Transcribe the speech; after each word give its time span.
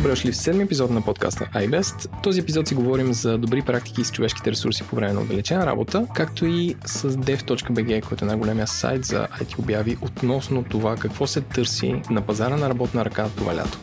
Добре 0.00 0.10
дошли 0.10 0.32
в 0.32 0.36
седми 0.36 0.62
епизод 0.62 0.90
на 0.90 1.02
подкаста 1.02 1.48
iBest. 1.54 2.18
В 2.18 2.22
този 2.22 2.40
епизод 2.40 2.68
си 2.68 2.74
говорим 2.74 3.12
за 3.12 3.38
добри 3.38 3.62
практики 3.62 4.04
с 4.04 4.12
човешките 4.12 4.50
ресурси 4.50 4.82
по 4.82 4.96
време 4.96 5.12
на 5.12 5.20
отдалечена 5.20 5.66
работа, 5.66 6.06
както 6.14 6.46
и 6.46 6.76
с 6.84 7.10
dev.bg, 7.10 8.08
който 8.08 8.24
е 8.24 8.28
най-големия 8.28 8.66
сайт 8.66 9.04
за 9.04 9.28
IT 9.40 9.58
обяви 9.58 9.96
относно 10.02 10.64
това 10.64 10.96
какво 10.96 11.26
се 11.26 11.40
търси 11.40 12.02
на 12.10 12.20
пазара 12.20 12.56
на 12.56 12.68
работна 12.68 13.04
ръка 13.04 13.28
това 13.36 13.56
лято. 13.56 13.78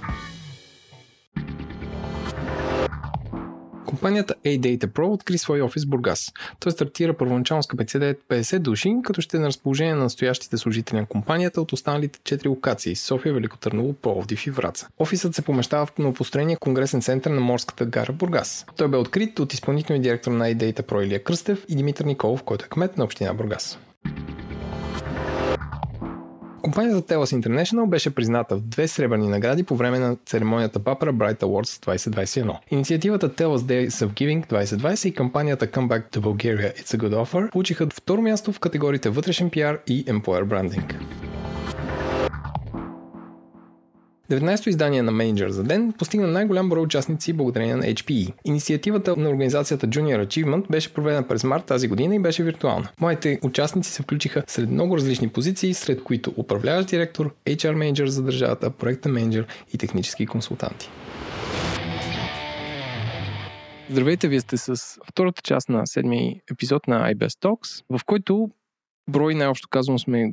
Компанията 3.97 4.35
A-Data 4.45 4.85
Pro 4.85 5.13
откри 5.13 5.37
свой 5.37 5.61
офис 5.61 5.85
в 5.85 5.89
Бургас. 5.89 6.33
Той 6.59 6.71
стартира 6.71 7.13
първоначално 7.13 7.63
с 7.63 7.67
капацитет 7.67 8.19
50 8.29 8.59
души, 8.59 8.95
като 9.03 9.21
ще 9.21 9.37
е 9.37 9.39
на 9.39 9.47
разположение 9.47 9.93
на 9.93 10.03
настоящите 10.03 10.57
служители 10.57 10.97
на 10.97 11.05
компанията 11.05 11.61
от 11.61 11.73
останалите 11.73 12.19
4 12.19 12.47
локации– 12.47 12.95
София, 12.95 13.33
Велико 13.33 13.57
Търново, 13.57 13.93
Пловдив 13.93 14.47
и 14.47 14.51
Враца. 14.51 14.87
Офисът 14.99 15.35
се 15.35 15.41
помещава 15.41 15.85
в 15.85 15.97
новопостроения 15.97 16.57
конгресен 16.57 17.01
център 17.01 17.31
на 17.31 17.41
морската 17.41 17.85
гара 17.85 18.13
Бургас. 18.13 18.65
Той 18.75 18.87
бе 18.87 18.97
открит 18.97 19.39
от 19.39 19.53
изпълнителния 19.53 20.01
директор 20.01 20.31
на 20.31 20.45
A-Data 20.45 20.81
Pro 20.81 21.05
Илия 21.05 21.23
Кръстев 21.23 21.65
и 21.69 21.75
Димитър 21.75 22.05
Николов, 22.05 22.43
който 22.43 22.65
е 22.65 22.69
кмет 22.69 22.97
на 22.97 23.03
община 23.03 23.33
Бургас. 23.33 23.79
Компанията 26.67 27.15
Telos 27.15 27.41
International 27.41 27.85
беше 27.85 28.15
призната 28.15 28.55
в 28.55 28.61
две 28.61 28.87
сребърни 28.87 29.27
награди 29.27 29.63
по 29.63 29.75
време 29.75 29.99
на 29.99 30.17
церемонията 30.25 30.79
Papara 30.79 31.11
Bright 31.11 31.39
Awards 31.39 31.99
2021. 31.99 32.57
Инициативата 32.71 33.29
Telos 33.29 33.57
Days 33.57 33.89
of 33.89 34.07
Giving 34.07 34.47
2020 34.47 35.07
и 35.07 35.13
кампанията 35.13 35.67
Come 35.67 35.87
Back 35.87 36.17
to 36.17 36.19
Bulgaria 36.19 36.73
It's 36.73 36.97
a 36.97 36.97
Good 36.97 37.25
Offer 37.25 37.51
получиха 37.51 37.87
второ 37.93 38.21
място 38.21 38.53
в 38.53 38.59
категориите 38.59 39.09
вътрешен 39.09 39.49
пиар 39.49 39.79
и 39.87 40.05
Employer 40.05 40.43
Branding. 40.43 40.93
19-то 44.31 44.69
издание 44.69 45.01
на 45.01 45.11
Manager 45.11 45.47
за 45.47 45.63
ден 45.63 45.93
постигна 45.97 46.27
най-голям 46.27 46.69
брой 46.69 46.83
участници 46.83 47.33
благодарение 47.33 47.75
на 47.75 47.83
HPE. 47.83 48.33
Инициативата 48.45 49.15
на 49.17 49.29
организацията 49.29 49.87
Junior 49.87 50.25
Achievement 50.25 50.71
беше 50.71 50.93
проведена 50.93 51.27
през 51.27 51.43
март 51.43 51.65
тази 51.65 51.87
година 51.87 52.15
и 52.15 52.19
беше 52.19 52.43
виртуална. 52.43 52.89
Моите 53.01 53.39
участници 53.43 53.91
се 53.91 54.03
включиха 54.03 54.43
сред 54.47 54.69
много 54.69 54.97
различни 54.97 55.29
позиции, 55.29 55.73
сред 55.73 56.03
които 56.03 56.33
управляващ 56.37 56.89
директор, 56.89 57.35
HR 57.45 57.75
менеджер 57.75 58.07
за 58.07 58.23
държавата, 58.23 58.69
проектен 58.69 59.11
менеджер 59.11 59.47
и 59.73 59.77
технически 59.77 60.25
консултанти. 60.25 60.89
Здравейте, 63.89 64.27
вие 64.27 64.39
сте 64.39 64.57
с 64.57 64.97
втората 65.09 65.41
част 65.41 65.69
на 65.69 65.87
седми 65.87 66.41
епизод 66.51 66.87
на 66.87 67.13
iBest 67.13 67.45
Talks, 67.45 67.83
в 67.89 68.05
който 68.05 68.49
брой 69.09 69.35
най-общо 69.35 69.67
казано 69.69 69.99
сме 69.99 70.31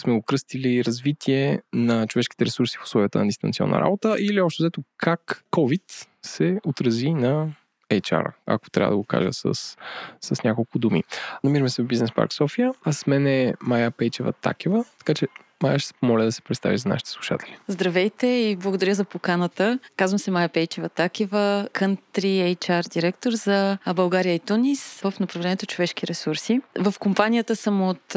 сме 0.00 0.12
го 0.12 0.22
кръстили 0.22 0.84
развитие 0.84 1.60
на 1.72 2.06
човешките 2.06 2.44
ресурси 2.44 2.78
в 2.78 2.84
условията 2.84 3.18
на 3.18 3.26
дистанционна 3.26 3.80
работа 3.80 4.16
или 4.18 4.40
общо 4.40 4.62
взето 4.62 4.82
как 4.96 5.44
COVID 5.50 6.06
се 6.22 6.60
отрази 6.64 7.10
на 7.10 7.48
HR, 7.90 8.32
ако 8.46 8.70
трябва 8.70 8.90
да 8.90 8.96
го 8.96 9.04
кажа 9.04 9.32
с, 9.32 9.76
с 10.20 10.42
няколко 10.44 10.78
думи. 10.78 11.04
Намираме 11.44 11.68
се 11.68 11.82
в 11.82 11.86
Бизнес 11.86 12.12
парк 12.12 12.32
София, 12.32 12.72
а 12.84 12.92
с 12.92 13.06
мен 13.06 13.26
е 13.26 13.54
Майя 13.60 13.90
Пейчева 13.90 14.32
Такева, 14.32 14.84
така 14.98 15.14
че 15.14 15.28
Майя 15.62 15.78
ще 15.78 15.88
се 15.88 15.94
помоля 15.94 16.24
да 16.24 16.32
се 16.32 16.42
представи 16.42 16.78
за 16.78 16.88
нашите 16.88 17.10
слушатели. 17.10 17.56
Здравейте 17.68 18.26
и 18.26 18.56
благодаря 18.56 18.94
за 18.94 19.04
поканата. 19.04 19.78
Казвам 19.96 20.18
се 20.18 20.30
Майя 20.30 20.48
Пейчева 20.48 20.88
Такева, 20.88 21.68
Country 21.72 22.56
HR 22.56 22.92
директор 22.92 23.32
за 23.32 23.78
България 23.94 24.34
и 24.34 24.38
Тунис 24.38 25.00
в 25.00 25.14
направлението 25.20 25.66
човешки 25.66 26.06
ресурси. 26.06 26.60
В 26.78 26.94
компанията 26.98 27.56
съм 27.56 27.82
от 27.82 28.16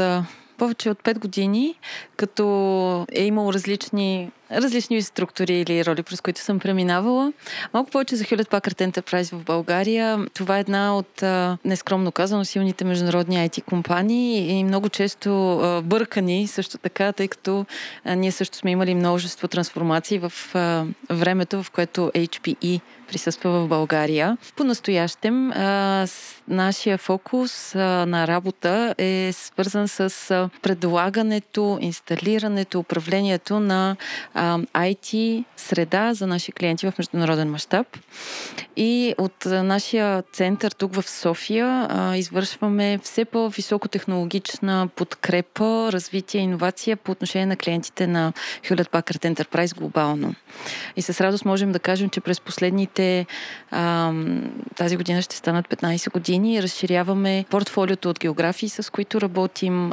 повече 0.58 0.89
от 0.89 1.03
5 1.03 1.20
години, 1.20 1.75
като 2.16 2.45
е 3.11 3.23
имало 3.23 3.53
различни 3.53 4.31
различни 4.52 5.02
структури 5.02 5.54
или 5.60 5.86
роли, 5.86 6.04
през 6.04 6.22
които 6.22 6.42
съм 6.42 6.60
преминавала. 6.60 7.34
Малко 7.74 7.90
повече 7.90 8.16
за 8.16 8.24
Hewlett 8.24 8.50
Packard 8.50 8.92
Enterprise 8.92 9.36
в 9.36 9.44
България. 9.44 10.26
Това 10.34 10.58
е 10.58 10.60
една 10.60 10.98
от, 10.98 11.24
нескромно 11.66 12.12
казано, 12.12 12.46
силните 12.46 12.86
международни 12.86 13.50
IT 13.50 13.64
компании 13.64 14.50
и 14.60 14.64
много 14.64 14.89
често 14.89 15.60
бъркани 15.84 16.48
също 16.48 16.78
така, 16.78 17.14
тъй 17.14 17.28
като 17.28 17.66
ние 18.05 18.32
също 18.32 18.58
сме 18.58 18.72
имали 18.72 18.95
множество 18.95 19.48
трансформации 19.48 20.20
в 20.20 20.34
времето, 21.10 21.64
в 21.64 21.72
което 21.72 22.11
HPE 22.16 22.82
присъства 23.08 23.52
в 23.52 23.67
България. 23.67 24.38
По-настоящем 24.55 25.48
нашия 26.48 26.98
фокус 26.98 27.76
на 27.76 28.28
работа 28.28 28.95
е 28.98 29.32
свързан 29.34 29.88
с 29.88 30.50
предлагането, 30.61 31.78
инсталирането, 31.82 32.80
управлението 32.80 33.60
на 33.60 33.95
IT 34.36 35.44
среда 35.58 36.14
за 36.14 36.28
наши 36.28 36.52
клиенти 36.52 36.92
в 36.92 36.94
международен 36.98 37.52
мащаб. 37.52 37.88
И 38.78 39.16
от 39.18 39.46
нашия 39.46 40.23
център 40.34 40.72
тук 40.72 40.96
в 40.96 41.10
София 41.10 41.90
извършваме 42.16 43.00
все 43.04 43.26
по-високотехнологична 43.26 44.90
подкрепа, 44.96 45.90
развитие 45.92 46.42
и 46.42 46.44
иновация 46.44 46.98
по 46.98 47.12
отношение 47.12 47.46
на 47.46 47.56
клиентите 47.56 48.08
на 48.08 48.34
Hewlett 48.64 48.90
Packard 48.90 49.34
Enterprise 49.34 49.78
глобално. 49.78 50.36
И 50.96 51.02
с 51.02 51.22
радост 51.22 51.46
можем 51.46 51.72
да 51.72 51.80
кажем, 51.80 52.10
че 52.10 52.22
през 52.22 52.42
последните 52.42 53.26
тази 54.76 54.98
година 54.98 55.22
ще 55.22 55.36
станат 55.36 55.67
15 55.67 56.12
години 56.12 56.56
и 56.56 56.64
разширяваме 56.64 57.46
портфолиото 57.50 58.10
от 58.10 58.20
географии, 58.20 58.70
с 58.70 58.92
които 58.92 59.22
работим 59.22 59.92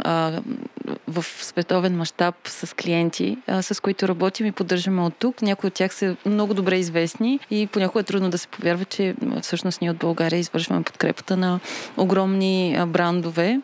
в 1.09 1.25
световен 1.41 1.97
мащаб 1.97 2.35
с 2.45 2.77
клиенти, 2.77 3.39
с 3.61 3.83
които 3.83 4.09
работим 4.09 4.32
и 4.41 4.53
поддържаме 4.53 5.03
от 5.03 5.15
тук. 5.19 5.43
Някои 5.43 5.69
от 5.69 5.75
тях 5.75 5.95
са 5.95 6.17
много 6.27 6.55
добре 6.55 6.79
известни 6.79 7.41
и 7.51 7.67
понякога 7.67 8.01
е 8.01 8.05
трудно 8.05 8.31
да 8.31 8.39
се 8.39 8.49
повярва, 8.49 8.85
че 8.85 9.15
всъщност 9.43 9.81
ние 9.81 9.91
от 9.91 9.97
България 9.97 10.39
извършваме 10.39 10.83
подкрепата 10.83 11.37
на 11.37 11.61
огромни 11.97 12.79
брандове, 12.87 13.61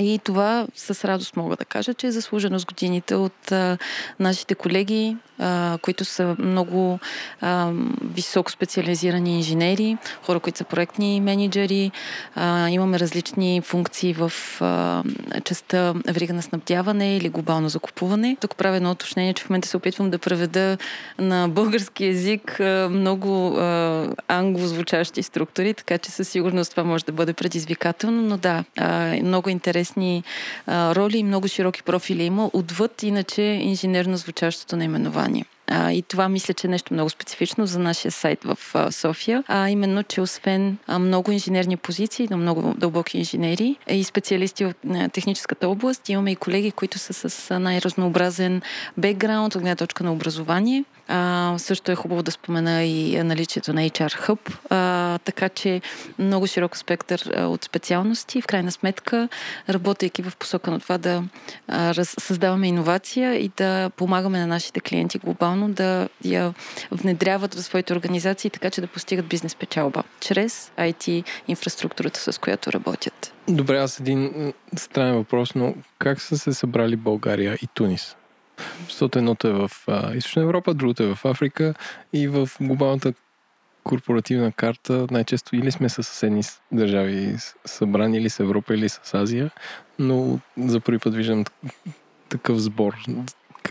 и 0.00 0.18
това 0.24 0.66
с 0.74 1.04
радост 1.04 1.36
мога 1.36 1.56
да 1.56 1.64
кажа, 1.64 1.94
че 1.94 2.06
е 2.06 2.12
заслужено 2.12 2.58
с 2.58 2.64
годините 2.64 3.14
от 3.14 3.52
а, 3.52 3.78
нашите 4.20 4.54
колеги, 4.54 5.16
а, 5.38 5.78
които 5.82 6.04
са 6.04 6.36
много 6.38 6.98
а, 7.40 7.72
високо 8.14 8.50
специализирани 8.50 9.36
инженери, 9.36 9.96
хора, 10.22 10.40
които 10.40 10.58
са 10.58 10.64
проектни 10.64 11.20
менеджери. 11.20 11.90
А, 12.34 12.68
имаме 12.68 12.98
различни 12.98 13.60
функции 13.60 14.14
в 14.14 14.32
а, 14.60 15.02
частта 15.44 15.94
верига 16.06 16.34
на 16.34 16.42
снабдяване 16.42 17.16
или 17.16 17.28
глобално 17.28 17.68
закупуване. 17.68 18.36
Тук 18.40 18.56
правя 18.56 18.76
едно 18.76 18.90
уточнение, 18.90 19.34
че 19.34 19.44
в 19.44 19.50
момента 19.50 19.68
се 19.68 19.76
опитвам 19.76 20.10
да 20.10 20.18
преведа 20.18 20.78
на 21.18 21.48
български 21.48 22.04
язик 22.04 22.60
а, 22.60 22.88
много 22.90 23.56
а, 23.56 24.06
англозвучащи 24.28 25.22
структури, 25.22 25.74
така 25.74 25.98
че 25.98 26.10
със 26.10 26.28
сигурност 26.28 26.70
това 26.70 26.84
може 26.84 27.04
да 27.04 27.12
бъде 27.12 27.32
предизвикателно, 27.32 28.22
но 28.22 28.36
да, 28.36 28.64
а, 28.76 29.16
много 29.22 29.50
интересни 29.88 30.22
роли 30.68 31.18
и 31.18 31.22
много 31.22 31.48
широки 31.48 31.82
профили 31.82 32.22
има 32.22 32.50
отвъд 32.52 33.02
иначе 33.02 33.42
инженерно 33.42 34.16
звучащото 34.16 34.76
наименование. 34.76 35.44
А, 35.70 35.92
и 35.92 36.02
това 36.02 36.28
мисля, 36.28 36.54
че 36.54 36.66
е 36.66 36.70
нещо 36.70 36.94
много 36.94 37.10
специфично 37.10 37.66
за 37.66 37.78
нашия 37.78 38.12
сайт 38.12 38.44
в 38.44 38.58
а, 38.74 38.92
София, 38.92 39.44
а 39.48 39.70
именно, 39.70 40.02
че 40.02 40.20
освен 40.20 40.78
а, 40.86 40.98
много 40.98 41.32
инженерни 41.32 41.76
позиции, 41.76 42.28
но 42.30 42.36
много 42.36 42.74
дълбоки 42.76 43.18
инженери 43.18 43.76
и 43.90 44.04
специалисти 44.04 44.64
от 44.64 44.76
а, 44.90 45.08
техническата 45.08 45.68
област, 45.68 46.08
имаме 46.08 46.32
и 46.32 46.36
колеги, 46.36 46.70
които 46.70 46.98
са 46.98 47.30
с 47.30 47.58
най-разнообразен 47.58 48.62
бекграунд 48.96 49.54
от 49.54 49.62
гледна 49.62 49.76
точка 49.76 50.04
на 50.04 50.12
образование. 50.12 50.84
А, 51.08 51.54
също 51.58 51.92
е 51.92 51.94
хубаво 51.94 52.22
да 52.22 52.30
спомена 52.30 52.84
и 52.84 53.22
наличието 53.22 53.72
на 53.72 53.80
HR 53.80 54.28
Hub, 54.28 54.58
а, 54.70 55.18
така 55.18 55.48
че 55.48 55.80
много 56.18 56.46
широк 56.46 56.76
спектър 56.76 57.30
а, 57.36 57.46
от 57.46 57.64
специалности. 57.64 58.40
В 58.40 58.46
крайна 58.46 58.72
сметка, 58.72 59.28
работейки 59.68 60.22
в 60.22 60.36
посока 60.36 60.70
на 60.70 60.80
това 60.80 60.98
да 60.98 61.22
а, 61.68 61.94
раз, 61.94 62.14
създаваме 62.18 62.68
иновация 62.68 63.34
и 63.34 63.50
да 63.56 63.90
помагаме 63.90 64.38
на 64.38 64.46
нашите 64.46 64.80
клиенти 64.80 65.18
глобално 65.18 65.57
да 65.66 66.08
я 66.24 66.54
внедряват 66.90 67.54
в 67.54 67.62
своите 67.62 67.92
организации, 67.92 68.50
така 68.50 68.70
че 68.70 68.80
да 68.80 68.86
постигат 68.86 69.26
бизнес 69.26 69.54
печалба 69.54 70.02
чрез 70.20 70.72
IT 70.78 71.24
инфраструктурата, 71.48 72.32
с 72.32 72.38
която 72.38 72.72
работят. 72.72 73.34
Добре, 73.48 73.78
аз 73.78 74.00
един 74.00 74.52
странен 74.76 75.14
въпрос, 75.14 75.54
но 75.54 75.74
как 75.98 76.20
са 76.20 76.38
се 76.38 76.52
събрали 76.52 76.96
България 76.96 77.58
и 77.62 77.66
Тунис? 77.66 78.16
Защото 78.84 79.18
едното 79.18 79.48
е 79.48 79.52
в 79.52 79.70
а, 79.86 80.14
Източна 80.14 80.42
Европа, 80.42 80.74
другото 80.74 81.02
е 81.02 81.14
в 81.14 81.24
Африка 81.24 81.74
и 82.12 82.28
в 82.28 82.48
глобалната 82.60 83.12
корпоративна 83.84 84.52
карта 84.52 85.06
най-често 85.10 85.56
или 85.56 85.72
сме 85.72 85.88
с 85.88 85.94
съседни 85.94 86.42
държави 86.72 87.36
събрани 87.64 88.16
или 88.18 88.30
с 88.30 88.40
Европа, 88.40 88.74
или 88.74 88.88
с 88.88 89.14
Азия, 89.14 89.50
но 89.98 90.38
за 90.58 90.80
първи 90.80 90.98
път 90.98 91.14
виждам 91.14 91.44
такъв 92.28 92.58
сбор. 92.58 92.96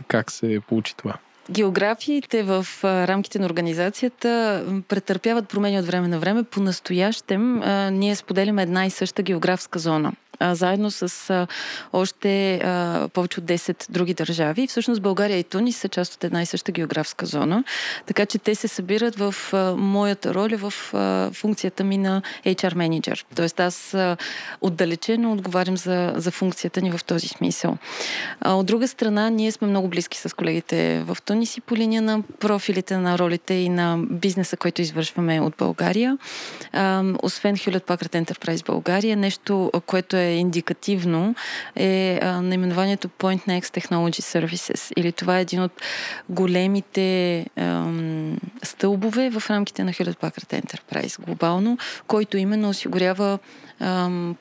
Как 0.08 0.32
се 0.32 0.60
получи 0.68 0.96
това? 0.96 1.18
Географиите 1.52 2.44
в 2.44 2.68
рамките 2.84 3.40
на 3.40 3.46
организацията 3.46 4.64
претърпяват 4.88 5.50
промени 5.50 5.80
от 5.80 5.86
време 5.86 6.08
на 6.08 6.20
време. 6.20 6.44
По-настоящем 6.44 7.62
ние 8.00 8.16
споделяме 8.16 8.64
една 8.64 8.86
и 8.86 8.90
съща 8.90 9.22
географска 9.22 9.80
зона. 9.80 10.12
заедно 10.42 10.92
с 10.92 11.48
още 11.94 12.62
повече 13.14 13.40
от 13.40 13.46
10 13.46 13.92
други 13.92 14.14
държави. 14.14 14.68
Всъщност 14.68 15.02
България 15.02 15.38
и 15.38 15.44
Тунис 15.44 15.78
са 15.78 15.90
част 15.90 16.14
от 16.14 16.24
една 16.24 16.42
и 16.42 16.46
съща 16.46 16.72
географска 16.72 17.26
зона, 17.26 17.64
така 18.06 18.26
че 18.26 18.38
те 18.38 18.56
се 18.56 18.68
събират 18.68 19.16
в 19.16 19.36
моята 19.78 20.34
роля 20.34 20.58
в 20.58 20.74
функцията 21.34 21.84
ми 21.84 21.98
на 21.98 22.22
HR 22.46 22.76
менеджер. 22.76 23.26
Тоест 23.36 23.60
аз 23.60 23.96
отдалечено 24.62 25.32
отговарям 25.32 25.78
за, 25.78 26.14
за 26.16 26.32
функцията 26.32 26.82
ни 26.82 26.92
в 26.92 27.04
този 27.06 27.28
смисъл. 27.28 27.78
От 28.46 28.66
друга 28.66 28.88
страна, 28.88 29.30
ние 29.30 29.52
сме 29.52 29.68
много 29.68 29.88
близки 29.88 30.18
с 30.18 30.36
колегите 30.36 31.04
в 31.08 31.18
Тунис 31.26 31.37
и 31.42 31.62
по 31.62 31.76
линия 31.76 32.02
на 32.02 32.22
профилите 32.40 32.98
на 32.98 33.20
ролите 33.20 33.54
и 33.54 33.70
на 33.70 33.98
бизнеса, 33.98 34.58
който 34.58 34.82
извършваме 34.82 35.42
от 35.42 35.54
България. 35.58 36.18
А, 36.74 37.04
освен 37.24 37.56
Hewlett 37.56 37.88
Packard 37.88 38.24
Enterprise 38.24 38.66
България, 38.66 39.18
нещо, 39.18 39.72
което 39.86 40.18
е 40.18 40.24
индикативно, 40.24 41.36
е 41.76 42.20
а, 42.22 42.42
наименованието 42.42 43.08
Point 43.08 43.48
Next 43.48 43.82
Technology 43.82 44.40
Services. 44.46 44.94
Или 44.98 45.12
това 45.12 45.38
е 45.38 45.42
един 45.42 45.62
от 45.62 45.72
големите 46.30 47.46
ам, 47.56 48.38
стълбове 48.64 49.30
в 49.30 49.44
рамките 49.50 49.84
на 49.84 49.92
Hewlett 49.94 50.20
Packard 50.20 50.64
Enterprise 50.64 51.26
глобално, 51.26 51.78
който 52.08 52.38
именно 52.38 52.70
осигурява 52.70 53.40
ам, 53.80 54.36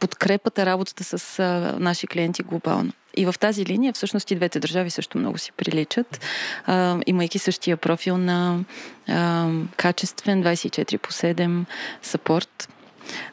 подкрепата, 0.00 0.66
работата 0.66 1.04
с 1.04 1.38
а, 1.38 1.76
наши 1.78 2.06
клиенти 2.06 2.42
глобално. 2.42 2.92
И 3.16 3.26
в 3.26 3.34
тази 3.40 3.66
линия 3.66 3.92
всъщност 3.92 4.30
и 4.30 4.34
двете 4.34 4.60
държави 4.60 4.90
също 4.90 5.18
много 5.18 5.38
си 5.38 5.52
приличат, 5.56 6.20
а, 6.66 6.98
имайки 7.06 7.38
същия 7.38 7.76
профил 7.76 8.18
на 8.18 8.58
а, 9.08 9.48
качествен 9.76 10.44
24 10.44 10.98
по 10.98 11.10
7 11.10 11.64
сапорт 12.02 12.68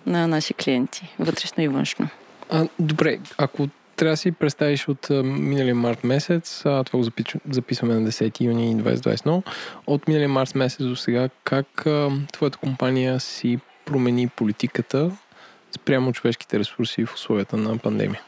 на 0.05 0.27
наши 0.27 0.53
клиенти, 0.53 1.15
вътрешно 1.19 1.63
и 1.63 1.67
външно. 1.67 2.09
А, 2.49 2.67
добре, 2.79 3.19
ако 3.37 3.67
трябва 3.95 4.13
да 4.13 4.17
си 4.17 4.31
представиш 4.31 4.87
от 4.87 5.09
миналия 5.23 5.75
март 5.75 6.03
месец, 6.03 6.61
а, 6.65 6.83
това 6.83 6.97
го 6.97 7.03
запис, 7.03 7.25
записваме 7.49 7.93
на 7.93 8.11
10 8.11 8.41
юни 8.41 8.75
2021, 8.75 9.43
от 9.87 10.07
миналия 10.07 10.29
март 10.29 10.55
месец 10.55 10.85
до 10.85 10.95
сега, 10.95 11.29
как 11.43 11.87
а, 11.87 12.09
твоята 12.33 12.57
компания 12.57 13.19
си 13.19 13.59
промени 13.85 14.27
политиката 14.27 15.11
спрямо 15.71 16.13
човешките 16.13 16.59
ресурси 16.59 17.05
в 17.05 17.13
условията 17.13 17.57
на 17.57 17.77
пандемия? 17.77 18.21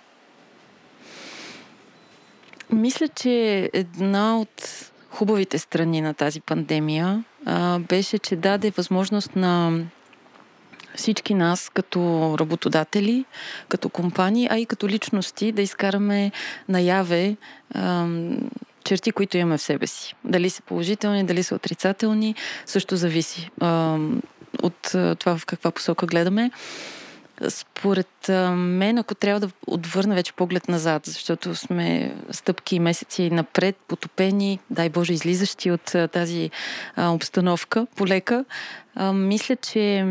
Мисля, 2.71 3.07
че 3.07 3.69
една 3.73 4.39
от 4.39 4.91
хубавите 5.09 5.57
страни 5.57 6.01
на 6.01 6.13
тази 6.13 6.41
пандемия 6.41 7.23
а, 7.45 7.79
беше, 7.79 8.17
че 8.17 8.35
даде 8.35 8.71
възможност 8.71 9.35
на 9.35 9.81
всички 10.95 11.33
нас 11.33 11.71
като 11.73 12.35
работодатели, 12.39 13.25
като 13.69 13.89
компании, 13.89 14.47
а 14.51 14.57
и 14.57 14.65
като 14.65 14.87
личности 14.87 15.51
да 15.51 15.61
изкараме 15.61 16.31
наяве 16.69 17.35
а, 17.73 18.07
черти, 18.83 19.11
които 19.11 19.37
имаме 19.37 19.57
в 19.57 19.61
себе 19.61 19.87
си. 19.87 20.15
Дали 20.23 20.49
са 20.49 20.61
положителни, 20.61 21.23
дали 21.23 21.43
са 21.43 21.55
отрицателни, 21.55 22.35
също 22.65 22.95
зависи 22.95 23.49
а, 23.59 23.97
от 24.63 24.81
това 25.19 25.37
в 25.37 25.45
каква 25.45 25.71
посока 25.71 26.05
гледаме. 26.05 26.51
Според 27.47 28.29
мен, 28.55 28.97
ако 28.97 29.15
трябва 29.15 29.39
да 29.39 29.49
отвърна 29.67 30.15
вече 30.15 30.33
поглед 30.33 30.67
назад, 30.67 31.05
защото 31.05 31.55
сме 31.55 32.15
стъпки 32.31 32.75
и 32.75 32.79
месеци 32.79 33.29
напред, 33.29 33.75
потопени, 33.87 34.59
дай 34.69 34.89
Боже, 34.89 35.13
излизащи 35.13 35.71
от 35.71 35.95
тази 36.11 36.49
обстановка 36.97 37.87
полека, 37.95 38.45
мисля, 39.13 39.55
че 39.55 40.05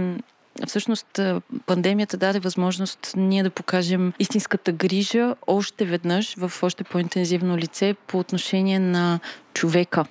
всъщност 0.67 1.21
пандемията 1.67 2.17
даде 2.17 2.41
възможност 2.41 3.13
ние 3.17 3.43
да 3.43 3.51
покажем 3.51 4.13
истинската 4.19 4.73
грижа 4.73 5.35
още 5.47 5.85
веднъж 5.85 6.35
в 6.35 6.53
още 6.63 6.85
по-интензивно 6.85 7.57
лице 7.57 7.95
по 8.07 8.19
отношение 8.19 8.79
на 8.79 9.21
човека. 9.55 10.05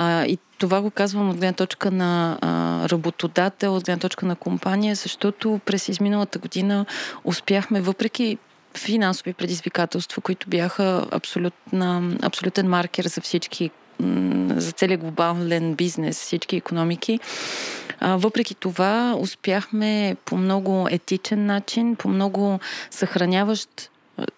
И 0.00 0.38
това 0.62 0.80
го 0.80 0.90
казвам 0.90 1.30
от 1.30 1.36
гледна 1.36 1.52
точка 1.52 1.90
на 1.90 2.38
а, 2.40 2.88
работодател, 2.88 3.76
от 3.76 3.84
гледна 3.84 4.00
точка 4.00 4.26
на 4.26 4.36
компания, 4.36 4.94
защото 4.94 5.60
през 5.64 5.88
изминалата 5.88 6.38
година 6.38 6.86
успяхме, 7.24 7.80
въпреки 7.80 8.38
финансови 8.76 9.32
предизвикателства, 9.32 10.22
които 10.22 10.48
бяха 10.48 11.06
абсолютна, 11.10 12.16
абсолютен 12.22 12.68
маркер 12.68 13.04
за 13.04 13.20
всички 13.20 13.70
за 14.56 14.72
целият 14.72 15.00
глобален 15.00 15.74
бизнес, 15.74 16.20
всички 16.20 16.56
економики. 16.56 17.20
А, 18.00 18.16
въпреки 18.16 18.54
това 18.54 19.16
успяхме 19.18 20.16
по 20.24 20.36
много 20.36 20.86
етичен 20.90 21.46
начин, 21.46 21.96
по 21.96 22.08
много 22.08 22.58
съхраняващ 22.90 23.90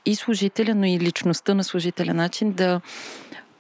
и 0.07 0.15
служителя, 0.15 0.75
но 0.75 0.87
и 0.87 1.01
личността 1.01 1.55
на 1.55 1.65
служителя 1.65 2.15
начин 2.15 2.53
да 2.53 2.81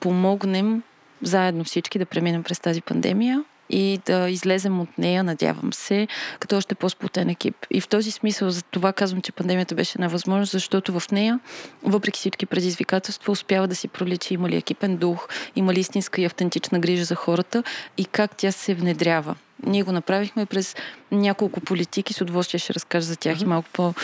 помогнем 0.00 0.82
заедно 1.26 1.64
всички 1.64 1.98
да 1.98 2.06
преминем 2.06 2.42
през 2.42 2.60
тази 2.60 2.82
пандемия 2.82 3.44
и 3.70 4.00
да 4.06 4.30
излезем 4.30 4.80
от 4.80 4.98
нея, 4.98 5.24
надявам 5.24 5.72
се, 5.72 6.08
като 6.40 6.56
още 6.56 6.74
по-сплутен 6.74 7.28
екип. 7.28 7.56
И 7.70 7.80
в 7.80 7.88
този 7.88 8.10
смисъл 8.10 8.50
за 8.50 8.62
това 8.62 8.92
казвам, 8.92 9.22
че 9.22 9.32
пандемията 9.32 9.74
беше 9.74 9.92
една 9.96 10.08
възможност, 10.08 10.52
защото 10.52 11.00
в 11.00 11.10
нея, 11.10 11.40
въпреки 11.82 12.18
всички 12.18 12.46
предизвикателства, 12.46 13.32
успява 13.32 13.68
да 13.68 13.74
си 13.74 13.88
проличи 13.88 14.34
има 14.34 14.48
ли 14.48 14.56
екипен 14.56 14.96
дух, 14.96 15.28
има 15.56 15.74
ли 15.74 15.80
истинска 15.80 16.20
и 16.20 16.24
автентична 16.24 16.78
грижа 16.78 17.04
за 17.04 17.14
хората 17.14 17.62
и 17.98 18.04
как 18.04 18.36
тя 18.36 18.52
се 18.52 18.74
внедрява. 18.74 19.34
Ние 19.66 19.82
го 19.82 19.92
направихме 19.92 20.46
през 20.46 20.76
няколко 21.12 21.60
политики, 21.60 22.12
с 22.12 22.20
удоволствие 22.20 22.58
ще 22.58 22.74
разкажа 22.74 23.06
за 23.06 23.16
тях 23.16 23.38
mm-hmm. 23.38 23.42
и 23.42 23.46
малко 23.46 23.68
по... 23.72 23.94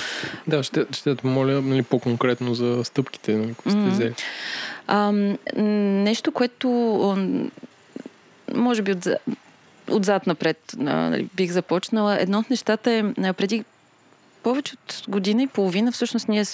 Да, 0.46 0.62
ще, 0.62 0.86
ще 0.92 1.16
те 1.16 1.22
помоля 1.22 1.60
нали, 1.60 1.82
по-конкретно 1.82 2.54
за 2.54 2.84
стъпките, 2.84 3.34
нали, 3.34 3.54
които 3.54 3.80
сте 3.80 3.90
взели. 3.90 4.14
А, 4.86 5.12
нещо, 5.62 6.32
което 6.32 6.68
може 8.54 8.82
би 8.82 8.92
от, 8.92 9.08
отзад 9.92 10.26
напред 10.26 10.74
нали, 10.76 11.28
бих 11.34 11.50
започнала. 11.50 12.20
Едно 12.20 12.38
от 12.38 12.50
нещата 12.50 12.90
е 12.92 13.32
преди 13.32 13.64
повече 14.42 14.74
от 14.74 15.02
година 15.08 15.42
и 15.42 15.46
половина 15.46 15.92
всъщност 15.92 16.28
ние 16.28 16.44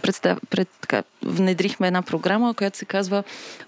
представ, 0.00 0.38
пред, 0.50 0.68
така, 0.80 1.02
внедрихме 1.22 1.86
една 1.86 2.02
програма, 2.02 2.54
която 2.54 2.78
се 2.78 2.84
казва 2.84 3.24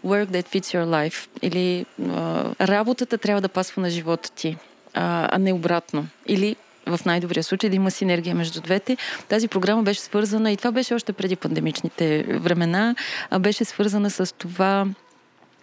Work 0.06 0.26
That 0.26 0.46
Fits 0.46 0.78
Your 0.78 0.84
Life 0.84 1.28
или 1.42 1.86
а, 2.08 2.44
работата 2.60 3.18
трябва 3.18 3.40
да 3.40 3.48
пасва 3.48 3.82
на 3.82 3.90
живота 3.90 4.30
ти, 4.32 4.56
а, 4.94 5.28
а 5.32 5.38
не 5.38 5.52
обратно. 5.52 6.06
Или 6.26 6.56
в 6.86 7.00
най-добрия 7.06 7.44
случай 7.44 7.70
да 7.70 7.76
има 7.76 7.90
синергия 7.90 8.34
между 8.34 8.60
двете. 8.60 8.96
Тази 9.28 9.48
програма 9.48 9.82
беше 9.82 10.00
свързана 10.00 10.52
и 10.52 10.56
това 10.56 10.72
беше 10.72 10.94
още 10.94 11.12
преди 11.12 11.36
пандемичните 11.36 12.22
времена, 12.22 12.94
а 13.30 13.38
беше 13.38 13.64
свързана 13.64 14.10
с 14.10 14.34
това 14.34 14.86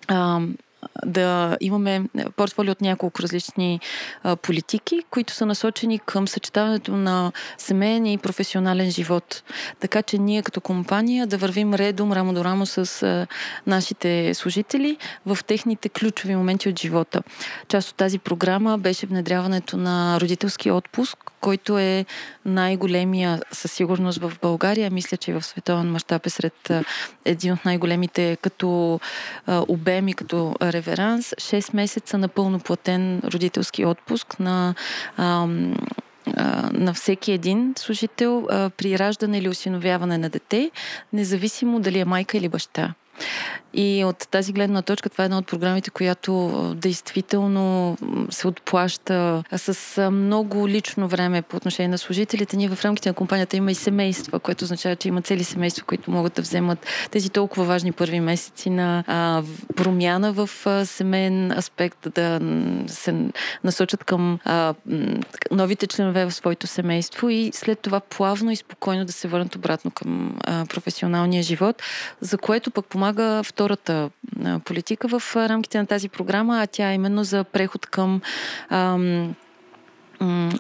а, 0.08 0.40
да 1.06 1.58
имаме 1.62 2.04
портфолио 2.36 2.72
от 2.72 2.82
няколко 2.82 3.22
различни 3.22 3.80
а, 4.24 4.36
политики, 4.36 5.04
които 5.10 5.34
са 5.34 5.46
насочени 5.46 6.00
към 6.00 6.28
съчетаването 6.28 6.92
на 6.92 7.32
семейен 7.58 8.06
и 8.06 8.18
професионален 8.18 8.92
живот. 8.92 9.44
Така 9.80 10.02
че 10.02 10.18
ние 10.18 10.42
като 10.42 10.62
компания 10.62 11.28
да 11.28 11.38
вървим 11.38 11.74
редом, 11.74 12.14
рамо 12.14 12.34
до 12.34 12.44
рамо 12.44 12.66
с 12.66 13.04
а, 13.04 13.28
нашите 13.68 14.34
служители 14.34 14.98
в 15.26 15.38
техните 15.48 15.90
ключови 15.90 16.36
моменти 16.36 16.70
от 16.70 16.80
живота. 16.80 17.24
Част 17.68 17.90
от 17.90 17.96
тази 17.96 18.20
програма 18.20 18.78
беше 18.78 19.06
внедряването 19.06 19.78
на 19.78 20.20
родителски 20.22 20.72
отпуск, 20.72 21.32
който 21.48 21.80
е 21.80 22.06
най-големия 22.46 23.42
със 23.52 23.72
сигурност 23.72 24.20
в 24.20 24.34
България. 24.42 24.92
Мисля, 24.92 25.18
че 25.18 25.34
в 25.34 25.42
световен 25.42 25.92
мащаб 25.92 26.26
е 26.26 26.30
сред 26.30 26.72
един 27.26 27.54
от 27.54 27.66
най-големите 27.66 28.38
като 28.42 29.00
обеми, 29.48 30.14
като 30.14 30.56
реверанс. 30.62 31.30
6 31.30 31.76
месеца 31.76 32.18
напълно 32.18 32.60
платен 32.60 33.22
родителски 33.34 33.86
отпуск 33.86 34.40
на 34.40 34.76
на 36.74 36.94
всеки 36.94 37.32
един 37.32 37.74
служител 37.78 38.48
при 38.78 39.00
раждане 39.00 39.38
или 39.38 39.50
осиновяване 39.50 40.18
на 40.18 40.30
дете, 40.30 40.72
независимо 41.14 41.80
дали 41.80 42.00
е 42.00 42.06
майка 42.06 42.38
или 42.38 42.50
баща. 42.50 42.94
И 43.74 44.04
от 44.06 44.28
тази 44.32 44.54
гледна 44.54 44.82
точка 44.82 45.10
това 45.10 45.24
е 45.24 45.26
една 45.26 45.38
от 45.38 45.48
програмите, 45.48 45.90
която 45.90 46.52
действително 46.78 47.98
се 48.30 48.48
отплаща 48.48 49.44
с 49.58 50.12
много 50.12 50.68
лично 50.68 51.08
време 51.08 51.42
по 51.42 51.58
отношение 51.58 51.88
на 51.88 51.98
служителите. 51.98 52.58
Ние 52.58 52.70
в 52.70 52.86
рамките 52.86 53.10
на 53.10 53.14
компанията 53.14 53.58
има 53.58 53.72
и 53.72 53.76
семейства, 53.76 54.40
което 54.40 54.64
означава, 54.64 54.96
че 54.96 55.08
има 55.08 55.22
цели 55.22 55.44
семейства, 55.44 55.86
които 55.86 56.12
могат 56.12 56.34
да 56.34 56.42
вземат 56.42 56.86
тези 57.12 57.30
толкова 57.30 57.66
важни 57.66 57.92
първи 57.92 58.20
месеци 58.20 58.70
на 58.70 59.04
а, 59.08 59.44
промяна 59.76 60.34
в 60.34 60.50
а, 60.66 60.86
семейен 60.86 61.52
аспект, 61.52 62.08
да 62.16 62.40
се 62.88 63.16
насочат 63.64 64.04
към 64.04 64.40
а, 64.46 64.74
новите 65.52 65.88
членове 65.88 66.26
в 66.26 66.32
своето 66.32 66.68
семейство 66.68 67.30
и 67.30 67.52
след 67.54 67.80
това 67.80 68.00
плавно 68.00 68.52
и 68.52 68.56
спокойно 68.56 69.06
да 69.06 69.12
се 69.12 69.28
върнат 69.28 69.56
обратно 69.56 69.92
към 69.92 70.40
а, 70.44 70.66
професионалния 70.66 71.44
живот, 71.44 71.84
за 72.22 72.38
което 72.38 72.72
пък 72.72 72.86
помага 72.86 73.07
втората 73.44 74.10
политика 74.66 75.20
в 75.20 75.36
рамките 75.36 75.78
на 75.78 75.86
тази 75.86 76.10
програма, 76.10 76.62
а 76.62 76.68
тя 76.68 76.92
е 76.92 76.96
именно 76.96 77.24
за 77.24 77.44
преход 77.44 77.86
към 77.86 78.22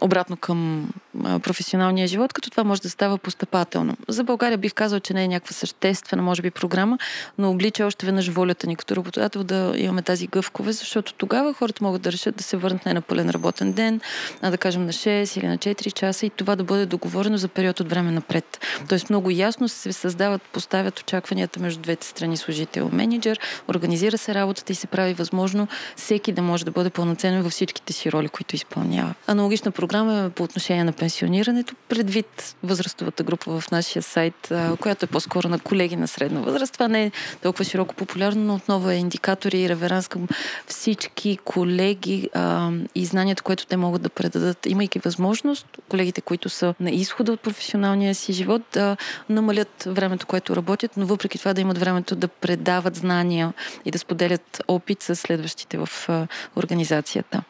обратно 0.01 0.38
към 0.38 0.89
професионалния 1.24 2.08
живот, 2.08 2.34
като 2.34 2.50
това 2.50 2.64
може 2.64 2.82
да 2.82 2.90
става 2.90 3.18
постъпателно. 3.18 3.98
За 4.08 4.24
България 4.24 4.58
бих 4.58 4.74
казал, 4.74 5.00
че 5.00 5.14
не 5.14 5.24
е 5.24 5.28
някаква 5.28 5.54
съществена, 5.54 6.22
може 6.22 6.42
би, 6.42 6.52
програма, 6.52 6.98
но 7.38 7.52
облича 7.52 7.86
още 7.86 8.06
веднъж 8.06 8.28
волята 8.28 8.68
ни 8.68 8.76
като 8.76 8.96
работодател 8.96 9.44
да 9.44 9.74
имаме 9.78 10.02
тази 10.02 10.28
гъвкове, 10.28 10.72
защото 10.72 11.14
тогава 11.14 11.54
хората 11.54 11.84
могат 11.84 12.02
да 12.02 12.12
решат 12.12 12.36
да 12.36 12.44
се 12.44 12.58
върнат 12.58 12.86
не 12.86 12.94
на 12.94 13.02
пълен 13.02 13.30
работен 13.30 13.74
ден, 13.74 14.02
а 14.42 14.52
да 14.52 14.58
кажем 14.58 14.86
на 14.86 14.94
6 14.94 15.40
или 15.40 15.48
на 15.48 15.58
4 15.58 15.94
часа 15.94 16.26
и 16.26 16.30
това 16.30 16.56
да 16.56 16.64
бъде 16.64 16.86
договорено 16.86 17.38
за 17.38 17.48
период 17.48 17.80
от 17.80 17.90
време 17.90 18.12
напред. 18.12 18.60
Тоест 18.90 19.10
много 19.10 19.30
ясно 19.30 19.70
се 19.70 19.94
създават, 19.94 20.42
поставят 20.42 21.00
очакванията 21.00 21.60
между 21.60 21.82
двете 21.82 22.08
страни 22.08 22.38
служител 22.38 22.90
менеджер, 22.94 23.40
организира 23.70 24.18
се 24.18 24.34
работата 24.34 24.72
и 24.72 24.76
се 24.76 24.88
прави 24.88 25.14
възможно 25.14 25.68
всеки 25.96 26.32
да 26.32 26.42
може 26.42 26.66
да 26.66 26.72
бъде 26.72 26.90
пълноценен 26.90 27.42
във 27.42 27.52
всичките 27.52 27.94
си 27.94 28.12
роли, 28.12 28.30
които 28.30 28.56
изпълнява. 28.56 29.14
Аналогична 29.28 29.72
програма 29.72 30.26
е 30.26 30.30
по 30.30 30.44
отношение 30.44 30.84
на 30.84 30.94
пенсионирането, 31.08 31.76
предвид 31.90 32.56
възрастовата 32.64 33.24
група 33.24 33.60
в 33.60 33.72
нашия 33.72 34.04
сайт, 34.04 34.54
която 34.80 35.06
е 35.06 35.08
по-скоро 35.08 35.50
на 35.50 35.60
колеги 35.60 35.96
на 35.96 36.08
средна 36.08 36.42
възраст. 36.42 36.74
Това 36.74 36.88
не 36.88 37.04
е 37.04 37.12
толкова 37.44 37.66
широко 37.66 37.96
популярно, 37.96 38.44
но 38.44 38.56
отново 38.56 38.90
е 38.90 38.96
индикатор 38.96 39.52
и 39.52 39.70
реверанс 39.70 40.08
към 40.08 40.28
всички 40.68 41.38
колеги 41.38 42.30
а, 42.34 42.72
и 42.96 43.06
знанията, 43.06 43.44
което 43.44 43.66
те 43.66 43.78
могат 43.78 44.02
да 44.02 44.10
предадат, 44.10 44.66
имайки 44.66 45.00
възможност 45.00 45.66
колегите, 45.90 46.22
които 46.22 46.50
са 46.50 46.74
на 46.80 46.92
изхода 46.92 47.32
от 47.32 47.42
професионалния 47.42 48.16
си 48.16 48.34
живот, 48.34 48.62
да 48.74 48.98
намалят 49.30 49.84
времето, 49.88 50.26
което 50.26 50.56
работят, 50.56 50.98
но 50.98 51.06
въпреки 51.06 51.40
това 51.40 51.54
да 51.54 51.62
имат 51.62 51.78
времето 51.78 52.16
да 52.16 52.28
предават 52.28 52.96
знания 52.96 53.54
и 53.86 53.92
да 53.92 54.00
споделят 54.00 54.64
опит 54.68 55.04
с 55.04 55.16
следващите 55.16 55.78
в 55.78 55.90
а, 56.08 56.28
организацията. 56.56 57.44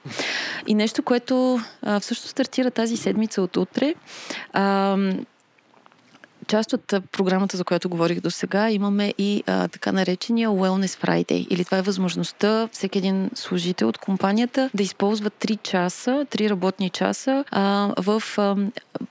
И 0.67 0.73
нещо, 0.73 1.03
което 1.03 1.59
а, 1.81 1.99
всъщност 1.99 2.29
стартира 2.29 2.71
тази 2.71 2.97
седмица 2.97 3.41
от 3.47 3.57
утре. 3.57 3.95
Част 6.47 6.73
от 6.73 6.93
програмата, 7.11 7.57
за 7.57 7.63
която 7.63 7.89
говорих 7.89 8.21
до 8.21 8.31
сега, 8.31 8.69
имаме 8.69 9.13
и 9.17 9.43
а, 9.47 9.67
така 9.67 9.91
наречения 9.91 10.49
Wellness 10.49 11.05
Friday. 11.05 11.47
Или 11.49 11.65
това 11.65 11.77
е 11.77 11.81
възможността 11.81 12.69
всеки 12.71 12.97
един 12.97 13.29
служител 13.35 13.87
от 13.87 13.97
компанията 13.97 14.69
да 14.73 14.83
използва 14.83 15.31
3 15.31 15.61
часа, 15.61 16.25
3 16.31 16.49
работни 16.49 16.89
часа 16.89 17.45
а, 17.51 17.93
в 17.97 18.23
а, 18.37 18.55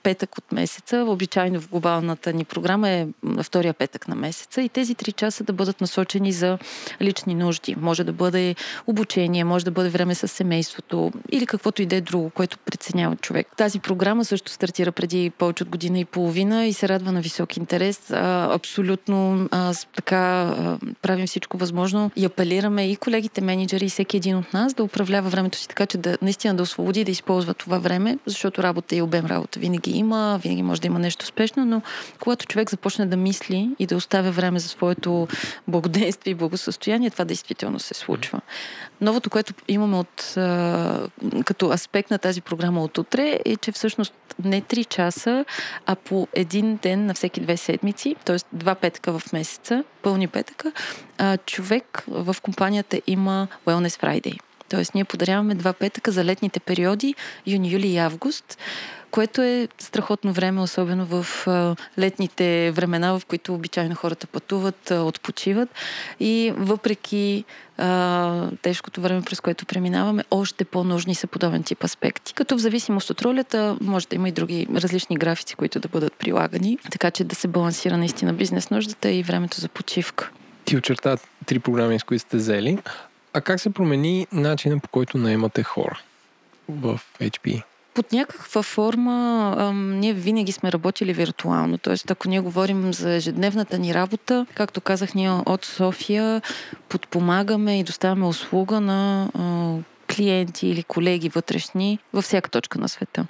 петък 0.03 0.39
от 0.39 0.53
месеца. 0.53 1.05
Обичайно 1.09 1.61
в 1.61 1.69
глобалната 1.69 2.33
ни 2.33 2.45
програма 2.45 2.89
е 2.89 3.07
втория 3.43 3.75
петък 3.75 4.09
на 4.09 4.15
месеца 4.15 4.63
и 4.63 4.69
тези 4.69 4.95
3 4.95 5.15
часа 5.15 5.45
да 5.45 5.53
бъдат 5.53 5.81
насочени 5.81 6.33
за 6.33 6.59
лични 7.01 7.35
нужди. 7.35 7.77
Може 7.81 8.05
да 8.05 8.13
бъде 8.13 8.55
обучение, 8.87 9.45
може 9.45 9.65
да 9.65 9.71
бъде 9.71 9.89
време 9.89 10.15
с 10.15 10.29
семейството 10.29 11.13
или 11.33 11.47
каквото 11.47 11.83
и 11.83 11.87
да 11.87 11.97
е 11.97 12.01
друго, 12.01 12.31
което 12.31 12.59
преценява 12.59 13.17
човек. 13.17 13.47
Тази 13.57 13.81
програма 13.81 14.25
също 14.25 14.53
стартира 14.53 14.93
преди 14.93 15.31
повече 15.31 15.63
от 15.63 15.69
година 15.69 15.99
и 15.99 16.05
половина 16.05 16.67
и 16.67 16.73
се 16.73 16.89
радва 16.89 17.13
на 17.13 17.23
висок 17.27 17.57
интерес. 17.57 18.11
Абсолютно 18.11 19.49
а, 19.51 19.75
така 19.97 20.55
правим 21.03 21.27
всичко 21.27 21.57
възможно 21.57 22.11
и 22.17 22.25
апелираме 22.25 22.91
и 22.91 22.97
колегите 22.97 23.41
менеджери 23.41 23.85
и 23.85 23.89
всеки 23.89 24.17
един 24.17 24.37
от 24.37 24.53
нас 24.53 24.75
да 24.75 24.85
управлява 24.85 25.29
времето 25.31 25.59
си 25.59 25.69
така, 25.69 25.87
че 25.87 25.99
да 25.99 26.19
наистина 26.23 26.55
да 26.55 26.63
освободи 26.63 27.05
да 27.05 27.11
използва 27.11 27.55
това 27.55 27.79
време, 27.79 28.19
защото 28.27 28.63
работа 28.63 28.97
и 28.97 29.03
обем 29.03 29.27
работа 29.27 29.61
винаги 29.61 29.91
има, 29.91 30.41
винаги 30.43 30.63
може 30.63 30.81
да 30.81 30.87
има 30.87 30.99
нещо 30.99 31.27
спешно, 31.27 31.65
но 31.65 31.83
когато 32.21 32.47
човек 32.47 32.71
започне 32.71 33.07
да 33.07 33.17
мисли 33.17 33.71
и 33.79 33.87
да 33.87 33.97
оставя 33.97 34.31
време 34.31 34.59
за 34.59 34.69
своето 34.69 35.29
благоденствие 35.69 36.31
и 36.31 36.35
благосъстояние, 36.35 37.11
това 37.11 37.25
действително 37.25 37.79
се 37.79 37.95
случва. 37.95 38.41
Новото, 39.01 39.31
което 39.31 39.55
имаме 39.69 39.97
от, 39.97 40.35
като 41.45 41.71
аспект 41.71 42.11
на 42.11 42.19
тази 42.19 42.41
програма 42.41 42.83
от 42.83 42.99
утре 42.99 43.41
е, 43.45 43.57
че 43.57 43.73
всъщност 43.73 44.15
не 44.45 44.63
3 44.63 44.89
часа, 44.89 45.45
а 45.87 45.95
по 45.95 46.29
един 46.33 46.77
ден 46.77 47.07
на 47.07 47.15
всеки 47.15 47.41
две 47.41 47.57
седмици, 47.57 48.17
т.е. 48.25 48.37
два 48.53 48.75
петъка 48.75 49.19
в 49.19 49.33
месеца, 49.33 49.85
пълни 50.03 50.29
петъка, 50.29 50.73
човек 51.47 52.05
в 52.09 52.37
компанията 52.43 53.01
има 53.07 53.49
Wellness 53.67 54.03
Friday. 54.03 54.39
Тоест, 54.69 54.95
ние 54.95 55.05
подаряваме 55.05 55.55
два 55.55 55.73
петъка 55.73 56.11
за 56.11 56.25
летните 56.25 56.61
периоди, 56.61 57.15
юни, 57.47 57.73
юли 57.73 57.89
и 57.89 57.99
август, 57.99 58.59
което 59.17 59.43
е 59.43 59.69
страхотно 59.79 60.33
време, 60.33 60.61
особено 60.61 61.07
в 61.07 61.47
летните 61.99 62.71
времена, 62.71 63.19
в 63.19 63.27
които 63.27 63.55
обичайно 63.55 63.95
хората 63.95 64.27
пътуват, 64.27 64.91
отпочиват. 64.91 65.69
И 66.21 66.53
въпреки 66.57 67.45
тежкото 68.63 69.01
време, 69.01 69.23
през 69.23 69.41
което 69.41 69.67
преминаваме, 69.67 70.25
още 70.31 70.65
по-нужни 70.65 71.15
са 71.15 71.27
подобен 71.27 71.63
тип 71.63 71.85
аспекти. 71.85 72.35
Като 72.35 72.57
в 72.57 72.61
зависимост 72.61 73.11
от 73.11 73.23
ролята, 73.23 73.77
може 73.81 74.09
да 74.09 74.17
има 74.17 74.29
и 74.29 74.33
други 74.33 74.67
различни 74.75 75.17
графици, 75.17 75.55
които 75.55 75.81
да 75.81 75.89
бъдат 75.89 76.13
прилагани, 76.13 76.79
така 76.91 77.11
че 77.11 77.25
да 77.25 77.35
се 77.35 77.49
балансира 77.49 77.97
наистина 77.97 78.33
бизнес 78.33 78.71
нуждата 78.71 79.11
и 79.11 79.23
времето 79.23 79.61
за 79.61 79.69
почивка. 79.69 80.31
Ти 80.65 80.77
очерта 80.77 81.17
три 81.47 81.59
програми, 81.59 81.99
с 81.99 82.03
които 82.03 82.23
сте 82.23 82.37
взели. 82.37 82.79
А 83.33 83.41
как 83.41 83.61
се 83.61 83.71
промени 83.71 84.27
начинът 84.33 84.83
по 84.83 84.89
който 84.89 85.19
наемате 85.19 85.63
хора 85.63 86.01
в 86.69 87.01
HP? 87.21 87.63
Под 87.97 88.13
някаква 88.13 88.63
форма 88.63 89.55
ам, 89.59 90.01
ние 90.01 90.13
винаги 90.13 90.53
сме 90.53 90.73
работили 90.73 91.13
виртуално. 91.13 91.79
Тоест, 91.79 92.11
ако 92.11 92.29
ние 92.29 92.41
говорим 92.41 92.93
за 92.93 93.15
ежедневната 93.15 93.79
ни 93.79 93.95
работа, 93.95 94.47
както 94.55 94.81
казах, 94.81 95.15
ние 95.15 95.31
от 95.31 95.65
София 95.65 96.43
подпомагаме 96.89 97.81
и 97.81 97.85
доставяме 97.85 98.27
услуга 98.27 98.81
на 98.81 99.29
а, 99.35 100.15
клиенти 100.15 100.69
или 100.69 100.83
колеги 100.83 101.29
вътрешни 101.29 101.99
във 102.13 102.25
всяка 102.25 102.51
точка 102.51 102.79
на 102.79 102.89
света. 102.89 103.27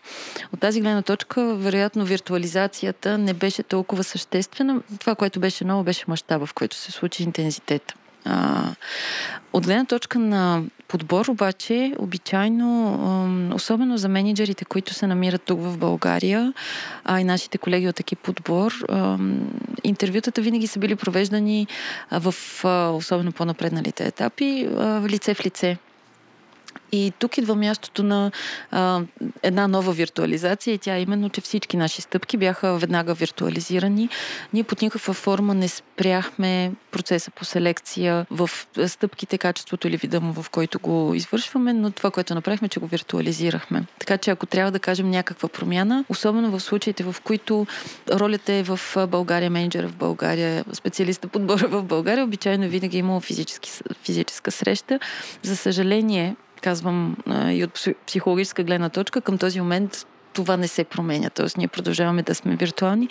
От 0.52 0.61
тази 0.61 0.80
гледна 0.80 1.02
точка, 1.02 1.54
вероятно, 1.54 2.04
виртуализацията 2.04 3.18
не 3.18 3.35
беше 3.35 3.62
толкова 3.62 4.04
съществена. 4.04 4.80
Това, 5.00 5.14
което 5.14 5.40
беше 5.40 5.64
ново, 5.64 5.85
беше 5.85 6.04
мащаба, 6.08 6.46
в 6.46 6.54
който 6.54 6.76
се 6.76 6.92
случи 6.92 7.23
интензитета. 7.23 7.94
А, 8.25 8.64
от 9.52 9.64
гледна 9.66 9.85
точка 9.85 10.18
на 10.18 10.62
подбор 10.88 11.28
обаче, 11.28 11.92
обичайно, 11.98 13.52
особено 13.54 13.98
за 13.98 14.08
менеджерите, 14.08 14.64
които 14.64 14.94
се 14.94 15.06
намират 15.06 15.42
тук 15.42 15.60
в 15.60 15.78
България, 15.78 16.52
а 17.04 17.20
и 17.20 17.24
нашите 17.24 17.58
колеги 17.58 17.88
от 17.88 18.00
екип 18.00 18.18
подбор, 18.18 18.72
интервютата 19.84 20.42
винаги 20.42 20.66
са 20.66 20.78
били 20.78 20.96
провеждани 20.96 21.66
в 22.12 22.34
особено 22.94 23.32
по-напредналите 23.32 24.06
етапи, 24.06 24.68
лице 25.08 25.34
в 25.34 25.46
лице. 25.46 25.76
И 26.92 27.12
тук 27.18 27.38
идва 27.38 27.54
мястото 27.54 28.02
на 28.02 28.30
а, 28.70 29.00
една 29.42 29.68
нова 29.68 29.92
виртуализация 29.92 30.74
и 30.74 30.78
тя 30.78 30.96
е 30.96 31.02
именно, 31.02 31.30
че 31.30 31.40
всички 31.40 31.76
наши 31.76 32.02
стъпки 32.02 32.36
бяха 32.36 32.78
веднага 32.78 33.14
виртуализирани. 33.14 34.08
Ние 34.52 34.64
под 34.64 34.82
никаква 34.82 35.14
форма 35.14 35.54
не 35.54 35.68
спряхме 35.68 36.72
процеса 36.90 37.30
по 37.30 37.44
селекция 37.44 38.26
в 38.30 38.50
стъпките, 38.86 39.38
качеството 39.38 39.88
или 39.88 39.96
вида 39.96 40.20
му, 40.20 40.32
в 40.42 40.50
който 40.50 40.78
го 40.78 41.14
извършваме, 41.14 41.72
но 41.72 41.90
това, 41.90 42.10
което 42.10 42.34
направихме, 42.34 42.68
че 42.68 42.80
го 42.80 42.86
виртуализирахме. 42.86 43.84
Така 43.98 44.18
че 44.18 44.30
ако 44.30 44.46
трябва 44.46 44.72
да 44.72 44.78
кажем 44.78 45.10
някаква 45.10 45.48
промяна, 45.48 46.04
особено 46.08 46.50
в 46.50 46.60
случаите, 46.60 47.04
в 47.04 47.16
които 47.24 47.66
ролята 48.10 48.52
е 48.52 48.62
в 48.62 48.80
България, 49.08 49.50
менеджера 49.50 49.88
в 49.88 49.96
България, 49.96 50.64
специалиста 50.72 51.28
подбора 51.28 51.68
в 51.68 51.82
България, 51.82 52.24
обичайно 52.24 52.68
винаги 52.68 52.96
е 52.96 53.00
имало 53.00 53.20
физически, 53.20 53.70
физическа 54.02 54.50
среща. 54.50 55.00
За 55.42 55.56
съжаление, 55.56 56.36
казвам 56.66 57.16
и 57.50 57.64
от 57.64 57.87
психологическа 58.06 58.62
гледна 58.64 58.88
точка, 58.88 59.20
към 59.20 59.38
този 59.38 59.61
момент 59.61 60.06
това 60.32 60.56
не 60.56 60.68
се 60.68 60.85
променя. 60.85 61.30
Тоест, 61.30 61.56
ние 61.56 61.68
продължаваме 61.68 62.23
да 62.23 62.35
сме 62.35 62.56
виртуални. 62.56 63.08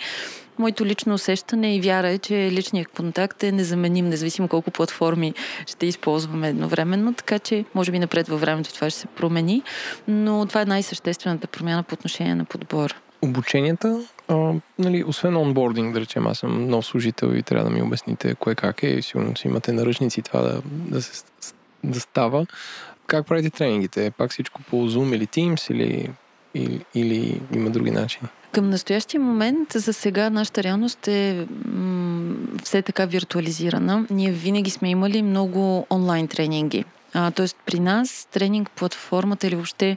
Моето 0.58 0.86
лично 0.86 1.14
усещане 1.14 1.76
и 1.76 1.80
вяра 1.80 2.08
е, 2.08 2.18
че 2.18 2.34
личният 2.52 2.88
контакт 2.88 3.42
е 3.42 3.52
незаменим, 3.52 4.08
независимо 4.08 4.48
колко 4.48 4.70
платформи 4.70 5.34
ще 5.66 5.86
използваме 5.86 6.48
едновременно, 6.48 7.14
така 7.14 7.38
че 7.38 7.64
може 7.74 7.92
би 7.92 7.98
напред 7.98 8.28
във 8.28 8.40
времето 8.40 8.74
това 8.74 8.90
ще 8.90 9.00
се 9.00 9.06
промени, 9.06 9.62
но 10.08 10.46
това 10.46 10.62
е 10.62 10.64
най-съществената 10.64 11.46
промяна 11.46 11.82
по 11.82 11.94
отношение 11.94 12.34
на 12.34 12.44
подбор. 12.44 12.94
Обученията, 13.22 14.00
а, 14.28 14.52
нали, 14.78 15.04
освен 15.06 15.36
онбординг, 15.36 15.94
да 15.94 16.00
речем, 16.00 16.26
аз 16.26 16.38
съм 16.38 16.68
нов 16.68 16.86
служител 16.86 17.34
и 17.34 17.42
трябва 17.42 17.64
да 17.64 17.70
ми 17.70 17.82
обясните 17.82 18.34
кое 18.34 18.54
как 18.54 18.82
е, 18.82 19.02
сигурно 19.02 19.36
си 19.36 19.48
имате 19.48 19.72
наръчници 19.72 20.22
това 20.22 20.40
да, 20.40 20.62
да, 20.64 21.02
се, 21.02 21.24
да 21.84 22.00
става. 22.00 22.46
Как 23.06 23.26
правите 23.26 23.50
тренингите? 23.50 24.10
Пак 24.10 24.30
всичко 24.30 24.62
по 24.62 24.76
Zoom 24.76 25.16
или 25.16 25.26
Teams 25.26 25.72
или, 25.72 26.10
или, 26.54 26.84
или 26.94 27.40
има 27.54 27.70
други 27.70 27.90
начини? 27.90 28.28
Към 28.52 28.70
настоящия 28.70 29.20
момент, 29.20 29.72
за 29.72 29.92
сега, 29.92 30.30
нашата 30.30 30.62
реалност 30.62 31.08
е 31.08 31.46
м- 31.64 32.34
все 32.62 32.82
така 32.82 33.06
виртуализирана. 33.06 34.06
Ние 34.10 34.30
винаги 34.30 34.70
сме 34.70 34.90
имали 34.90 35.22
много 35.22 35.86
онлайн 35.90 36.28
тренинги. 36.28 36.84
А, 37.14 37.30
тоест 37.30 37.56
при 37.66 37.80
нас 37.80 38.28
тренинг 38.32 38.70
платформата 38.70 39.46
или 39.46 39.54
въобще 39.54 39.96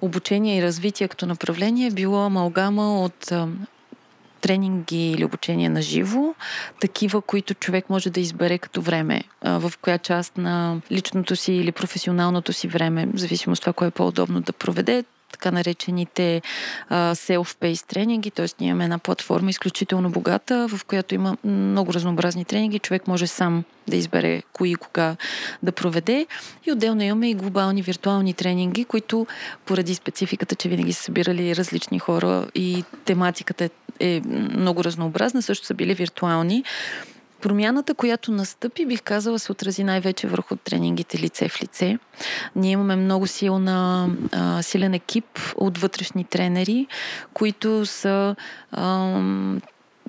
обучение 0.00 0.58
и 0.58 0.62
развитие 0.62 1.08
като 1.08 1.26
направление 1.26 1.86
е 1.86 1.90
било 1.90 2.18
амалгама 2.18 3.00
от 3.02 3.32
тренинги 4.40 5.10
или 5.10 5.24
обучение 5.24 5.68
на 5.68 5.82
живо, 5.82 6.34
такива, 6.80 7.20
които 7.22 7.54
човек 7.54 7.90
може 7.90 8.10
да 8.10 8.20
избере 8.20 8.58
като 8.58 8.80
време, 8.80 9.22
в 9.42 9.72
коя 9.82 9.98
част 9.98 10.38
на 10.38 10.80
личното 10.92 11.36
си 11.36 11.52
или 11.52 11.72
професионалното 11.72 12.52
си 12.52 12.68
време, 12.68 13.06
в 13.06 13.18
зависимост 13.18 13.60
от 13.60 13.64
това, 13.64 13.72
кое 13.72 13.88
е 13.88 13.90
по-удобно 13.90 14.40
да 14.40 14.52
проведе, 14.52 15.04
така 15.32 15.50
наречените 15.50 16.42
self-paced 16.90 17.86
тренинги, 17.86 18.30
т.е. 18.30 18.46
ние 18.60 18.68
имаме 18.68 18.84
една 18.84 18.98
платформа 18.98 19.50
изключително 19.50 20.10
богата, 20.10 20.68
в 20.68 20.84
която 20.84 21.14
има 21.14 21.36
много 21.44 21.92
разнообразни 21.92 22.44
тренинги. 22.44 22.78
Човек 22.78 23.06
може 23.06 23.26
сам 23.26 23.64
да 23.88 23.96
избере 23.96 24.42
кои 24.52 24.70
и 24.70 24.74
кога 24.74 25.16
да 25.62 25.72
проведе. 25.72 26.26
И 26.66 26.72
отделно 26.72 27.02
имаме 27.02 27.30
и 27.30 27.34
глобални 27.34 27.82
виртуални 27.82 28.34
тренинги, 28.34 28.84
които 28.84 29.26
поради 29.66 29.94
спецификата, 29.94 30.54
че 30.54 30.68
винаги 30.68 30.92
са 30.92 31.02
събирали 31.02 31.56
различни 31.56 31.98
хора 31.98 32.46
и 32.54 32.84
тематиката 33.04 33.64
е 33.64 33.70
много 34.30 34.84
разнообразна, 34.84 35.42
също 35.42 35.66
са 35.66 35.74
били 35.74 35.94
виртуални. 35.94 36.64
Промяната, 37.40 37.94
която 37.94 38.32
настъпи, 38.32 38.86
бих 38.86 39.02
казала, 39.02 39.38
се 39.38 39.52
отрази 39.52 39.84
най-вече 39.84 40.26
върху 40.26 40.56
тренингите 40.56 41.18
лице 41.18 41.48
в 41.48 41.62
лице. 41.62 41.98
Ние 42.56 42.70
имаме 42.70 42.96
много 42.96 43.26
силна, 43.26 44.08
а, 44.32 44.62
силен 44.62 44.94
екип 44.94 45.38
от 45.56 45.78
вътрешни 45.78 46.24
тренери, 46.24 46.86
които 47.34 47.86
са 47.86 48.36
а, 48.72 49.20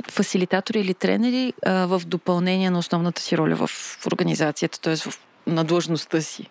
фасилитатори 0.10 0.80
или 0.80 0.94
тренери 0.94 1.54
а, 1.66 1.86
в 1.86 2.02
допълнение 2.06 2.70
на 2.70 2.80
основната 2.80 3.22
си 3.22 3.38
роля 3.38 3.56
в 3.56 3.70
организацията, 4.12 4.82
т.е. 4.82 4.96
в 4.96 5.20
на 5.48 5.64
длъжността 5.64 6.22
си, 6.22 6.50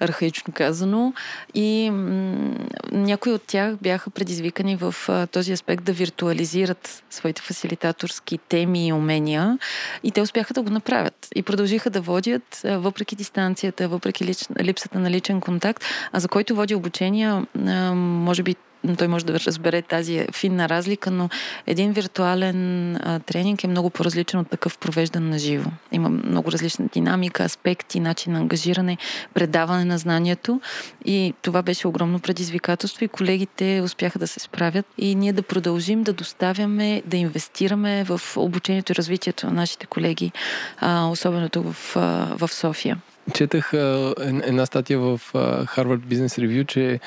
архаично 0.00 0.52
казано. 0.52 1.12
И 1.54 1.90
м- 1.90 2.54
някои 2.92 3.32
от 3.32 3.42
тях 3.42 3.76
бяха 3.76 4.10
предизвикани 4.10 4.76
в 4.76 4.94
а, 5.08 5.26
този 5.26 5.52
аспект 5.52 5.84
да 5.84 5.92
виртуализират 5.92 7.02
своите 7.10 7.42
фасилитаторски 7.42 8.38
теми 8.38 8.88
и 8.88 8.92
умения. 8.92 9.58
И 10.02 10.10
те 10.10 10.20
успяха 10.20 10.54
да 10.54 10.62
го 10.62 10.70
направят. 10.70 11.28
И 11.34 11.42
продължиха 11.42 11.90
да 11.90 12.00
водят, 12.00 12.60
а, 12.64 12.78
въпреки 12.78 13.16
дистанцията, 13.16 13.88
въпреки 13.88 14.24
лич, 14.24 14.46
липсата 14.60 14.98
на 14.98 15.10
личен 15.10 15.40
контакт, 15.40 15.84
а 16.12 16.20
за 16.20 16.28
който 16.28 16.54
води 16.54 16.74
обучения, 16.74 17.46
а, 17.66 17.94
може 17.94 18.42
би 18.42 18.56
той 18.98 19.08
може 19.08 19.26
да 19.26 19.40
разбере 19.40 19.82
тази 19.82 20.26
финна 20.34 20.68
разлика, 20.68 21.10
но 21.10 21.28
един 21.66 21.92
виртуален 21.92 22.96
а, 22.96 23.18
тренинг 23.18 23.64
е 23.64 23.68
много 23.68 23.90
по-различен 23.90 24.40
от 24.40 24.50
такъв 24.50 24.78
провеждан 24.78 25.28
на 25.28 25.38
живо. 25.38 25.70
Има 25.92 26.08
много 26.08 26.52
различна 26.52 26.88
динамика, 26.92 27.44
аспекти, 27.44 28.00
начин 28.00 28.32
на 28.32 28.38
ангажиране, 28.38 28.96
предаване 29.34 29.84
на 29.84 29.98
знанието 29.98 30.60
и 31.04 31.34
това 31.42 31.62
беше 31.62 31.88
огромно 31.88 32.20
предизвикателство 32.20 33.04
и 33.04 33.08
колегите 33.08 33.80
успяха 33.84 34.18
да 34.18 34.26
се 34.26 34.40
справят 34.40 34.86
и 34.98 35.14
ние 35.14 35.32
да 35.32 35.42
продължим 35.42 36.02
да 36.02 36.12
доставяме, 36.12 37.02
да 37.06 37.16
инвестираме 37.16 38.04
в 38.04 38.20
обучението 38.36 38.92
и 38.92 38.94
развитието 38.94 39.46
на 39.46 39.52
нашите 39.52 39.86
колеги, 39.86 40.32
а, 40.78 41.08
особено 41.08 41.48
тук 41.48 41.72
в, 41.72 41.96
а, 41.96 42.36
в 42.36 42.48
София. 42.52 42.98
Четах 43.34 43.70
една 43.72 44.66
статия 44.66 44.98
в 44.98 45.20
Harvard 45.34 46.00
Business 46.00 46.46
Review, 46.46 46.66
че 46.66 47.00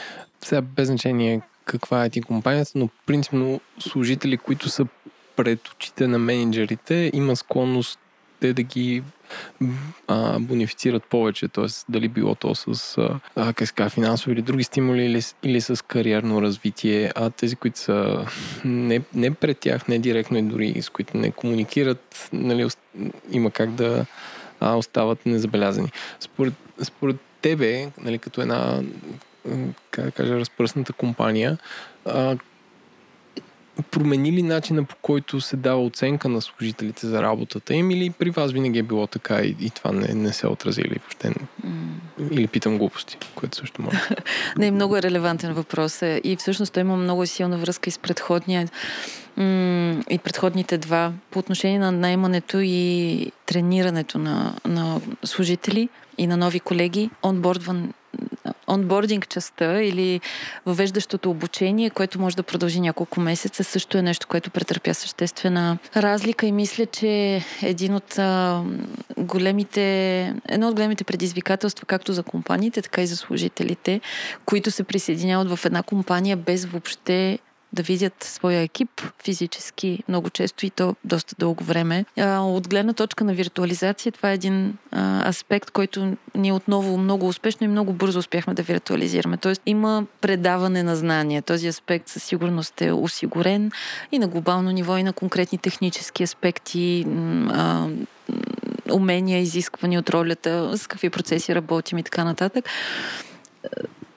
сега 0.43 0.61
без 0.61 0.87
значение 0.87 1.41
каква 1.71 2.05
е 2.05 2.09
ти 2.09 2.21
компанията, 2.21 2.71
но 2.75 2.89
принципно 3.05 3.61
служители, 3.79 4.37
които 4.37 4.69
са 4.69 4.85
пред 5.35 5.67
очите 5.67 6.07
на 6.07 6.19
менеджерите, 6.19 7.11
има 7.13 7.35
склонност 7.35 7.99
те 8.39 8.53
да 8.53 8.63
ги 8.63 9.03
а, 10.07 10.39
бонифицират 10.39 11.03
повече, 11.03 11.47
т.е. 11.47 11.65
дали 11.89 12.07
било 12.07 12.35
то 12.35 12.55
с 12.55 12.97
а, 13.35 13.53
как 13.53 13.91
финансови 13.91 14.33
или 14.33 14.41
други 14.41 14.63
стимули 14.63 15.05
или, 15.05 15.21
или 15.43 15.61
с 15.61 15.85
кариерно 15.85 16.41
развитие, 16.41 17.11
а 17.15 17.29
тези, 17.29 17.55
които 17.55 17.79
са 17.79 18.25
не, 18.65 19.01
не 19.13 19.33
пред 19.33 19.59
тях, 19.59 19.87
не 19.87 19.99
директно 19.99 20.37
и 20.37 20.41
дори 20.41 20.81
с 20.81 20.89
които 20.89 21.17
не 21.17 21.31
комуникират, 21.31 22.29
нали, 22.33 22.67
има 23.31 23.51
как 23.51 23.71
да 23.71 24.05
а, 24.59 24.75
остават 24.75 25.25
незабелязани. 25.25 25.91
Според, 26.19 26.53
според 26.83 27.17
тебе, 27.41 27.91
нали, 28.01 28.19
като 28.19 28.41
една 28.41 28.81
как 29.91 30.05
да 30.05 30.11
кажа, 30.11 30.39
разпръсната 30.39 30.93
компания, 30.93 31.57
а, 32.05 32.37
промени 33.91 34.31
ли 34.31 34.43
начина 34.43 34.83
по 34.83 34.95
който 35.01 35.41
се 35.41 35.57
дава 35.57 35.83
оценка 35.83 36.29
на 36.29 36.41
служителите 36.41 37.07
за 37.07 37.23
работата 37.23 37.73
им 37.73 37.91
или 37.91 38.09
при 38.09 38.29
вас 38.29 38.51
винаги 38.51 38.79
е 38.79 38.83
било 38.83 39.07
така 39.07 39.41
и, 39.41 39.55
и 39.59 39.69
това 39.69 39.91
не, 39.91 40.13
не 40.13 40.33
се 40.33 40.47
отрази 40.47 40.81
или 40.81 40.99
въобще 40.99 41.29
mm. 41.29 42.31
или 42.31 42.47
питам 42.47 42.77
глупости, 42.77 43.17
което 43.35 43.57
също 43.57 43.81
може. 43.81 43.99
не, 44.57 44.71
много 44.71 44.97
е 44.97 45.01
релевантен 45.01 45.53
въпрос 45.53 46.01
и 46.01 46.35
всъщност 46.39 46.73
той 46.73 46.81
има 46.81 46.97
много 46.97 47.25
силна 47.25 47.57
връзка 47.57 47.89
и 47.89 47.91
с 47.91 47.99
предходния 47.99 48.67
и 50.09 50.19
предходните 50.23 50.77
два 50.77 51.13
по 51.31 51.39
отношение 51.39 51.79
на 51.79 51.91
наймането 51.91 52.57
и 52.59 53.31
тренирането 53.45 54.17
на, 54.17 54.53
на 54.65 55.01
служители 55.23 55.89
и 56.17 56.27
на 56.27 56.37
нови 56.37 56.59
колеги, 56.59 57.09
онбордван 57.23 57.93
онбординг 58.71 59.27
частта 59.27 59.81
или 59.81 60.21
въвеждащото 60.65 61.29
обучение, 61.29 61.89
което 61.89 62.19
може 62.19 62.35
да 62.35 62.43
продължи 62.43 62.79
няколко 62.79 63.19
месеца, 63.19 63.63
също 63.63 63.97
е 63.97 64.01
нещо, 64.01 64.27
което 64.27 64.51
претърпя 64.51 64.93
съществена 64.93 65.77
разлика 65.95 66.45
и 66.45 66.51
мисля, 66.51 66.85
че 66.85 67.41
един 67.61 67.95
от 67.95 68.19
големите, 69.17 69.81
едно 70.49 70.67
от 70.67 70.75
големите 70.75 71.03
предизвикателства, 71.03 71.85
както 71.85 72.13
за 72.13 72.23
компаниите, 72.23 72.81
така 72.81 73.01
и 73.01 73.07
за 73.07 73.17
служителите, 73.17 74.01
които 74.45 74.71
се 74.71 74.83
присъединяват 74.83 75.57
в 75.57 75.65
една 75.65 75.83
компания 75.83 76.37
без 76.37 76.65
въобще 76.65 77.39
да 77.73 77.83
видят 77.83 78.23
своя 78.23 78.61
екип 78.61 78.89
физически 79.23 80.03
много 80.07 80.29
често 80.29 80.65
и 80.65 80.69
то 80.69 80.95
доста 81.03 81.35
дълго 81.39 81.63
време. 81.63 82.05
От 82.27 82.67
гледна 82.67 82.93
точка 82.93 83.23
на 83.23 83.33
виртуализация, 83.33 84.11
това 84.11 84.31
е 84.31 84.33
един 84.33 84.77
аспект, 85.27 85.71
който 85.71 86.17
ние 86.35 86.53
отново 86.53 86.97
много 86.97 87.27
успешно 87.27 87.65
и 87.65 87.67
много 87.67 87.93
бързо 87.93 88.19
успяхме 88.19 88.53
да 88.53 88.63
виртуализираме. 88.63 89.37
Тоест 89.37 89.61
има 89.65 90.05
предаване 90.21 90.83
на 90.83 90.95
знания. 90.95 91.41
Този 91.41 91.67
аспект 91.67 92.07
със 92.07 92.23
сигурност 92.23 92.81
е 92.81 92.91
осигурен 92.91 93.71
и 94.11 94.19
на 94.19 94.27
глобално 94.27 94.71
ниво, 94.71 94.97
и 94.97 95.03
на 95.03 95.13
конкретни 95.13 95.57
технически 95.57 96.23
аспекти, 96.23 97.07
умения, 98.91 99.39
изисквани 99.39 99.97
от 99.97 100.09
ролята, 100.09 100.77
с 100.77 100.87
какви 100.87 101.09
процеси 101.09 101.55
работим 101.55 101.97
и 101.97 102.03
така 102.03 102.23
нататък 102.23 102.65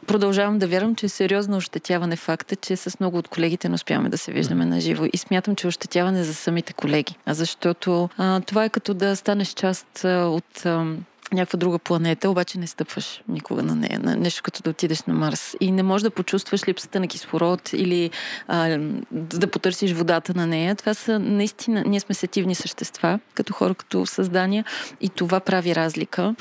продължавам 0.04 0.58
да 0.58 0.66
вярвам, 0.66 0.94
че 0.94 1.06
е 1.06 1.08
сериозно 1.08 1.56
ощетяване 1.56 2.16
факта, 2.16 2.56
че 2.56 2.76
с 2.76 3.00
много 3.00 3.18
от 3.18 3.28
колегите 3.28 3.68
не 3.68 3.74
успяваме 3.74 4.08
да 4.08 4.18
се 4.18 4.32
виждаме 4.32 4.64
на 4.64 4.80
живо. 4.80 5.04
И 5.12 5.18
смятам, 5.18 5.56
че 5.56 5.66
е 5.66 5.68
ощетяване 5.68 6.24
за 6.24 6.34
самите 6.34 6.72
колеги. 6.72 7.16
А 7.26 7.34
защото 7.34 8.08
а, 8.18 8.40
това 8.40 8.64
е 8.64 8.68
като 8.68 8.94
да 8.94 9.16
станеш 9.16 9.48
част 9.48 10.04
а, 10.04 10.08
от. 10.08 10.66
А, 10.66 10.86
някаква 11.32 11.56
друга 11.56 11.78
планета, 11.78 12.30
обаче 12.30 12.58
не 12.58 12.66
стъпваш 12.66 13.22
никога 13.28 13.62
на 13.62 13.74
нея. 13.74 14.00
На 14.02 14.16
нещо 14.16 14.42
като 14.42 14.62
да 14.62 14.70
отидеш 14.70 15.02
на 15.02 15.14
Марс. 15.14 15.56
И 15.60 15.70
не 15.70 15.82
можеш 15.82 16.02
да 16.02 16.10
почувстваш 16.10 16.68
липсата 16.68 17.00
на 17.00 17.08
кислород 17.08 17.72
или 17.72 18.10
а, 18.48 18.78
да 19.10 19.46
потърсиш 19.46 19.92
водата 19.92 20.32
на 20.36 20.46
нея. 20.46 20.74
Това 20.74 20.94
са 20.94 21.18
наистина, 21.18 21.82
ние 21.86 22.00
сме 22.00 22.14
сетивни 22.14 22.54
същества, 22.54 23.20
като 23.34 23.52
хора, 23.52 23.74
като 23.74 24.06
създания 24.06 24.64
и 25.00 25.08
това 25.08 25.40
прави 25.40 25.74
разлика. 25.74 26.34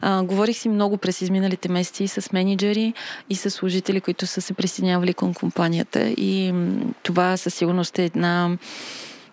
А, 0.00 0.22
говорих 0.22 0.56
си 0.56 0.68
много 0.68 0.96
през 0.96 1.20
изминалите 1.20 1.68
месеци 1.68 2.04
и 2.04 2.08
с 2.08 2.32
менеджери 2.32 2.94
и 3.30 3.36
с 3.36 3.50
служители, 3.50 4.00
които 4.00 4.26
са 4.26 4.40
се 4.40 4.54
присъединявали 4.54 5.14
към 5.14 5.34
компанията 5.34 6.08
и 6.08 6.54
това 7.02 7.36
със 7.36 7.54
сигурност 7.54 7.98
е 7.98 8.04
една 8.04 8.56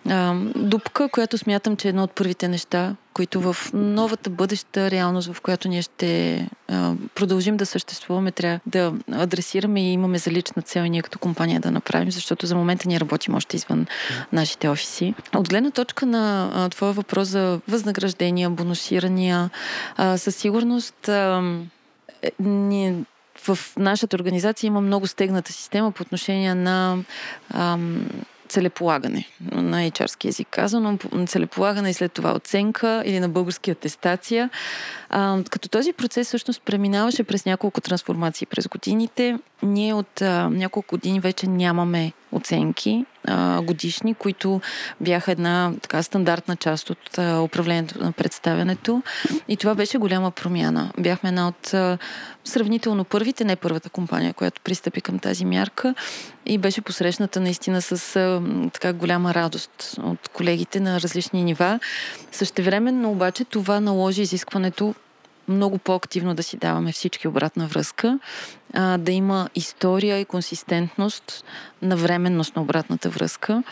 а, 0.09 0.35
дупка, 0.55 1.09
която 1.09 1.37
смятам, 1.37 1.77
че 1.77 1.87
е 1.87 1.89
едно 1.89 2.03
от 2.03 2.11
първите 2.11 2.47
неща, 2.47 2.95
които 3.13 3.41
в 3.41 3.55
новата 3.73 4.29
бъдеща 4.29 4.91
реалност, 4.91 5.33
в 5.33 5.41
която 5.41 5.67
ние 5.67 5.81
ще 5.81 6.35
а, 6.67 6.93
продължим 7.15 7.57
да 7.57 7.65
съществуваме, 7.65 8.31
трябва 8.31 8.59
да 8.65 8.93
адресираме 9.11 9.89
и 9.89 9.93
имаме 9.93 10.17
за 10.17 10.31
лична 10.31 10.61
цел 10.61 10.83
и 10.83 10.89
ние 10.89 11.01
като 11.01 11.19
компания 11.19 11.59
да 11.59 11.71
направим, 11.71 12.11
защото 12.11 12.45
за 12.45 12.55
момента 12.55 12.87
ние 12.87 12.99
работим 12.99 13.35
още 13.35 13.55
извън 13.55 13.85
нашите 14.33 14.69
офиси. 14.69 15.13
От 15.35 15.49
гледна 15.49 15.71
точка 15.71 16.05
на 16.05 16.51
а, 16.53 16.69
твоя 16.69 16.93
въпрос 16.93 17.27
за 17.27 17.59
възнаграждения, 17.67 18.49
бонусирания, 18.49 19.49
а, 19.95 20.17
със 20.17 20.35
сигурност 20.35 21.09
а, 21.09 21.43
е, 22.21 22.31
ние 22.39 22.95
в 23.47 23.57
нашата 23.77 24.15
организация 24.15 24.67
има 24.67 24.81
много 24.81 25.07
стегната 25.07 25.53
система 25.53 25.91
по 25.91 26.01
отношение 26.01 26.55
на 26.55 26.97
ам, 27.53 28.07
целеполагане, 28.47 29.27
на 29.51 29.77
HR 29.91 30.27
език 30.27 30.47
казано, 30.51 30.97
целеполагане 31.27 31.89
и 31.89 31.93
след 31.93 32.11
това 32.11 32.35
оценка 32.35 33.03
или 33.05 33.19
на 33.19 33.29
български 33.29 33.71
атестация. 33.71 34.49
А, 35.09 35.43
като 35.49 35.69
този 35.69 35.93
процес 35.93 36.27
всъщност 36.27 36.61
преминаваше 36.61 37.23
през 37.23 37.45
няколко 37.45 37.81
трансформации 37.81 38.47
през 38.47 38.67
годините. 38.67 39.39
Ние 39.63 39.93
от 39.93 40.21
а, 40.21 40.49
няколко 40.49 40.95
години 40.95 41.19
вече 41.19 41.47
нямаме 41.47 42.13
оценки 42.35 43.05
а, 43.27 43.61
годишни, 43.61 44.13
които 44.13 44.61
бяха 45.01 45.31
една 45.31 45.71
така 45.81 46.03
стандартна 46.03 46.55
част 46.55 46.89
от 46.89 47.17
а, 47.17 47.41
управлението 47.41 48.03
на 48.03 48.11
представянето. 48.11 49.03
И 49.47 49.57
това 49.57 49.75
беше 49.75 49.97
голяма 49.97 50.31
промяна. 50.31 50.91
Бяхме 50.99 51.29
една 51.29 51.47
от 51.47 51.73
а, 51.73 51.97
сравнително 52.43 53.03
първите, 53.03 53.43
не 53.43 53.55
първата 53.55 53.89
компания, 53.89 54.33
която 54.33 54.61
пристъпи 54.61 55.01
към 55.01 55.19
тази 55.19 55.45
мярка 55.45 55.95
и 56.45 56.57
беше 56.57 56.81
посрещната 56.81 57.39
наистина 57.39 57.81
с 57.81 58.15
а, 58.15 58.41
така 58.73 58.93
голяма 58.93 59.33
радост 59.33 59.95
от 60.03 60.27
колегите 60.27 60.79
на 60.79 61.01
различни 61.01 61.43
нива. 61.43 61.79
Същевременно 62.31 63.11
обаче 63.11 63.45
това 63.45 63.79
наложи 63.79 64.21
изискването 64.21 64.95
много 65.47 65.77
по-активно 65.77 66.35
да 66.35 66.43
си 66.43 66.57
даваме 66.57 66.91
всички 66.91 67.27
обратна 67.27 67.67
връзка, 67.67 68.19
да 68.97 69.11
има 69.11 69.49
история 69.55 70.19
и 70.19 70.25
консистентност 70.25 71.45
на 71.81 71.97
временност 71.97 72.55
на 72.55 72.61
обратната 72.61 73.09
връзка 73.09 73.63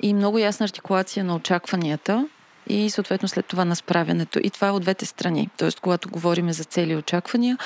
и 0.00 0.14
много 0.14 0.38
ясна 0.38 0.64
артикулация 0.64 1.24
на 1.24 1.34
очакванията 1.34 2.28
и 2.68 2.90
съответно 2.90 3.28
след 3.28 3.46
това 3.46 3.64
на 3.64 3.76
справянето. 3.76 4.40
И 4.42 4.50
това 4.50 4.68
е 4.68 4.70
от 4.70 4.82
двете 4.82 5.06
страни. 5.06 5.48
Тоест, 5.56 5.80
когато 5.80 6.08
говорим 6.08 6.52
за 6.52 6.64
цели 6.64 6.92
и 6.92 6.96
очаквания, 6.96 7.58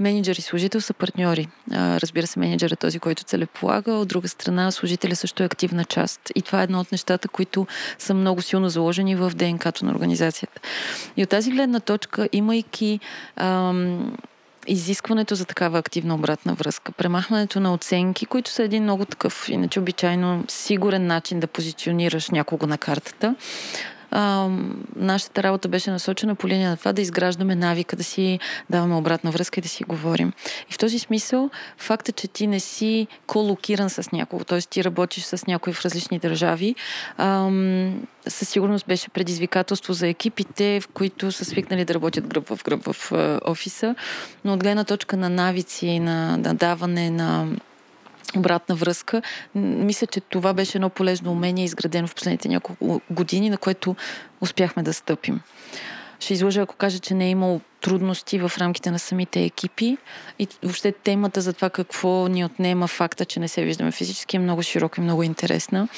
менеджер 0.00 0.36
и 0.36 0.42
служител 0.42 0.80
са 0.80 0.94
партньори. 0.94 1.48
Разбира 1.72 2.26
се, 2.26 2.38
менеджер 2.38 2.70
е 2.70 2.76
този, 2.76 2.98
който 2.98 3.24
целеполага, 3.24 3.92
от 3.92 4.08
друга 4.08 4.28
страна 4.28 4.70
служителя 4.70 5.16
също 5.16 5.42
е 5.42 5.46
активна 5.46 5.84
част. 5.84 6.20
И 6.34 6.42
това 6.42 6.60
е 6.60 6.64
едно 6.64 6.80
от 6.80 6.92
нещата, 6.92 7.28
които 7.28 7.66
са 7.98 8.14
много 8.14 8.42
силно 8.42 8.68
заложени 8.68 9.16
в 9.16 9.30
ДНК-то 9.34 9.84
на 9.84 9.92
организацията. 9.92 10.60
И 11.16 11.22
от 11.22 11.28
тази 11.28 11.50
гледна 11.50 11.80
точка, 11.80 12.28
имайки 12.32 13.00
ам, 13.36 14.16
изискването 14.66 15.34
за 15.34 15.44
такава 15.44 15.78
активна 15.78 16.14
обратна 16.14 16.54
връзка, 16.54 16.92
премахването 16.92 17.60
на 17.60 17.74
оценки, 17.74 18.26
които 18.26 18.50
са 18.50 18.62
един 18.62 18.82
много 18.82 19.04
такъв, 19.04 19.48
иначе 19.48 19.80
обичайно 19.80 20.44
сигурен 20.48 21.06
начин 21.06 21.40
да 21.40 21.46
позиционираш 21.46 22.30
някого 22.30 22.66
на 22.66 22.78
картата, 22.78 23.34
а, 24.12 24.48
нашата 24.96 25.42
работа 25.42 25.68
беше 25.68 25.90
насочена 25.90 26.34
по 26.34 26.48
линия 26.48 26.70
на 26.70 26.76
това 26.76 26.92
да 26.92 27.02
изграждаме 27.02 27.54
навика, 27.54 27.96
да 27.96 28.04
си 28.04 28.38
даваме 28.70 28.94
обратна 28.94 29.30
връзка 29.30 29.60
и 29.60 29.62
да 29.62 29.68
си 29.68 29.84
говорим. 29.84 30.32
И 30.70 30.72
в 30.72 30.78
този 30.78 30.98
смисъл, 30.98 31.50
факта, 31.78 32.12
че 32.12 32.28
ти 32.28 32.46
не 32.46 32.60
си 32.60 33.06
колокиран 33.26 33.90
с 33.90 34.12
някого, 34.12 34.44
т.е. 34.44 34.60
ти 34.60 34.84
работиш 34.84 35.24
с 35.24 35.46
някой 35.46 35.72
в 35.72 35.84
различни 35.84 36.18
държави, 36.18 36.74
а, 37.16 37.50
със 38.28 38.48
сигурност 38.48 38.86
беше 38.86 39.08
предизвикателство 39.08 39.92
за 39.92 40.08
екипите, 40.08 40.80
в 40.80 40.88
които 40.88 41.32
са 41.32 41.44
свикнали 41.44 41.84
да 41.84 41.94
работят 41.94 42.26
гръб 42.26 42.48
в 42.48 42.64
гръб 42.64 42.92
в 42.92 43.12
офиса, 43.46 43.94
но 44.44 44.52
от 44.52 44.62
гледна 44.62 44.84
точка 44.84 45.16
на 45.16 45.28
навици, 45.28 45.98
на, 45.98 46.36
на 46.36 46.54
даване 46.54 47.10
на 47.10 47.46
обратна 48.36 48.74
връзка. 48.74 49.22
Мисля, 49.54 50.06
че 50.06 50.20
това 50.20 50.52
беше 50.52 50.78
едно 50.78 50.88
полезно 50.88 51.32
умение, 51.32 51.64
изградено 51.64 52.08
в 52.08 52.14
последните 52.14 52.48
няколко 52.48 53.00
години, 53.10 53.50
на 53.50 53.58
което 53.58 53.96
успяхме 54.40 54.82
да 54.82 54.92
стъпим. 54.92 55.40
Ще 56.20 56.32
излъжа, 56.34 56.60
ако 56.60 56.76
кажа, 56.76 56.98
че 56.98 57.14
не 57.14 57.26
е 57.26 57.30
имало 57.30 57.60
трудности 57.80 58.38
в 58.38 58.52
рамките 58.58 58.90
на 58.90 58.98
самите 58.98 59.44
екипи 59.44 59.96
и 60.38 60.48
въобще 60.62 60.92
темата 60.92 61.40
за 61.40 61.52
това 61.52 61.70
какво 61.70 62.28
ни 62.28 62.44
отнема 62.44 62.86
факта, 62.86 63.24
че 63.24 63.40
не 63.40 63.48
се 63.48 63.64
виждаме 63.64 63.90
физически 63.90 64.36
е 64.36 64.40
много 64.40 64.62
широка 64.62 65.00
и 65.00 65.04
много 65.04 65.22
интересна. 65.22 65.88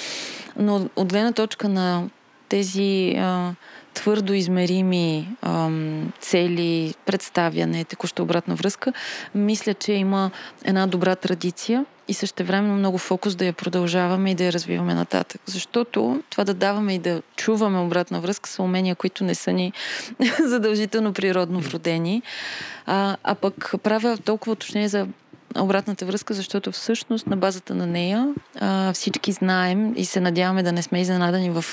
Но 0.57 0.89
от 0.97 1.13
гледна 1.13 1.33
точка 1.33 1.69
на 1.69 2.09
тези 2.49 3.15
а, 3.19 3.53
твърдо 3.95 4.33
измерими 4.33 5.29
ам, 5.43 6.13
цели, 6.21 6.95
представяне, 7.07 7.85
текуща 7.85 8.23
обратна 8.23 8.55
връзка, 8.55 8.93
мисля, 9.35 9.75
че 9.75 9.93
има 9.93 10.31
една 10.65 10.87
добра 10.87 11.17
традиция 11.17 11.85
и 12.09 12.15
също 12.15 12.45
време 12.45 12.69
много 12.69 12.99
фокус 12.99 13.35
да 13.35 13.45
я 13.45 13.53
продължаваме 13.53 14.31
и 14.31 14.35
да 14.35 14.45
я 14.45 14.53
развиваме 14.53 14.95
нататък. 14.95 15.41
Защото 15.47 16.23
това 16.31 16.45
да 16.45 16.55
даваме 16.55 16.95
и 16.95 16.99
да 16.99 17.23
чуваме 17.37 17.79
обратна 17.79 18.21
връзка 18.21 18.51
са 18.51 18.63
умения, 18.63 18.95
които 18.95 19.25
не 19.25 19.35
са 19.35 19.53
ни 19.53 19.73
задължително 20.45 21.13
природно 21.13 21.61
вродени. 21.61 22.23
А, 22.87 23.17
а 23.25 23.35
пък 23.35 23.75
правя 23.83 24.19
толкова 24.25 24.53
уточнение 24.53 24.89
за 24.89 25.07
обратната 25.61 26.07
връзка, 26.07 26.35
защото 26.35 26.73
всъщност 26.73 27.27
на 27.27 27.37
базата 27.37 27.75
на 27.75 27.87
нея 27.87 28.35
а, 28.61 28.93
всички 28.93 29.33
знаем 29.33 29.93
и 29.97 30.05
се 30.05 30.21
надяваме 30.21 30.63
да 30.63 30.73
не 30.73 30.83
сме 30.83 31.01
изненадани 31.01 31.51
в 31.51 31.65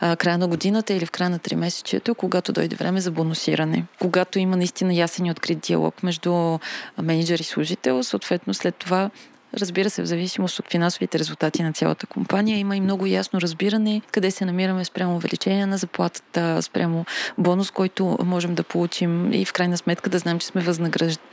а, 0.00 0.16
края 0.16 0.38
на 0.38 0.48
годината 0.48 0.94
или 0.94 1.06
в 1.06 1.10
края 1.10 1.30
на 1.30 1.38
три 1.38 1.56
месечето, 1.56 2.14
когато 2.14 2.52
дойде 2.52 2.76
време 2.76 3.00
за 3.00 3.10
бонусиране. 3.10 3.84
Когато 4.00 4.38
има 4.38 4.56
наистина 4.56 4.94
ясен 4.94 5.26
и 5.26 5.30
открит 5.30 5.60
диалог 5.60 6.02
между 6.02 6.58
менеджер 7.02 7.38
и 7.38 7.44
служител, 7.44 8.02
съответно 8.02 8.54
след 8.54 8.74
това 8.74 9.10
Разбира 9.56 9.90
се, 9.90 10.02
в 10.02 10.06
зависимост 10.06 10.58
от 10.58 10.70
финансовите 10.70 11.18
резултати 11.18 11.62
на 11.62 11.72
цялата 11.72 12.06
компания, 12.06 12.58
има 12.58 12.76
и 12.76 12.80
много 12.80 13.06
ясно 13.06 13.40
разбиране 13.40 14.02
къде 14.12 14.30
се 14.30 14.44
намираме 14.44 14.84
спрямо 14.84 15.16
увеличение 15.16 15.66
на 15.66 15.76
заплатата, 15.76 16.62
спрямо 16.62 17.04
бонус, 17.38 17.70
който 17.70 18.18
можем 18.24 18.54
да 18.54 18.62
получим 18.62 19.32
и 19.32 19.44
в 19.44 19.52
крайна 19.52 19.78
сметка 19.78 20.10
да 20.10 20.18
знаем, 20.18 20.38
че 20.38 20.46
сме 20.46 20.64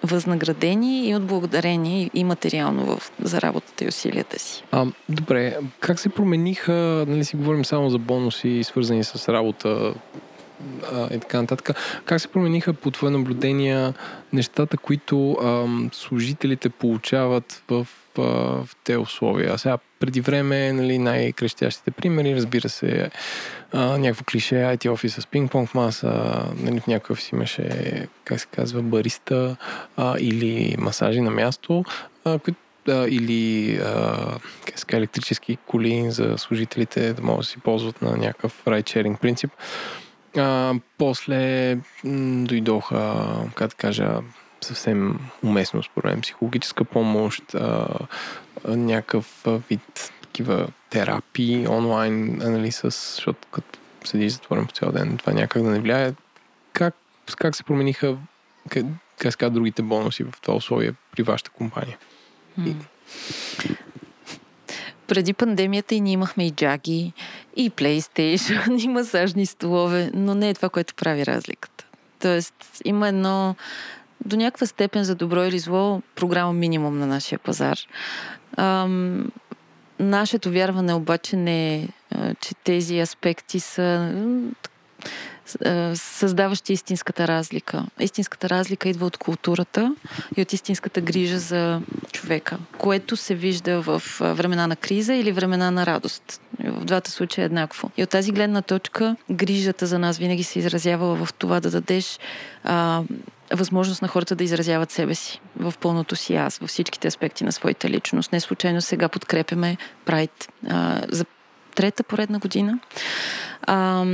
възнаградени 0.04 1.10
и 1.10 1.16
отблагодарени 1.16 2.12
и 2.14 2.24
материално 2.24 2.86
в, 2.86 3.12
за 3.22 3.42
работата 3.42 3.84
и 3.84 3.88
усилията 3.88 4.40
си. 4.40 4.64
А, 4.72 4.86
добре, 5.10 5.58
как 5.80 6.00
се 6.00 6.10
промениха, 6.10 7.06
нали 7.08 7.26
си 7.26 7.36
говорим 7.36 7.66
само 7.66 7.90
за 7.90 7.98
бонуси, 7.98 8.64
свързани 8.64 9.04
с 9.04 9.30
работа, 9.30 9.94
и 11.12 11.20
така 11.20 11.42
нататък. 11.42 11.78
Как 12.06 12.22
се 12.22 12.28
промениха 12.28 12.74
по 12.74 12.92
твое 12.92 13.12
наблюдение 13.12 13.94
нещата, 14.34 14.78
които 14.78 15.32
ам, 15.32 15.90
служителите 15.94 16.70
получават 16.70 17.64
в 17.70 17.88
в 18.18 18.68
те 18.84 18.98
условия. 18.98 19.58
Сега 19.58 19.78
преди 20.00 20.22
време 20.22 20.74
нали, 20.74 20.98
най-крещящите 20.98 21.92
примери, 21.92 22.36
разбира 22.36 22.70
се, 22.70 23.12
а, 23.72 23.98
някакво 23.98 24.26
клише, 24.26 24.56
IT 24.56 24.92
офис 24.92 25.14
с 25.14 25.26
пинг-понг 25.26 25.76
маса, 25.76 26.44
нали, 26.56 26.80
в 26.80 26.88
някой 26.88 27.14
офис 27.14 27.32
имаше, 27.32 27.68
как 28.24 28.40
се 28.40 28.48
казва, 28.48 28.82
бариста 28.82 29.56
а, 29.98 30.16
или 30.20 30.76
масажи 30.80 31.22
на 31.22 31.32
място, 31.32 31.84
а, 32.26 32.40
които 32.40 32.60
или 32.88 33.76
а, 33.78 34.16
ска, 34.76 34.98
електрически 34.98 35.58
коли 35.66 36.12
за 36.12 36.38
служителите 36.38 37.14
да 37.14 37.22
могат 37.22 37.40
да 37.40 37.46
си 37.46 37.58
ползват 37.60 38.02
на 38.02 38.18
някакъв 38.18 38.68
райдшеринг 38.68 39.22
принцип. 39.22 39.52
А, 40.38 40.74
после 40.98 41.76
м- 41.76 42.46
дойдоха, 42.46 43.26
как 43.56 43.70
да 43.70 43.76
кажа, 43.76 44.20
съвсем 44.62 45.20
уместно, 45.44 45.84
според 45.84 46.12
мен, 46.12 46.22
психологическа 46.22 46.84
помощ, 46.84 47.56
а, 47.56 47.88
някакъв 48.68 49.46
вид 49.70 50.12
такива 50.22 50.68
терапии 50.90 51.68
онлайн, 51.68 52.38
нали, 52.38 52.72
с, 52.72 52.82
защото 52.82 53.48
като 53.52 53.80
седиш 54.06 54.32
затворен 54.32 54.66
по 54.66 54.72
цял 54.72 54.92
ден, 54.92 55.18
това 55.18 55.34
някак 55.34 55.64
да 55.64 55.70
не 55.70 55.80
влияе. 55.80 56.14
Как, 56.74 56.96
как 57.38 57.56
се 57.56 57.64
промениха 57.64 58.18
как, 58.70 58.86
как 59.38 59.54
другите 59.54 59.82
бонуси 59.82 60.24
в 60.24 60.34
това 60.42 60.56
условие 60.56 60.94
при 61.12 61.24
вашата 61.24 61.50
компания? 61.50 61.98
Преди 65.08 65.34
пандемията 65.34 65.96
и 65.96 66.02
ние 66.02 66.14
имахме 66.14 66.48
и 66.48 66.52
джаги, 66.52 67.14
и 67.56 67.72
PlayStation, 67.72 68.84
и 68.86 68.88
масажни 68.88 69.46
столове, 69.46 70.12
но 70.14 70.36
не 70.36 70.50
е 70.50 70.54
това, 70.54 70.70
което 70.70 70.96
прави 70.96 71.26
разликата. 71.26 71.86
Тоест, 72.20 72.82
има 72.86 73.08
едно 73.08 73.56
до 74.26 74.38
някаква 74.38 74.68
степен 74.68 75.04
за 75.04 75.16
добро 75.16 75.44
или 75.44 75.60
зло 75.60 76.02
програма 76.16 76.54
минимум 76.54 77.00
на 77.00 77.08
нашия 77.08 77.40
пазар. 77.40 77.78
Ам, 78.58 79.32
нашето 80.00 80.52
вярване 80.52 80.94
обаче 80.94 81.36
не 81.36 81.76
е, 81.76 81.88
че 82.42 82.56
тези 82.64 83.00
аспекти 83.00 83.60
са 83.60 84.14
създаващи 85.96 86.74
истинската 86.74 87.28
разлика. 87.28 87.86
Истинската 88.00 88.50
разлика 88.50 88.90
идва 88.90 89.06
от 89.06 89.18
културата 89.18 89.96
и 90.38 90.42
от 90.42 90.54
истинската 90.54 91.02
грижа 91.02 91.40
за 91.40 91.82
човека, 92.12 92.58
което 92.78 93.18
се 93.18 93.36
вижда 93.36 93.82
в 93.82 94.04
времена 94.20 94.68
на 94.68 94.76
криза 94.76 95.14
или 95.14 95.32
времена 95.32 95.72
на 95.72 95.86
радост. 95.86 96.42
В 96.64 96.86
двата 96.86 97.12
случая 97.12 97.44
е 97.44 97.46
еднакво. 97.46 97.92
И 97.98 98.04
от 98.04 98.10
тази 98.10 98.32
гледна 98.32 98.62
точка, 98.62 99.16
грижата 99.32 99.86
за 99.88 100.00
нас 100.00 100.18
винаги 100.18 100.44
се 100.44 100.60
изразява 100.60 101.26
в 101.26 101.34
това 101.34 101.60
да 101.60 101.72
дадеш 101.72 102.20
а, 102.64 103.04
възможност 103.52 104.02
на 104.02 104.08
хората 104.08 104.36
да 104.36 104.44
изразяват 104.44 104.92
себе 104.92 105.16
си 105.16 105.42
в 105.60 105.74
пълното 105.80 106.16
си 106.16 106.36
аз, 106.36 106.58
във 106.58 106.70
всичките 106.70 107.08
аспекти 107.08 107.44
на 107.44 107.52
своята 107.52 107.90
личност. 107.90 108.32
Не 108.32 108.40
случайно 108.40 108.82
сега 108.82 109.10
подкрепяме 109.10 109.78
а, 110.70 111.02
за 111.10 111.26
трета 111.76 112.04
поредна 112.04 112.40
година 112.40 112.80
а, 113.62 114.06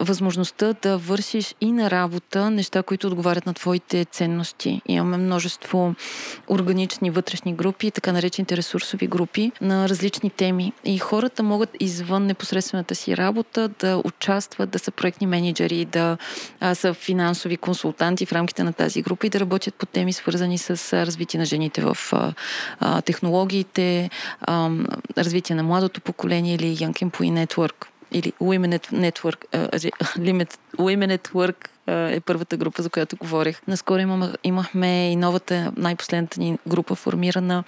възможността 0.00 0.74
да 0.82 0.98
вършиш 0.98 1.54
и 1.60 1.72
на 1.72 1.90
работа 1.90 2.50
неща, 2.50 2.82
които 2.82 3.06
отговарят 3.06 3.46
на 3.46 3.54
твоите 3.54 4.04
ценности. 4.04 4.82
Имаме 4.86 5.16
множество 5.16 5.94
органични 6.48 7.10
вътрешни 7.10 7.54
групи, 7.54 7.90
така 7.90 8.12
наречените 8.12 8.56
ресурсови 8.56 9.06
групи 9.06 9.52
на 9.60 9.88
различни 9.88 10.30
теми. 10.30 10.72
И 10.84 10.98
хората 10.98 11.42
могат 11.42 11.70
извън 11.80 12.26
непосредствената 12.26 12.94
си 12.94 13.16
работа 13.16 13.68
да 13.68 14.02
участват, 14.04 14.70
да 14.70 14.78
са 14.78 14.90
проектни 14.90 15.26
менеджери, 15.26 15.84
да 15.84 16.16
а, 16.60 16.74
са 16.74 16.94
финансови 16.94 17.56
консултанти 17.56 18.26
в 18.26 18.32
рамките 18.32 18.64
на 18.64 18.72
тази 18.72 19.02
група 19.02 19.26
и 19.26 19.30
да 19.30 19.40
работят 19.40 19.74
по 19.74 19.86
теми, 19.86 20.12
свързани 20.12 20.58
с 20.58 20.92
развитие 21.06 21.40
на 21.40 21.46
жените 21.46 21.82
в 21.82 21.96
а, 22.80 23.02
технологиите, 23.02 24.10
а, 24.40 24.70
развитие 25.18 25.56
на 25.56 25.62
младото 25.62 26.00
поколение 26.00 26.54
или 26.54 26.76
Young 26.76 27.10
Employee 27.10 27.46
Network 27.46 27.86
или 28.14 28.32
Women 28.40 28.80
Network, 28.90 29.46
uh, 29.52 29.90
Women 30.78 31.08
Network 31.08 31.73
е 31.86 32.20
първата 32.20 32.56
група, 32.56 32.82
за 32.82 32.90
която 32.90 33.16
говорих. 33.16 33.60
Наскоро 33.68 34.34
имахме 34.44 35.12
и 35.12 35.16
новата, 35.16 35.72
най-последната 35.76 36.40
ни 36.40 36.58
група, 36.68 36.94
формирана 36.94 37.64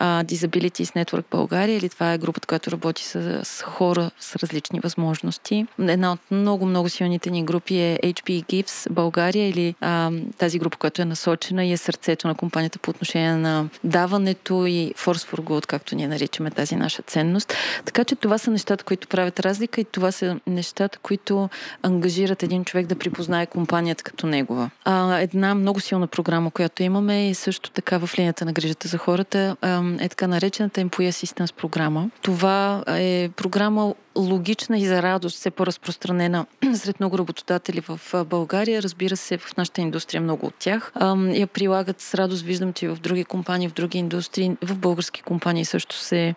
Disabilities 0.00 1.04
Network 1.04 1.24
България, 1.30 1.76
или 1.76 1.88
това 1.88 2.12
е 2.12 2.18
групата, 2.18 2.46
която 2.46 2.70
работи 2.70 3.04
с, 3.04 3.40
с 3.44 3.62
хора 3.62 4.10
с 4.20 4.36
различни 4.36 4.80
възможности. 4.80 5.66
Една 5.78 6.12
от 6.12 6.20
много-много 6.30 6.88
силните 6.88 7.30
ни 7.30 7.44
групи 7.44 7.76
е 7.76 7.98
HP 8.02 8.44
Gives 8.44 8.92
България, 8.92 9.48
или 9.48 9.74
uh, 9.82 10.36
тази 10.38 10.58
група, 10.58 10.78
която 10.78 11.02
е 11.02 11.04
насочена 11.04 11.64
и 11.64 11.72
е 11.72 11.76
сърцето 11.76 12.28
на 12.28 12.34
компанията 12.34 12.78
по 12.78 12.90
отношение 12.90 13.34
на 13.34 13.68
даването 13.84 14.66
и 14.66 14.94
Force 14.96 15.34
for 15.34 15.40
Good, 15.40 15.66
както 15.66 15.96
ние 15.96 16.08
наричаме 16.08 16.50
тази 16.50 16.76
наша 16.76 17.02
ценност. 17.02 17.54
Така 17.84 18.04
че 18.04 18.16
това 18.16 18.38
са 18.38 18.50
нещата, 18.50 18.84
които 18.84 19.08
правят 19.08 19.40
разлика 19.40 19.80
и 19.80 19.84
това 19.84 20.12
са 20.12 20.40
нещата, 20.46 20.98
които 20.98 21.48
ангажират 21.82 22.42
един 22.42 22.64
човек 22.64 22.86
да 22.86 22.94
припознае 22.94 23.46
компанията 23.54 24.04
като 24.04 24.26
негова. 24.26 24.70
А, 24.84 25.18
една 25.18 25.54
много 25.54 25.80
силна 25.80 26.06
програма, 26.06 26.50
която 26.50 26.82
имаме 26.82 27.28
е 27.28 27.34
също 27.34 27.70
така 27.70 27.98
в 27.98 28.10
линията 28.18 28.44
на 28.44 28.52
грижата 28.52 28.88
за 28.88 28.98
хората 28.98 29.56
е 30.00 30.08
така 30.08 30.26
наречената 30.26 30.80
Employee 30.80 31.10
Assistance 31.10 31.54
програма. 31.54 32.10
Това 32.22 32.84
е 32.86 33.28
програма 33.36 33.94
логична 34.16 34.78
и 34.78 34.86
за 34.86 35.02
радост, 35.02 35.36
все 35.36 35.50
по-разпространена 35.50 36.46
сред 36.74 37.00
много 37.00 37.18
работодатели 37.18 37.80
в 37.80 38.24
България. 38.24 38.82
Разбира 38.82 39.16
се, 39.16 39.38
в 39.38 39.56
нашата 39.56 39.80
индустрия 39.80 40.20
много 40.20 40.46
от 40.46 40.54
тях. 40.58 40.92
Я 41.30 41.46
прилагат 41.46 42.00
с 42.00 42.14
радост. 42.14 42.42
Виждам, 42.42 42.72
че 42.72 42.88
в 42.88 42.96
други 42.96 43.24
компании, 43.24 43.68
в 43.68 43.72
други 43.72 43.98
индустрии, 43.98 44.56
в 44.62 44.76
български 44.78 45.22
компании 45.22 45.64
също 45.64 45.96
се 45.96 46.34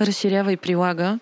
разширява 0.00 0.52
и 0.52 0.56
прилага. 0.56 1.18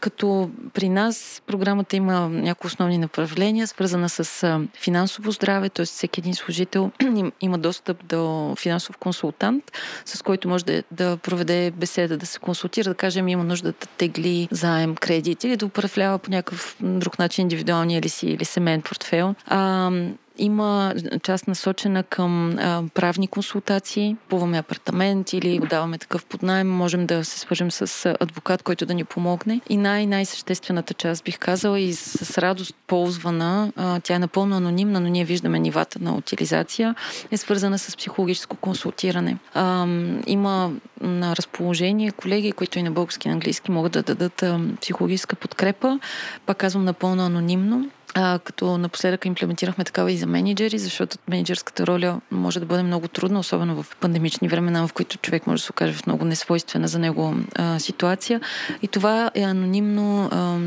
Като 0.00 0.50
при 0.74 0.88
нас 0.88 1.42
програмата 1.46 1.96
има 1.96 2.28
някои 2.28 2.68
основни 2.68 2.98
направления, 2.98 3.66
свързана 3.66 4.08
с 4.08 4.58
финансово 4.82 5.30
здраве, 5.30 5.68
т.е. 5.68 5.84
всеки 5.84 6.20
един 6.20 6.34
служител 6.34 6.90
има 7.40 7.58
достъп 7.58 8.04
до 8.06 8.54
финансов 8.58 8.96
консултант, 8.96 9.72
с 10.04 10.22
който 10.22 10.48
може 10.48 10.64
да, 10.64 10.82
да 10.90 11.16
проведе 11.16 11.70
беседа, 11.70 12.16
да 12.16 12.26
се 12.26 12.38
консултира, 12.38 12.88
да 12.88 12.94
кажем, 12.94 13.28
има 13.28 13.44
нужда 13.44 13.72
да 13.72 13.86
тегли 13.86 14.48
заем, 14.50 14.94
кредит 14.94 15.44
или 15.44 15.56
да 15.56 15.66
управлява 15.66 16.18
по 16.18 16.30
някакъв 16.30 16.76
друг 16.80 17.18
начин 17.18 17.42
индивидуалния 17.42 17.98
или 17.98 18.08
си 18.08 18.26
или 18.26 18.44
семейен 18.44 18.82
портфел. 18.82 19.34
А, 19.46 19.90
има 20.38 20.94
част 21.22 21.48
насочена 21.48 22.02
към 22.02 22.58
а, 22.58 22.82
правни 22.94 23.28
консултации, 23.28 24.16
купуваме 24.22 24.58
апартамент 24.58 25.32
или 25.32 25.58
даваме 25.58 25.98
такъв 25.98 26.24
под 26.24 26.42
найем, 26.42 26.70
можем 26.70 27.06
да 27.06 27.24
се 27.24 27.38
свържем 27.38 27.70
с 27.70 28.14
адвокат, 28.20 28.62
който 28.62 28.86
да 28.86 28.94
ни 28.94 29.04
помогне. 29.04 29.60
И 29.68 29.76
най-най-съществената 29.76 30.94
част, 30.94 31.24
бих 31.24 31.38
казала, 31.38 31.80
и 31.80 31.92
с 31.92 32.38
радост 32.38 32.74
ползвана, 32.86 33.72
а, 33.76 34.00
тя 34.00 34.14
е 34.14 34.18
напълно 34.18 34.56
анонимна, 34.56 35.00
но 35.00 35.08
ние 35.08 35.24
виждаме 35.24 35.58
нивата 35.58 35.98
на 36.02 36.14
утилизация, 36.14 36.94
е 37.30 37.36
свързана 37.36 37.78
с 37.78 37.96
психологическо 37.96 38.56
консултиране. 38.56 39.36
А, 39.54 39.86
има 40.26 40.72
на 41.00 41.36
разположение 41.36 42.10
колеги, 42.10 42.52
които 42.52 42.78
и 42.78 42.82
на 42.82 42.90
български 42.90 43.28
и 43.28 43.30
на 43.30 43.32
английски 43.32 43.70
могат 43.70 43.92
да 43.92 44.02
дадат 44.02 44.42
а, 44.42 44.60
психологическа 44.80 45.36
подкрепа. 45.36 45.98
Пак 46.46 46.56
казвам 46.56 46.84
напълно 46.84 47.22
анонимно 47.22 47.90
а, 48.14 48.38
като 48.38 48.78
напоследък 48.78 49.24
имплементирахме 49.24 49.84
такава 49.84 50.12
и 50.12 50.16
за 50.16 50.26
менеджери, 50.26 50.78
защото 50.78 51.18
менеджерската 51.28 51.86
роля 51.86 52.20
може 52.30 52.60
да 52.60 52.66
бъде 52.66 52.82
много 52.82 53.08
трудна, 53.08 53.38
особено 53.38 53.82
в 53.82 53.96
пандемични 53.96 54.48
времена, 54.48 54.86
в 54.86 54.92
които 54.92 55.18
човек 55.18 55.46
може 55.46 55.60
да 55.60 55.64
се 55.64 55.72
окаже 55.72 55.92
в 55.92 56.06
много 56.06 56.24
несвойствена 56.24 56.88
за 56.88 56.98
него 56.98 57.34
а, 57.54 57.78
ситуация. 57.78 58.40
И 58.82 58.88
това 58.88 59.30
е 59.34 59.42
анонимно 59.42 60.28
а, 60.32 60.58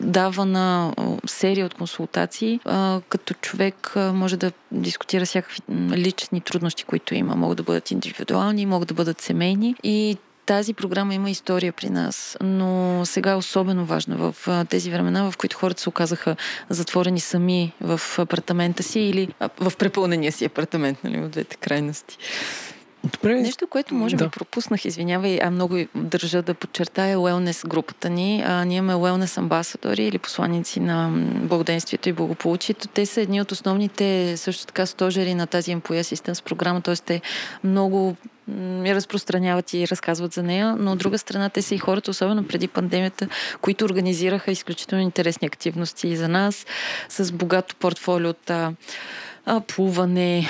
дава 0.00 0.46
на 0.46 0.92
серия 1.26 1.66
от 1.66 1.74
консултации, 1.74 2.60
а, 2.64 3.00
като 3.08 3.34
човек 3.34 3.92
а, 3.96 4.12
може 4.12 4.36
да 4.36 4.52
дискутира 4.72 5.24
всякакви 5.24 5.58
лични 5.90 6.40
трудности, 6.40 6.84
които 6.84 7.14
има. 7.14 7.36
Могат 7.36 7.56
да 7.56 7.62
бъдат 7.62 7.90
индивидуални, 7.90 8.66
могат 8.66 8.88
да 8.88 8.94
бъдат 8.94 9.20
семейни 9.20 9.74
и 9.82 10.16
тази 10.48 10.74
програма 10.74 11.14
има 11.14 11.30
история 11.30 11.72
при 11.72 11.90
нас, 11.90 12.36
но 12.40 13.02
сега 13.04 13.30
е 13.30 13.34
особено 13.34 13.84
важна 13.84 14.16
в 14.16 14.64
тези 14.68 14.90
времена, 14.90 15.30
в 15.30 15.36
които 15.36 15.56
хората 15.56 15.80
се 15.82 15.88
оказаха 15.88 16.36
затворени 16.68 17.20
сами 17.20 17.72
в 17.80 18.00
апартамента 18.18 18.82
си 18.82 19.00
или 19.00 19.28
в 19.60 19.72
препълнения 19.78 20.32
си 20.32 20.44
апартамент, 20.44 21.04
нали, 21.04 21.20
от 21.20 21.30
двете 21.30 21.56
крайности. 21.56 22.18
Добре. 23.04 23.34
Нещо, 23.34 23.66
което 23.66 23.94
може 23.94 24.16
да. 24.16 24.24
би 24.24 24.30
пропуснах, 24.30 24.84
извинявай, 24.84 25.38
а 25.42 25.50
много 25.50 25.76
държа 25.94 26.42
да 26.42 26.54
подчертая 26.54 27.18
Wellness 27.18 27.68
групата 27.68 28.10
ни. 28.10 28.42
А, 28.46 28.64
ние 28.64 28.76
имаме 28.76 28.94
Wellness 28.94 29.38
амбасадори 29.38 30.04
или 30.04 30.18
посланици 30.18 30.80
на 30.80 31.10
благоденствието 31.42 32.08
и 32.08 32.12
благополучието. 32.12 32.88
Те 32.88 33.06
са 33.06 33.20
едни 33.20 33.40
от 33.40 33.52
основните 33.52 34.36
също 34.36 34.66
така 34.66 34.86
стожери 34.86 35.34
на 35.34 35.46
тази 35.46 35.76
Employee 35.76 36.00
Assistance 36.00 36.44
програма, 36.44 36.80
т.е. 36.80 36.96
те 36.96 37.20
много 37.64 38.16
я 38.84 38.94
разпространяват 38.94 39.74
и 39.74 39.88
разказват 39.88 40.32
за 40.32 40.42
нея, 40.42 40.76
но 40.78 40.92
от 40.92 40.98
друга 40.98 41.18
страна 41.18 41.48
те 41.48 41.62
са 41.62 41.74
и 41.74 41.78
хората, 41.78 42.10
особено 42.10 42.46
преди 42.46 42.68
пандемията, 42.68 43.28
които 43.60 43.84
организираха 43.84 44.50
изключително 44.50 45.02
интересни 45.02 45.46
активности 45.46 46.16
за 46.16 46.28
нас, 46.28 46.66
с 47.08 47.32
богато 47.32 47.76
портфолио 47.76 48.30
от 48.30 48.50
плуване, 49.66 50.48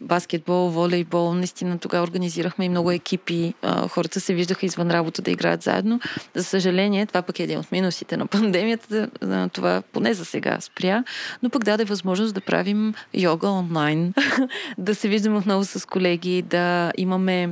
баскетбол, 0.00 0.68
волейбол. 0.68 1.34
Наистина 1.34 1.78
тогава 1.78 2.04
организирахме 2.04 2.64
и 2.64 2.68
много 2.68 2.90
екипи. 2.90 3.54
Хората 3.88 4.20
се 4.20 4.34
виждаха 4.34 4.66
извън 4.66 4.90
работа 4.90 5.22
да 5.22 5.30
играят 5.30 5.62
заедно. 5.62 6.00
За 6.34 6.44
съжаление, 6.44 7.06
това 7.06 7.22
пък 7.22 7.40
е 7.40 7.42
един 7.42 7.58
от 7.58 7.72
минусите 7.72 8.16
на 8.16 8.26
пандемията. 8.26 9.10
Това 9.52 9.82
поне 9.92 10.14
за 10.14 10.24
сега 10.24 10.60
спря, 10.60 11.04
но 11.42 11.50
пък 11.50 11.64
даде 11.64 11.84
възможност 11.84 12.34
да 12.34 12.40
правим 12.40 12.94
йога 13.14 13.48
онлайн, 13.48 14.14
да 14.78 14.94
се 14.94 15.08
виждаме 15.08 15.38
отново 15.38 15.64
с 15.64 15.86
колеги, 15.88 16.42
да 16.42 16.92
имаме 16.96 17.48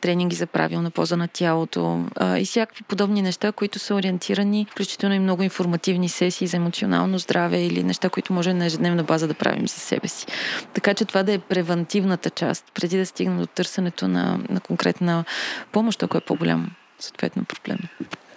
тренинги 0.00 0.36
за 0.36 0.46
правилна 0.46 0.90
поза 0.90 1.16
на 1.16 1.28
тялото 1.28 2.04
и 2.38 2.44
всякакви 2.44 2.84
подобни 2.84 3.22
неща, 3.22 3.52
които 3.52 3.78
са 3.78 3.94
ориентирани, 3.94 4.66
включително 4.70 5.14
и 5.14 5.18
много 5.18 5.42
информативни 5.42 6.08
сесии 6.08 6.46
за 6.46 6.56
емоционално 6.56 7.18
здраве 7.18 7.62
или 7.66 7.82
неща, 7.82 8.08
които 8.08 8.32
може 8.32 8.54
на 8.54 8.66
ежедневна 8.66 9.04
база 9.04 9.28
да 9.28 9.34
правим 9.34 9.68
за 9.68 9.74
себе 9.74 10.05
си. 10.08 10.26
Така 10.74 10.94
че 10.94 11.04
това 11.04 11.22
да 11.22 11.32
е 11.32 11.38
превентивната 11.38 12.30
част, 12.30 12.64
преди 12.74 12.98
да 12.98 13.06
стигнем 13.06 13.38
до 13.38 13.46
търсенето 13.46 14.08
на, 14.08 14.40
на 14.48 14.60
конкретна 14.60 15.24
помощ, 15.72 16.02
ако 16.02 16.16
е 16.16 16.20
по-голям 16.20 16.70
съответно 16.98 17.44
проблем. 17.44 17.78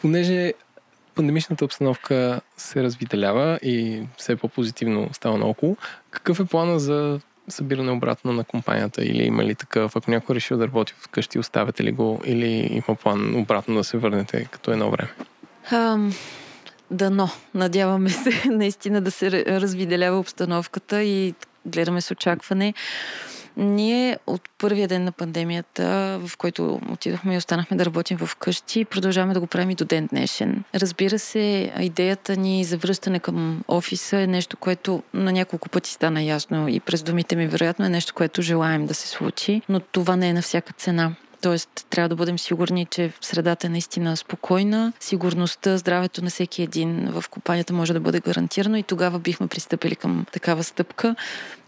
Понеже 0.02 0.54
пандемичната 1.16 1.66
обстановка 1.66 2.42
се 2.58 2.84
развителява 2.84 3.60
и 3.64 4.04
все 4.18 4.36
по-позитивно 4.36 5.10
става 5.14 5.38
наоколо, 5.38 5.78
какъв 6.12 6.40
е 6.40 6.46
плана 6.46 6.80
за 6.80 7.20
събиране 7.48 7.92
обратно 7.92 8.34
на 8.34 8.44
компанията 8.44 9.06
или 9.06 9.24
има 9.24 9.44
ли 9.44 9.56
такъв, 9.56 9.96
ако 9.96 10.12
някой 10.12 10.36
решил 10.36 10.58
да 10.58 10.68
работи 10.68 10.94
вкъщи, 10.98 11.40
оставяте 11.40 11.84
ли 11.84 11.92
го 11.92 12.22
или 12.26 12.82
има 12.88 12.96
план 12.96 13.36
обратно 13.36 13.76
да 13.76 13.84
се 13.84 13.98
върнете 13.98 14.46
като 14.52 14.72
едно 14.72 14.92
време? 14.92 15.10
Um, 15.72 16.14
дано. 16.92 17.30
Надяваме 17.54 18.10
се 18.10 18.44
наистина 18.50 19.02
да 19.02 19.12
се 19.12 19.46
развиделява 19.46 20.20
обстановката 20.20 21.04
и 21.04 21.34
гледаме 21.66 22.02
с 22.02 22.12
очакване. 22.12 22.74
Ние 23.58 24.18
от 24.28 24.50
първия 24.58 24.88
ден 24.88 25.04
на 25.04 25.12
пандемията, 25.12 26.20
в 26.26 26.38
който 26.38 26.80
отидохме 26.92 27.34
и 27.34 27.38
останахме 27.38 27.78
да 27.78 27.86
работим 27.86 28.18
в 28.18 28.36
къщи, 28.36 28.86
продължаваме 28.86 29.34
да 29.34 29.40
го 29.40 29.48
правим 29.48 29.70
и 29.70 29.76
до 29.76 29.86
ден 29.86 30.08
днешен. 30.08 30.64
Разбира 30.76 31.20
се, 31.20 31.72
идеята 31.80 32.38
ни 32.38 32.64
за 32.64 32.78
връщане 32.78 33.20
към 33.20 33.64
офиса 33.68 34.18
е 34.18 34.28
нещо, 34.28 34.58
което 34.58 35.04
на 35.14 35.32
няколко 35.32 35.70
пъти 35.70 35.92
стана 35.92 36.22
ясно 36.22 36.68
и 36.68 36.80
през 36.80 37.04
думите 37.04 37.36
ми 37.36 37.48
вероятно 37.48 37.86
е 37.86 37.90
нещо, 37.90 38.14
което 38.14 38.42
желаем 38.42 38.86
да 38.86 38.94
се 38.94 39.08
случи, 39.08 39.62
но 39.70 39.80
това 39.80 40.16
не 40.16 40.30
е 40.30 40.34
на 40.34 40.42
всяка 40.42 40.74
цена. 40.74 41.16
Тоест, 41.42 41.70
трябва 41.90 42.10
да 42.10 42.16
бъдем 42.16 42.40
сигурни, 42.40 42.86
че 42.86 43.12
средата 43.22 43.68
е 43.68 43.70
наистина 43.70 44.18
спокойна. 44.18 44.94
Сигурността, 45.00 45.78
здравето 45.78 46.24
на 46.24 46.30
всеки 46.30 46.62
един 46.62 47.12
в 47.12 47.24
компанията 47.30 47.74
може 47.74 47.94
да 47.94 48.00
бъде 48.00 48.20
гарантирано 48.20 48.78
и 48.78 48.84
тогава 48.84 49.20
бихме 49.20 49.48
пристъпили 49.48 49.96
към 49.96 50.26
такава 50.32 50.64
стъпка. 50.64 51.16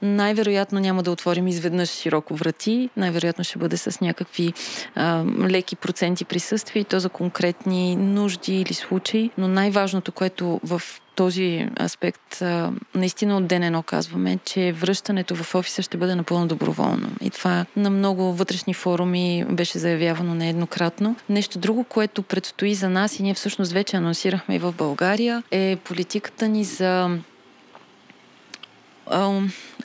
Най-вероятно 0.02 0.80
няма 0.80 1.04
да 1.04 1.12
отворим 1.12 1.48
изведнъж 1.48 1.90
широко 1.90 2.36
врати. 2.36 2.90
Най-вероятно 2.98 3.44
ще 3.44 3.60
бъде 3.60 3.78
с 3.78 4.02
някакви 4.02 4.54
а, 4.96 5.24
леки 5.50 5.76
проценти 5.76 6.26
присъствие 6.26 6.82
и 6.82 6.86
то 6.86 7.00
за 7.00 7.10
конкретни 7.10 7.96
нужди 7.96 8.62
или 8.62 8.74
случаи. 8.74 9.32
Но 9.38 9.48
най-важното, 9.48 10.12
което 10.12 10.62
в 10.64 10.82
този 11.22 11.68
аспект 11.82 12.42
наистина 12.96 13.38
от 13.38 13.48
ден 13.48 13.64
едно 13.64 13.84
казваме, 13.84 14.40
че 14.46 14.72
връщането 14.72 15.36
в 15.36 15.56
офиса 15.56 15.82
ще 15.82 15.98
бъде 15.98 16.16
напълно 16.16 16.48
доброволно. 16.48 17.10
И 17.22 17.30
това 17.30 17.66
на 17.76 17.90
много 17.90 18.34
вътрешни 18.34 18.74
форуми 18.74 19.46
беше 19.50 19.80
заявявано 19.80 20.36
нееднократно. 20.36 21.16
Нещо 21.30 21.60
друго, 21.60 21.84
което 21.84 22.24
предстои 22.24 22.76
за 22.76 22.90
нас 22.90 23.20
и 23.20 23.24
ние 23.24 23.34
всъщност 23.34 23.72
вече 23.72 23.98
анонсирахме 23.98 24.56
и 24.56 24.60
в 24.60 24.74
България, 24.78 25.44
е 25.52 25.78
политиката 25.84 26.48
ни 26.48 26.64
за 26.64 27.18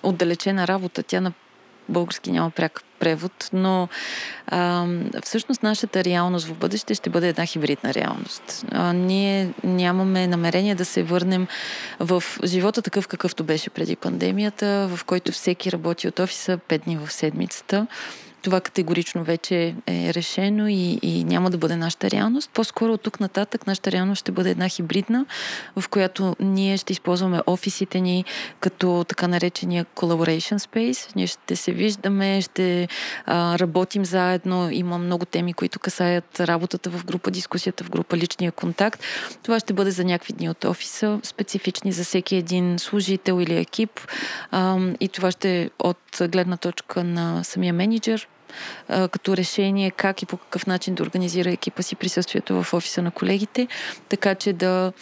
отдалечена 0.02 0.68
работа. 0.68 1.02
Тя 1.02 1.20
на 1.20 1.32
български 1.88 2.32
няма 2.32 2.50
пряк 2.50 2.82
превод, 2.98 3.50
но 3.52 3.88
а, 4.46 4.86
всъщност 5.22 5.62
нашата 5.62 6.04
реалност 6.04 6.46
в 6.46 6.54
бъдеще 6.54 6.94
ще 6.94 7.10
бъде 7.10 7.28
една 7.28 7.46
хибридна 7.46 7.94
реалност. 7.94 8.64
А, 8.72 8.92
ние 8.92 9.50
нямаме 9.64 10.26
намерение 10.26 10.74
да 10.74 10.84
се 10.84 11.02
върнем 11.02 11.46
в 12.00 12.24
живота 12.44 12.82
такъв 12.82 13.08
какъвто 13.08 13.44
беше 13.44 13.70
преди 13.70 13.96
пандемията, 13.96 14.88
в 14.96 15.04
който 15.04 15.32
всеки 15.32 15.72
работи 15.72 16.08
от 16.08 16.18
офиса 16.18 16.58
5 16.58 16.84
дни 16.84 16.96
в 16.96 17.12
седмицата 17.12 17.86
това 18.46 18.60
категорично 18.60 19.24
вече 19.24 19.74
е 19.86 20.14
решено 20.14 20.68
и, 20.68 20.98
и 21.02 21.24
няма 21.24 21.50
да 21.50 21.58
бъде 21.58 21.76
нашата 21.76 22.10
реалност. 22.10 22.50
По-скоро 22.54 22.92
от 22.92 23.02
тук 23.02 23.20
нататък 23.20 23.66
нашата 23.66 23.92
реалност 23.92 24.20
ще 24.20 24.32
бъде 24.32 24.50
една 24.50 24.68
хибридна, 24.68 25.26
в 25.76 25.88
която 25.88 26.36
ние 26.40 26.76
ще 26.76 26.92
използваме 26.92 27.40
офисите 27.46 28.00
ни 28.00 28.24
като 28.60 29.04
така 29.08 29.28
наречения 29.28 29.86
collaboration 29.96 30.58
space. 30.58 31.16
Ние 31.16 31.26
ще 31.26 31.56
се 31.56 31.72
виждаме, 31.72 32.40
ще 32.42 32.88
а, 33.26 33.58
работим 33.58 34.04
заедно. 34.04 34.70
Има 34.70 34.98
много 34.98 35.24
теми, 35.24 35.52
които 35.52 35.78
касаят 35.78 36.40
работата 36.40 36.90
в 36.90 37.04
група, 37.04 37.30
дискусията 37.30 37.84
в 37.84 37.90
група, 37.90 38.16
личния 38.16 38.52
контакт. 38.52 39.02
Това 39.42 39.60
ще 39.60 39.72
бъде 39.72 39.90
за 39.90 40.04
някакви 40.04 40.32
дни 40.32 40.50
от 40.50 40.64
офиса, 40.64 41.20
специфични 41.22 41.92
за 41.92 42.04
всеки 42.04 42.36
един 42.36 42.78
служител 42.78 43.40
или 43.40 43.56
екип. 43.56 44.00
А, 44.50 44.78
и 45.00 45.08
това 45.08 45.30
ще 45.30 45.62
е 45.62 45.70
от 45.78 45.98
гледна 46.28 46.56
точка 46.56 47.04
на 47.04 47.44
самия 47.44 47.72
менеджер, 47.72 48.28
като 48.88 49.36
решение 49.36 49.90
как 49.90 50.22
и 50.22 50.26
по 50.26 50.36
какъв 50.36 50.66
начин 50.66 50.94
да 50.94 51.02
организира 51.02 51.50
екипа 51.50 51.82
си 51.82 51.96
присъствието 51.96 52.62
в 52.62 52.74
офиса 52.74 53.02
на 53.02 53.10
колегите, 53.10 53.68
така 54.08 54.34
че 54.34 54.52
да 54.52 54.92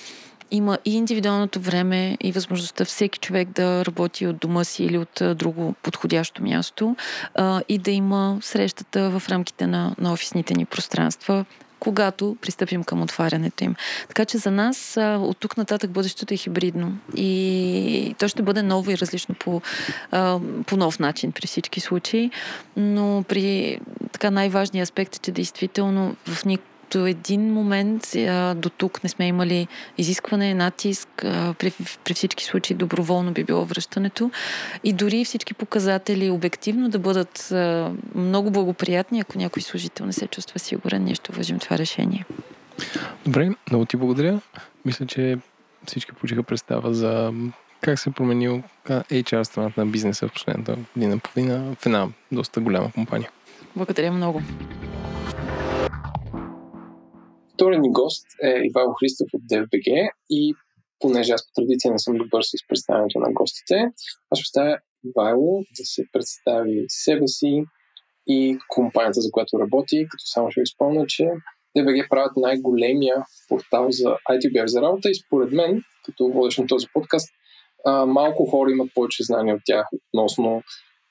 има 0.51 0.79
и 0.85 0.97
индивидуалното 0.97 1.61
време 1.61 2.17
и 2.21 2.33
възможността 2.33 2.85
всеки 2.85 3.19
човек 3.19 3.49
да 3.49 3.85
работи 3.85 4.27
от 4.27 4.37
дома 4.37 4.65
си 4.65 4.85
или 4.85 4.99
от 4.99 5.23
друго 5.39 5.75
подходящо 5.83 6.43
място 6.43 6.97
и 7.69 7.79
да 7.79 7.91
има 7.91 8.39
срещата 8.41 9.11
в 9.11 9.29
рамките 9.29 9.67
на, 9.67 9.95
на 9.99 10.13
офисните 10.13 10.55
ни 10.55 10.65
пространства, 10.65 11.45
когато 11.85 12.37
пристъпим 12.41 12.85
към 12.85 13.03
отварянето 13.03 13.65
им. 13.65 13.75
Така 14.09 14.25
че 14.25 14.39
за 14.39 14.51
нас 14.51 14.97
от 15.01 15.37
тук 15.39 15.57
нататък 15.57 15.91
бъдещето 15.91 16.35
е 16.35 16.37
хибридно 16.37 16.99
и 17.17 18.15
то 18.19 18.29
ще 18.29 18.43
бъде 18.43 18.63
ново 18.63 18.91
и 18.91 18.99
различно 18.99 19.35
по, 19.35 19.61
по 20.67 20.77
нов 20.77 20.99
начин 20.99 21.33
при 21.33 21.47
всички 21.47 21.81
случаи, 21.81 22.31
но 22.77 23.25
при 23.29 23.79
така 24.13 24.31
най-важният 24.31 24.87
аспект 24.87 25.17
е, 25.17 25.19
че 25.19 25.31
действително 25.31 26.17
в 26.27 26.45
ник 26.45 26.61
до 26.95 27.07
един 27.07 27.53
момент 27.53 28.15
а, 28.15 28.55
до 28.55 28.71
тук 28.71 29.03
не 29.03 29.11
сме 29.11 29.27
имали 29.27 29.69
изискване, 29.99 30.55
натиск. 30.55 31.25
А, 31.25 31.55
при, 31.59 31.73
при 32.05 32.15
всички 32.15 32.45
случаи 32.45 32.77
доброволно 32.77 33.33
би 33.33 33.45
било 33.45 33.65
връщането. 33.65 34.31
И 34.85 34.93
дори 34.93 35.25
всички 35.25 35.55
показатели 35.55 36.31
обективно 36.31 36.89
да 36.89 36.99
бъдат 36.99 37.53
а, 37.53 37.93
много 38.15 38.51
благоприятни, 38.51 39.21
ако 39.21 39.39
някой 39.39 39.63
служител 39.63 40.07
не 40.07 40.13
се 40.13 40.27
чувства 40.27 40.59
сигурен, 40.59 41.05
ние 41.05 41.15
ще 41.15 41.33
уважим 41.33 41.59
това 41.59 41.79
решение. 41.79 42.25
Добре, 43.27 43.51
много 43.71 43.85
ти 43.85 43.97
благодаря. 43.97 44.41
Мисля, 44.85 45.07
че 45.07 45.39
всички 45.87 46.13
получиха 46.13 46.43
представа 46.43 46.95
за 46.95 47.33
как 47.81 47.99
се 47.99 48.11
е 48.11 48.13
променил 48.13 48.63
HR 48.89 49.43
страната 49.43 49.85
на 49.85 49.91
бизнеса 49.91 50.29
в 50.29 50.33
последната 50.33 50.77
година 50.97 51.19
половина 51.19 51.75
в 51.81 51.87
една 51.87 52.09
доста 52.33 52.61
голяма 52.61 52.93
компания. 52.93 53.31
Благодаря 53.77 54.13
много. 54.13 54.43
Вторият 57.55 57.83
ни 57.83 57.91
гост 57.93 58.27
е 58.43 58.49
Ивайло 58.49 58.93
Христов 59.01 59.29
от 59.33 59.43
DFBG 59.43 60.11
и 60.31 60.55
понеже 61.01 61.33
аз 61.33 61.47
по 61.47 61.53
традиция 61.61 61.93
не 61.93 61.99
съм 61.99 62.17
добър 62.17 62.43
с 62.43 62.53
представянето 62.69 63.19
на 63.19 63.33
гостите, 63.33 63.75
аз 64.31 64.39
ще 64.39 64.43
оставя 64.43 64.79
Ивайло 65.05 65.61
да 65.79 65.85
се 65.85 66.03
представи 66.13 66.85
себе 66.89 67.27
си 67.27 67.63
и 68.27 68.59
компанията, 68.69 69.21
за 69.21 69.31
която 69.31 69.59
работи, 69.59 70.07
като 70.11 70.23
само 70.25 70.51
ще 70.51 70.61
ви 70.61 70.67
спомня, 70.67 71.05
че 71.09 71.25
DBG 71.79 72.09
правят 72.09 72.33
най-големия 72.37 73.17
портал 73.49 73.87
за 73.91 74.17
IT 74.31 74.67
за 74.67 74.83
работа 74.83 75.11
и 75.11 75.15
според 75.15 75.53
мен, 75.53 75.83
като 76.05 76.29
водещ 76.29 76.59
на 76.59 76.67
този 76.67 76.87
подкаст, 76.93 77.29
малко 78.07 78.47
хора 78.47 78.71
имат 78.71 78.91
повече 78.95 79.25
знания 79.25 79.55
от 79.55 79.63
тях 79.65 79.87
относно 79.93 80.63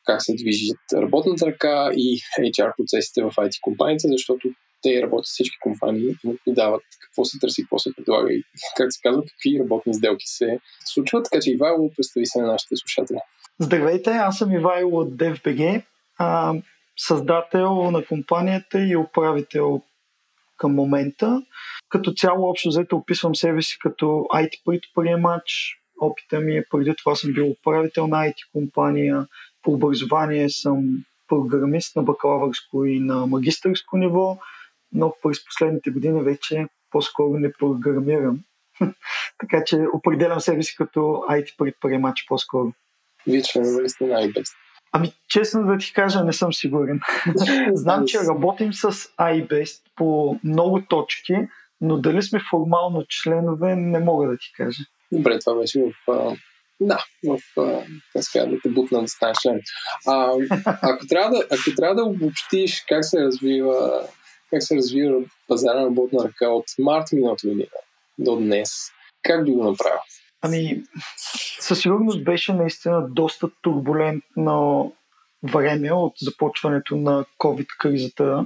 как 0.05 0.23
се 0.23 0.35
движи 0.35 0.67
работната 0.93 1.45
ръка 1.45 1.89
и 1.93 2.19
HR 2.39 2.71
процесите 2.77 3.23
в 3.23 3.31
IT 3.31 3.61
компанията, 3.61 4.07
защото 4.07 4.49
те 4.83 5.01
работят 5.01 5.25
всички 5.25 5.57
компании 5.61 6.15
и 6.47 6.53
дават 6.53 6.83
какво 7.01 7.25
се 7.25 7.39
търси, 7.39 7.63
какво 7.63 7.79
се 7.79 7.89
предлага 7.95 8.33
и 8.33 8.43
как 8.77 8.93
се 8.93 8.99
казва, 9.03 9.21
какви 9.21 9.59
работни 9.59 9.93
сделки 9.93 10.25
се 10.27 10.59
случват. 10.85 11.27
Така 11.31 11.41
че 11.41 11.51
Ивайло, 11.51 11.91
представи 11.95 12.25
се 12.25 12.41
на 12.41 12.47
нашите 12.47 12.75
слушатели. 12.75 13.17
Здравейте, 13.59 14.09
аз 14.09 14.37
съм 14.37 14.51
Ивайло 14.51 14.99
от 14.99 15.09
DFBG, 15.09 15.83
създател 16.97 17.91
на 17.91 18.05
компанията 18.05 18.79
и 18.79 18.97
управител 18.97 19.81
към 20.57 20.73
момента. 20.75 21.41
Като 21.89 22.13
цяло, 22.13 22.49
общо 22.49 22.69
взето, 22.69 22.95
описвам 22.95 23.35
себе 23.35 23.61
си 23.61 23.77
като 23.81 24.05
IT 24.33 24.49
предприемач. 24.65 25.77
Опита 26.01 26.39
ми 26.39 26.57
е, 26.57 26.65
преди 26.71 26.93
това 26.97 27.15
съм 27.15 27.33
бил 27.33 27.49
управител 27.49 28.07
на 28.07 28.17
IT 28.17 28.35
компания. 28.51 29.27
По 29.61 29.71
образование 29.71 30.49
съм 30.49 31.03
програмист 31.27 31.95
на 31.95 32.03
бакалавърско 32.03 32.85
и 32.85 32.99
на 32.99 33.25
магистърско 33.25 33.97
ниво 33.97 34.37
но 34.93 35.15
през 35.23 35.45
последните 35.45 35.89
години 35.89 36.21
вече 36.21 36.67
по-скоро 36.91 37.39
не 37.39 37.53
програмирам. 37.53 38.39
така 39.39 39.63
че 39.65 39.85
определям 39.93 40.39
себе 40.39 40.63
си 40.63 40.75
като 40.75 40.99
IT 41.29 41.57
предприемач 41.57 42.25
по-скоро. 42.27 42.73
Вие 43.27 43.41
членове 43.41 43.83
ли 43.83 43.89
сте 43.89 44.05
на 44.05 44.13
iBest? 44.13 44.53
Ами, 44.91 45.13
честно 45.29 45.65
да 45.65 45.77
ти 45.77 45.93
кажа, 45.93 46.23
не 46.23 46.33
съм 46.33 46.53
сигурен. 46.53 46.99
Знам, 47.73 48.03
че 48.07 48.19
работим 48.19 48.73
с 48.73 48.91
iBest 49.19 49.81
по 49.95 50.39
много 50.43 50.81
точки, 50.89 51.35
но 51.81 51.97
дали 51.97 52.21
сме 52.21 52.39
формално 52.49 53.05
членове, 53.09 53.75
не 53.75 53.99
мога 53.99 54.27
да 54.27 54.37
ти 54.37 54.53
кажа. 54.57 54.83
Добре, 55.11 55.39
това 55.39 55.55
беше 55.55 55.79
в 56.07 56.37
да, 56.79 57.05
в, 57.27 57.39
така 58.13 58.45
да 58.45 58.59
те 58.63 58.69
бутна 58.69 59.01
да 59.01 59.07
станеш 59.07 59.37
член. 59.41 59.61
А, 60.07 60.31
ако, 60.65 61.07
трябва 61.07 61.37
да, 61.37 61.43
ако 61.51 61.75
трябва 61.77 61.95
да 61.95 62.03
обобщиш 62.03 62.85
как 62.89 63.05
се 63.05 63.21
развива 63.21 64.07
как 64.53 64.63
се 64.63 64.75
развива 64.75 65.21
пазара 65.47 65.79
на 65.79 65.85
работна 65.85 66.23
ръка 66.23 66.49
от 66.49 66.65
март 66.79 67.11
миналата 67.13 67.47
година 67.47 67.67
до 68.17 68.35
днес. 68.35 68.69
Как 69.23 69.45
би 69.45 69.51
го 69.51 69.63
направил? 69.63 69.99
Ами, 70.41 70.83
със 71.59 71.79
сигурност 71.79 72.23
беше 72.23 72.53
наистина 72.53 73.07
доста 73.09 73.49
турбулентно 73.61 74.93
време 75.43 75.91
от 75.91 76.13
започването 76.21 76.95
на 76.95 77.25
COVID-кризата. 77.39 78.45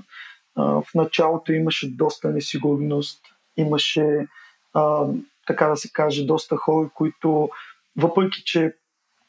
В 0.55 0.83
началото 0.95 1.53
имаше 1.53 1.95
доста 1.95 2.29
несигурност, 2.29 3.21
имаше, 3.57 4.27
така 5.47 5.67
да 5.67 5.75
се 5.75 5.91
каже, 5.91 6.25
доста 6.25 6.57
хора, 6.57 6.89
които, 6.93 7.49
въпреки 7.97 8.43
че 8.45 8.73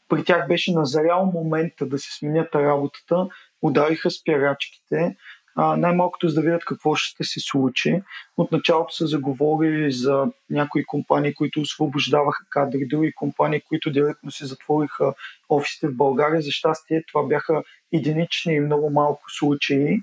при 0.09 0.25
тях 0.25 0.49
беше 0.49 0.73
назрял 0.73 1.31
момента 1.35 1.87
да 1.87 1.99
се 1.99 2.17
сменят 2.19 2.55
работата, 2.55 3.29
удариха 3.63 4.11
спирачките 4.11 5.17
най-малкото 5.59 6.29
за 6.29 6.35
да 6.35 6.41
видят 6.41 6.65
какво 6.65 6.95
ще 6.95 7.25
се 7.25 7.41
случи. 7.41 8.03
От 8.37 8.53
началото 8.53 8.95
са 8.95 9.07
заговорили 9.07 9.93
за 9.93 10.27
някои 10.51 10.85
компании, 10.85 11.35
които 11.35 11.61
освобождаваха 11.61 12.45
кадри, 12.51 12.87
други 12.87 13.13
компании, 13.13 13.61
които 13.61 13.91
директно 13.91 14.31
си 14.31 14.47
затвориха 14.47 15.15
офисите 15.49 15.89
в 15.89 15.97
България. 15.97 16.43
За 16.43 16.51
щастие 16.51 17.05
това 17.09 17.23
бяха 17.23 17.63
единични 17.93 18.55
и 18.55 18.61
много 18.61 18.91
малко 18.91 19.23
случаи. 19.29 20.01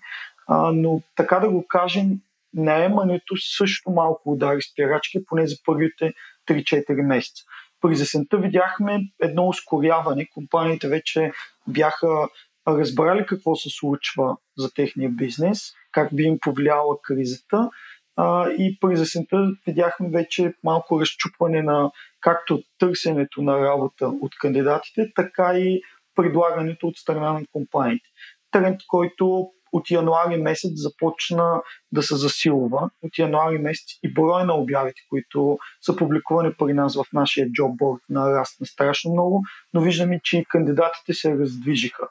А, 0.48 0.72
но 0.72 1.02
така 1.15 1.39
да 1.39 1.50
го 1.50 1.68
кажем, 1.68 2.10
наемането 2.54 3.36
също 3.58 3.89
малко 3.89 4.32
удари 4.32 4.62
спирачки, 4.62 5.26
поне 5.26 5.48
за 5.48 5.56
първите 5.65 6.13
3-4 6.48 7.02
месеца. 7.02 7.44
През 7.82 8.02
есента 8.02 8.38
видяхме 8.38 9.00
едно 9.22 9.48
ускоряване. 9.48 10.28
Компаниите 10.34 10.88
вече 10.88 11.32
бяха 11.68 12.28
разбрали 12.67 13.25
какво 13.25 13.56
се 13.56 13.69
случва 13.69 14.38
за 14.58 14.73
техния 14.73 15.10
бизнес, 15.10 15.60
как 15.91 16.15
би 16.15 16.23
им 16.23 16.38
повлияла 16.41 17.01
кризата. 17.01 17.69
А, 18.15 18.49
и 18.49 18.78
през 18.82 19.01
есента 19.01 19.51
видяхме 19.67 20.10
вече 20.10 20.54
малко 20.63 21.01
разчупване 21.01 21.62
на 21.62 21.91
както 22.21 22.63
търсенето 22.80 23.41
на 23.41 23.60
работа 23.60 24.08
от 24.08 24.32
кандидатите, 24.41 25.12
така 25.15 25.54
и 25.58 25.82
предлагането 26.15 26.88
от 26.88 26.97
страна 26.97 27.34
на 27.34 27.41
компаниите. 27.51 28.06
Тренд, 28.51 28.80
който 28.88 29.51
от 29.71 29.91
януари 29.91 30.38
месец 30.38 30.71
започна 30.75 31.62
да 31.91 32.04
се 32.04 32.15
засилва. 32.15 32.89
От 33.01 33.17
януари 33.17 33.58
месец 33.58 33.88
и 34.04 34.13
броя 34.13 34.45
на 34.45 34.54
обявите, 34.56 35.01
които 35.10 35.58
са 35.82 35.95
публикувани 35.95 36.54
при 36.60 36.73
нас 36.73 36.95
в 36.95 37.06
нашия 37.13 37.51
джобборд 37.51 38.01
нарасна 38.10 38.65
страшно 38.65 39.12
много, 39.12 39.43
но 39.73 39.82
виждаме, 39.82 40.19
че 40.23 40.38
и 40.38 40.45
кандидатите 40.45 41.13
се 41.13 41.38
раздвижиха. 41.38 42.08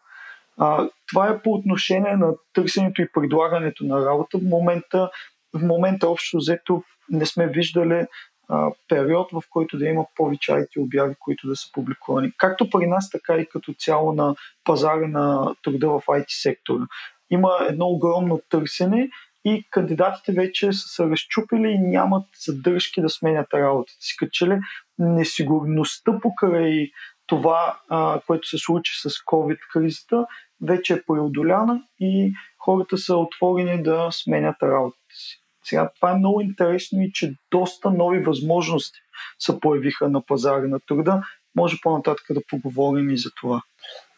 А, 0.59 0.89
това 1.09 1.29
е 1.29 1.43
по 1.43 1.51
отношение 1.51 2.17
на 2.17 2.35
търсенето 2.53 3.03
и 3.03 3.13
предлагането 3.13 3.85
на 3.85 4.07
работа. 4.07 4.39
В 4.39 4.43
момента, 4.43 5.11
в 5.55 5.63
момента 5.63 6.09
общо 6.09 6.37
взето 6.37 6.83
не 7.11 7.27
сме 7.27 7.47
виждали 7.47 8.07
а, 8.49 8.71
период, 8.89 9.33
в 9.33 9.43
който 9.51 9.79
да 9.79 9.87
има 9.87 10.07
повече 10.17 10.53
IT 10.53 10.83
обяви, 10.83 11.15
които 11.21 11.49
да 11.49 11.57
са 11.57 11.73
публикувани. 11.73 12.33
Както 12.39 12.71
при 12.71 12.87
нас, 12.87 13.11
така 13.11 13.37
и 13.37 13.47
като 13.47 13.75
цяло 13.79 14.13
на 14.13 14.35
пазара 14.65 15.09
на 15.09 15.55
труда 15.63 15.89
в 15.89 16.03
IT 16.07 16.25
сектора. 16.29 16.85
Има 17.31 17.51
едно 17.69 17.87
огромно 17.87 18.41
търсене 18.49 19.09
и 19.45 19.65
кандидатите 19.71 20.33
вече 20.33 20.73
са 20.73 20.89
се 20.89 21.05
разчупили 21.05 21.69
и 21.69 21.79
нямат 21.79 22.27
задържки 22.47 23.01
да 23.01 23.09
сменят 23.09 23.55
работата 23.55 23.97
си. 24.01 24.17
Като 24.17 24.59
несигурността 24.99 26.21
покрай 26.23 26.91
това, 27.27 27.79
а, 27.89 28.21
което 28.27 28.49
се 28.49 28.59
случи 28.59 28.93
с 29.01 29.11
COVID-кризата, 29.11 30.27
вече 30.63 30.93
е 30.95 31.03
преодоляна 31.03 31.83
и 32.01 32.33
хората 32.59 32.99
са 32.99 33.17
отворени 33.17 33.83
да 33.83 34.09
сменят 34.13 34.57
работата 34.63 35.15
си. 35.15 35.41
Сега 35.65 35.91
това 35.97 36.11
е 36.11 36.19
много 36.19 36.41
интересно 36.41 37.03
и 37.03 37.13
че 37.13 37.35
доста 37.51 37.91
нови 37.91 38.19
възможности 38.19 38.99
се 39.39 39.61
появиха 39.61 40.09
на 40.09 40.27
пазара 40.27 40.69
на 40.69 40.81
труда. 40.81 41.23
Може 41.57 41.77
по-нататък 41.83 42.27
да 42.31 42.41
поговорим 42.49 43.11
и 43.11 43.19
за 43.19 43.31
това. 43.41 43.63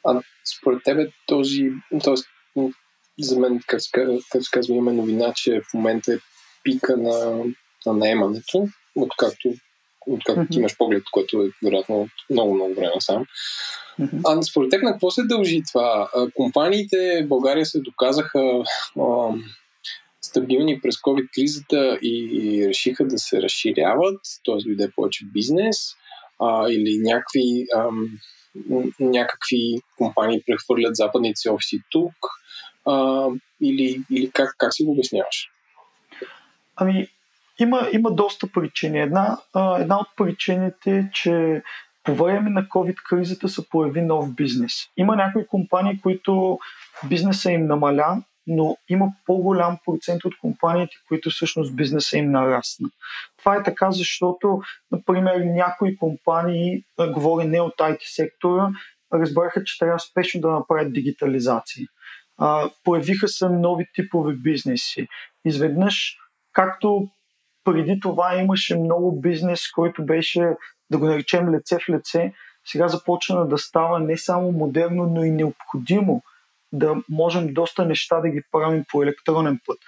А 0.05 0.23
според 0.59 0.83
тебе 0.85 1.11
този, 1.27 1.71
т.е. 2.05 2.15
за 3.19 3.39
мен, 3.39 3.61
как 3.67 3.81
се 3.81 3.91
казва, 4.53 4.75
има 4.75 4.93
новина, 4.93 5.33
че 5.37 5.61
в 5.61 5.75
момента 5.75 6.13
е 6.13 6.19
пика 6.65 6.97
на, 6.97 7.45
на 7.87 7.93
наемането, 7.93 8.69
откакто, 8.95 9.55
откакто 10.07 10.41
mm-hmm. 10.41 10.51
ти 10.51 10.59
имаш 10.59 10.77
поглед, 10.77 11.03
което 11.13 11.43
е 11.43 11.51
вероятно 11.65 12.01
от 12.01 12.11
много, 12.31 12.55
много 12.55 12.75
време 12.75 12.93
сам. 12.99 13.25
Mm-hmm. 14.01 14.21
А 14.25 14.43
според 14.43 14.71
теб 14.71 14.83
на 14.83 14.93
какво 14.93 15.11
се 15.11 15.23
дължи 15.23 15.63
това? 15.73 16.11
Компаниите 16.35 17.23
в 17.25 17.29
България 17.29 17.67
се 17.67 17.81
доказаха 17.81 18.65
а, 19.01 19.33
стабилни 20.23 20.81
през 20.81 20.97
COVID-кризата 20.97 21.99
и 22.03 22.65
решиха 22.69 23.07
да 23.07 23.19
се 23.19 23.43
разширяват, 23.43 24.21
т.е. 24.45 24.57
дойде 24.65 24.91
повече 24.97 25.25
бизнес 25.33 25.77
а, 26.41 26.69
или 26.71 26.99
някакви, 26.99 27.67
ам, 27.77 28.19
някакви 29.01 29.81
компании 29.99 30.43
прехвърлят 30.47 30.97
западните 30.97 31.51
офиси 31.51 31.81
тук 31.91 32.15
а, 32.85 33.27
или, 33.63 34.03
или 34.11 34.31
как, 34.31 34.55
как 34.59 34.75
си 34.75 34.85
го 34.85 34.93
обясняваш? 34.93 35.49
Ами, 36.77 37.09
има, 37.61 37.89
има 37.93 38.11
доста 38.11 38.47
причини. 38.53 39.01
Една, 39.01 39.39
една 39.79 39.99
от 39.99 40.07
причините 40.17 40.99
е, 40.99 41.11
че 41.13 41.63
по 42.05 42.15
време 42.15 42.51
на 42.51 42.63
COVID-кризата 42.63 43.47
се 43.47 43.69
появи 43.69 44.03
нов 44.03 44.35
бизнес. 44.35 44.73
Има 44.97 45.17
някои 45.17 45.47
компании, 45.47 46.01
които 46.03 46.59
бизнеса 47.09 47.53
им 47.53 47.67
намаля 47.67 48.23
но 48.47 48.77
има 48.89 49.13
по-голям 49.27 49.79
процент 49.85 50.25
от 50.25 50.39
компаниите, 50.39 50.97
които 51.09 51.31
всъщност 51.31 51.77
бизнеса 51.77 52.19
им 52.19 52.31
нарасна. 52.31 52.89
Това 53.39 53.57
е 53.57 53.63
така, 53.63 53.91
защото, 53.91 54.61
например, 54.91 55.43
някои 55.45 55.97
компании, 55.97 56.85
говоря 57.13 57.45
не 57.45 57.61
от 57.61 57.77
IT 57.77 57.99
сектора, 58.01 58.69
разбраха, 59.13 59.65
че 59.65 59.79
трябва 59.79 59.99
спешно 59.99 60.41
да 60.41 60.51
направят 60.51 60.93
дигитализация. 60.93 61.87
Появиха 62.85 63.29
се 63.29 63.49
нови 63.49 63.87
типове 63.95 64.35
бизнеси. 64.35 65.09
Изведнъж, 65.45 66.17
както 66.53 67.09
преди 67.67 68.01
това 68.01 68.37
имаше 68.37 68.79
много 68.79 69.21
бизнес, 69.21 69.71
който 69.71 70.07
беше, 70.07 70.57
да 70.91 70.99
го 70.99 71.07
наречем 71.07 71.55
лице 71.55 71.79
в 71.79 71.89
лице, 71.89 72.33
сега 72.65 72.89
започна 72.89 73.49
да 73.49 73.59
става 73.59 74.01
не 74.01 74.19
само 74.19 74.53
модерно, 74.53 75.07
но 75.07 75.25
и 75.25 75.31
необходимо 75.31 76.23
да 76.73 76.97
можем 77.09 77.55
доста 77.55 77.87
неща 77.87 78.21
да 78.21 78.29
ги 78.29 78.43
правим 78.53 78.85
по 78.93 79.03
електронен 79.03 79.61
път. 79.67 79.79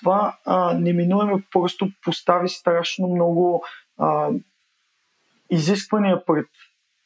Това 0.00 0.36
а, 0.44 0.74
неминуемо 0.74 1.42
просто 1.52 1.90
постави 2.02 2.48
страшно 2.48 3.08
много 3.08 3.64
а, 3.98 4.30
изисквания 5.50 6.24
пред 6.24 6.46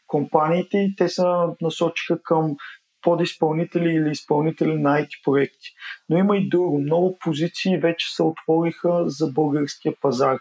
компаниите 0.07 0.79
и 0.79 0.97
те 0.97 1.09
се 1.09 1.23
насочиха 1.61 2.23
към 2.23 2.57
подизпълнители 3.03 3.95
или 3.95 4.11
изпълнители 4.11 4.75
на 4.75 4.99
IT 5.01 5.25
проекти. 5.25 5.69
Но 6.09 6.19
има 6.19 6.37
и 6.37 6.49
друго. 6.49 6.79
Много 6.79 7.19
позиции 7.19 7.79
вече 7.79 8.15
се 8.15 8.23
отвориха 8.23 9.09
за 9.09 9.27
българския 9.27 9.95
пазар. 10.01 10.39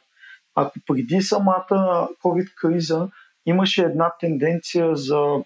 Ако 0.55 0.79
преди 0.87 1.21
самата 1.21 2.07
COVID-криза 2.23 3.09
имаше 3.45 3.81
една 3.81 4.11
тенденция 4.19 4.95
за, 4.95 5.43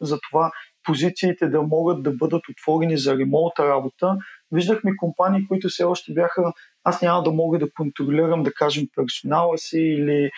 за 0.00 0.18
това 0.30 0.52
позициите 0.84 1.48
да 1.48 1.62
могат 1.62 2.02
да 2.02 2.10
бъдат 2.10 2.42
отворени 2.48 2.98
за 2.98 3.18
ремонта 3.18 3.68
работа. 3.68 4.16
Виждахме 4.52 4.96
компании, 4.96 5.48
които 5.48 5.68
все 5.68 5.84
още 5.84 6.12
бяха 6.12 6.52
аз 6.88 7.02
няма 7.02 7.22
да 7.22 7.30
мога 7.30 7.58
да 7.58 7.72
контролирам, 7.72 8.42
да 8.42 8.52
кажем, 8.52 8.88
персонала 8.96 9.58
си 9.58 9.78
или 9.78 10.30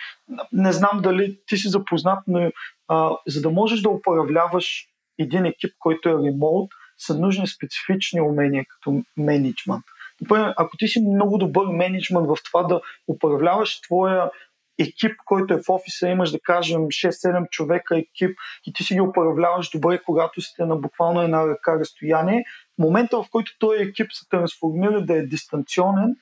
не 0.51 0.71
знам 0.73 1.01
дали 1.03 1.39
ти 1.47 1.57
си 1.57 1.67
запознат, 1.67 2.19
но 2.27 2.51
а, 2.87 3.11
за 3.27 3.41
да 3.41 3.49
можеш 3.49 3.81
да 3.81 3.89
управляваш 3.89 4.87
един 5.19 5.45
екип, 5.45 5.73
който 5.79 6.09
е 6.09 6.13
ремонт, 6.13 6.69
са 6.97 7.19
нужни 7.19 7.47
специфични 7.47 8.21
умения 8.21 8.65
като 8.69 9.03
менеджмент. 9.17 9.83
Например, 10.21 10.53
ако 10.57 10.77
ти 10.77 10.87
си 10.87 11.01
много 11.01 11.37
добър 11.37 11.67
менеджмент 11.67 12.27
в 12.27 12.37
това 12.43 12.63
да 12.63 12.81
управляваш 13.07 13.81
твоя 13.81 14.31
екип, 14.79 15.11
който 15.25 15.53
е 15.53 15.57
в 15.57 15.69
офиса, 15.69 16.07
имаш 16.07 16.31
да 16.31 16.39
кажем 16.39 16.81
6-7 16.81 17.49
човека 17.49 17.97
екип 17.97 18.37
и 18.67 18.73
ти 18.73 18.83
си 18.83 18.93
ги 18.93 19.01
управляваш 19.01 19.69
добре, 19.69 19.99
когато 20.05 20.41
сте 20.41 20.65
на 20.65 20.75
буквално 20.75 21.21
една 21.21 21.47
ръка 21.47 21.79
разстояние. 21.79 22.43
В 22.75 22.81
момента, 22.81 23.17
в 23.17 23.29
който 23.31 23.51
този 23.59 23.83
екип 23.83 24.07
се 24.11 24.29
трансформира 24.29 25.05
да 25.05 25.17
е 25.17 25.25
дистанционен, 25.25 26.15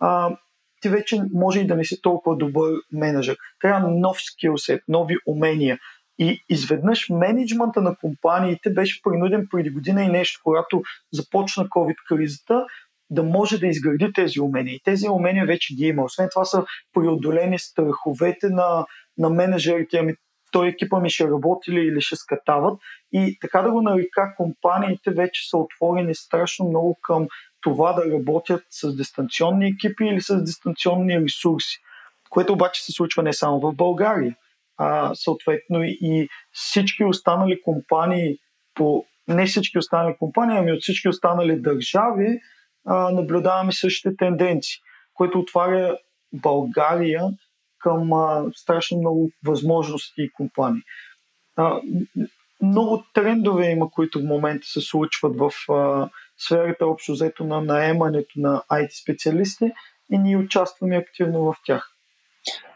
а, 0.00 0.36
ти 0.80 0.88
вече 0.88 1.22
може 1.34 1.60
и 1.60 1.66
да 1.66 1.76
не 1.76 1.84
си 1.84 2.02
толкова 2.02 2.36
добър 2.36 2.72
менеджер. 2.92 3.36
Трябва 3.60 3.88
нов 3.90 4.16
скилсет, 4.22 4.82
нови 4.88 5.16
умения. 5.26 5.78
И 6.18 6.44
изведнъж 6.48 7.08
менеджмента 7.10 7.82
на 7.82 7.96
компаниите 7.96 8.70
беше 8.70 9.02
принуден 9.02 9.46
преди 9.50 9.70
година 9.70 10.02
и 10.02 10.08
нещо, 10.08 10.40
когато 10.44 10.82
започна 11.12 11.68
COVID-кризата, 11.68 12.66
да 13.10 13.22
може 13.22 13.58
да 13.58 13.66
изгради 13.66 14.12
тези 14.12 14.40
умения. 14.40 14.74
И 14.74 14.80
тези 14.84 15.08
умения 15.08 15.46
вече 15.46 15.74
ги 15.74 15.86
има. 15.86 16.04
Освен 16.04 16.28
това 16.30 16.44
са 16.44 16.64
преодолени 16.92 17.58
страховете 17.58 18.48
на, 18.48 18.86
на 19.18 19.30
менеджерите. 19.30 19.98
Ами, 19.98 20.14
той 20.52 20.68
екипа 20.68 21.00
ми 21.00 21.10
ще 21.10 21.24
работи 21.24 21.72
ли 21.72 21.80
или 21.80 22.00
ще 22.00 22.16
скатават. 22.16 22.80
И 23.12 23.38
така 23.40 23.62
да 23.62 23.70
го 23.70 23.82
нарека, 23.82 24.34
компаниите 24.36 25.10
вече 25.10 25.48
са 25.48 25.58
отворени 25.58 26.14
страшно 26.14 26.68
много 26.68 26.98
към 27.02 27.28
това 27.60 27.92
да 27.92 28.12
работят 28.12 28.62
с 28.70 28.96
дистанционни 28.96 29.66
екипи 29.66 30.04
или 30.04 30.20
с 30.20 30.42
дистанционни 30.42 31.20
ресурси. 31.20 31.78
Което 32.30 32.52
обаче 32.52 32.84
се 32.84 32.92
случва 32.92 33.22
не 33.22 33.32
само 33.32 33.60
в 33.60 33.74
България. 33.74 34.36
А, 34.76 35.14
съответно 35.14 35.84
и 35.84 36.28
всички 36.52 37.04
останали 37.04 37.62
компании 37.62 38.38
по 38.74 39.04
не 39.28 39.46
всички 39.46 39.78
останали 39.78 40.16
компании, 40.18 40.58
ами 40.58 40.72
от 40.72 40.82
всички 40.82 41.08
останали 41.08 41.60
държави 41.60 42.40
а, 42.86 43.10
наблюдаваме 43.10 43.72
същите 43.72 44.16
тенденции, 44.16 44.80
което 45.14 45.38
отваря 45.38 45.98
България 46.32 47.22
към 47.78 48.12
а, 48.12 48.44
страшно 48.54 48.98
много 48.98 49.30
възможности 49.44 50.22
и 50.22 50.32
компании. 50.32 50.82
А, 51.56 51.80
много 52.62 53.04
трендове 53.14 53.70
има, 53.70 53.90
които 53.90 54.20
в 54.20 54.24
момента 54.24 54.66
се 54.66 54.80
случват 54.80 55.36
в 55.38 55.72
а, 55.72 56.08
сферата 56.38 56.86
общо 56.86 57.12
взето 57.12 57.44
на 57.44 57.60
наемането 57.60 58.32
на 58.36 58.62
IT 58.70 59.02
специалисти 59.02 59.72
и 60.12 60.18
ние 60.18 60.36
участваме 60.36 60.96
активно 60.96 61.40
в 61.40 61.56
тях. 61.64 61.90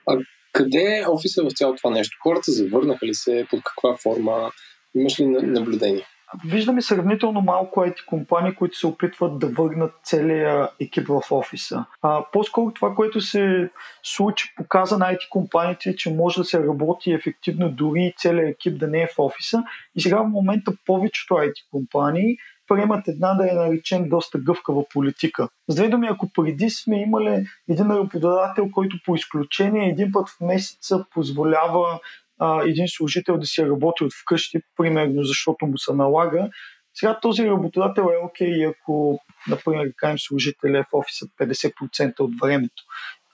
А 0.07 0.19
къде 0.59 0.99
е 0.99 1.09
офиса 1.09 1.43
в 1.43 1.53
цялото 1.55 1.77
това 1.77 1.91
нещо? 1.91 2.19
Хората 2.23 2.53
завърнаха 2.53 3.07
ли 3.07 3.15
се? 3.15 3.47
Под 3.51 3.61
каква 3.65 3.97
форма? 3.97 4.51
Имаш 4.95 5.21
ли 5.21 5.27
наблюдение? 5.27 6.05
Виждаме 6.45 6.83
сравнително 6.83 7.41
малко 7.41 7.81
IT 7.81 8.05
компании, 8.05 8.55
които 8.55 8.79
се 8.79 8.87
опитват 8.87 9.39
да 9.39 9.47
върнат 9.47 9.93
целия 10.05 10.71
екип 10.81 11.09
в 11.09 11.23
офиса. 11.31 11.85
А, 12.03 12.25
по-скоро 12.33 12.73
това, 12.73 12.95
което 12.95 13.21
се 13.21 13.71
случи, 14.03 14.53
показа 14.57 14.99
на 14.99 15.05
IT 15.05 15.29
компаниите, 15.31 15.97
че 15.97 16.15
може 16.15 16.41
да 16.41 16.45
се 16.45 16.59
работи 16.59 17.13
ефективно 17.13 17.71
дори 17.71 18.15
целият 18.19 18.51
екип 18.51 18.79
да 18.79 18.87
не 18.87 19.03
е 19.03 19.07
в 19.07 19.19
офиса. 19.19 19.63
И 19.95 20.01
сега 20.01 20.23
в 20.23 20.29
момента 20.29 20.73
повечето 20.87 21.35
IT 21.35 21.55
компании 21.71 22.37
приемат 22.69 23.09
една, 23.09 23.35
да 23.35 23.47
я 23.47 23.55
наречем, 23.55 24.09
доста 24.09 24.39
гъвкава 24.39 24.85
политика. 24.93 25.49
С 25.69 25.75
две 25.75 25.89
думи, 25.89 26.09
ако 26.11 26.29
преди 26.33 26.71
сме 26.71 27.03
имали 27.03 27.47
един 27.69 27.91
работодател, 27.91 28.71
който 28.71 28.97
по 29.05 29.15
изключение 29.15 29.89
един 29.89 30.13
път 30.13 30.29
в 30.29 30.41
месеца 30.41 31.05
позволява 31.11 32.01
а, 32.39 32.63
един 32.63 32.89
служител 32.89 33.39
да 33.39 33.47
си 33.47 33.67
работи 33.67 34.05
от 34.05 34.13
вкъщи, 34.23 34.61
примерно 34.77 35.23
защото 35.23 35.67
му 35.67 35.79
се 35.79 35.93
налага. 35.93 36.51
Сега 36.95 37.21
този 37.21 37.47
работодател 37.47 38.03
е 38.03 38.25
окей, 38.25 38.53
okay, 38.53 38.71
ако, 38.71 39.21
например, 39.49 39.93
кажем 39.97 40.19
служителя 40.19 40.79
е 40.79 40.83
в 40.83 40.95
офиса 40.95 41.27
50% 41.41 42.21
от 42.21 42.31
времето. 42.41 42.83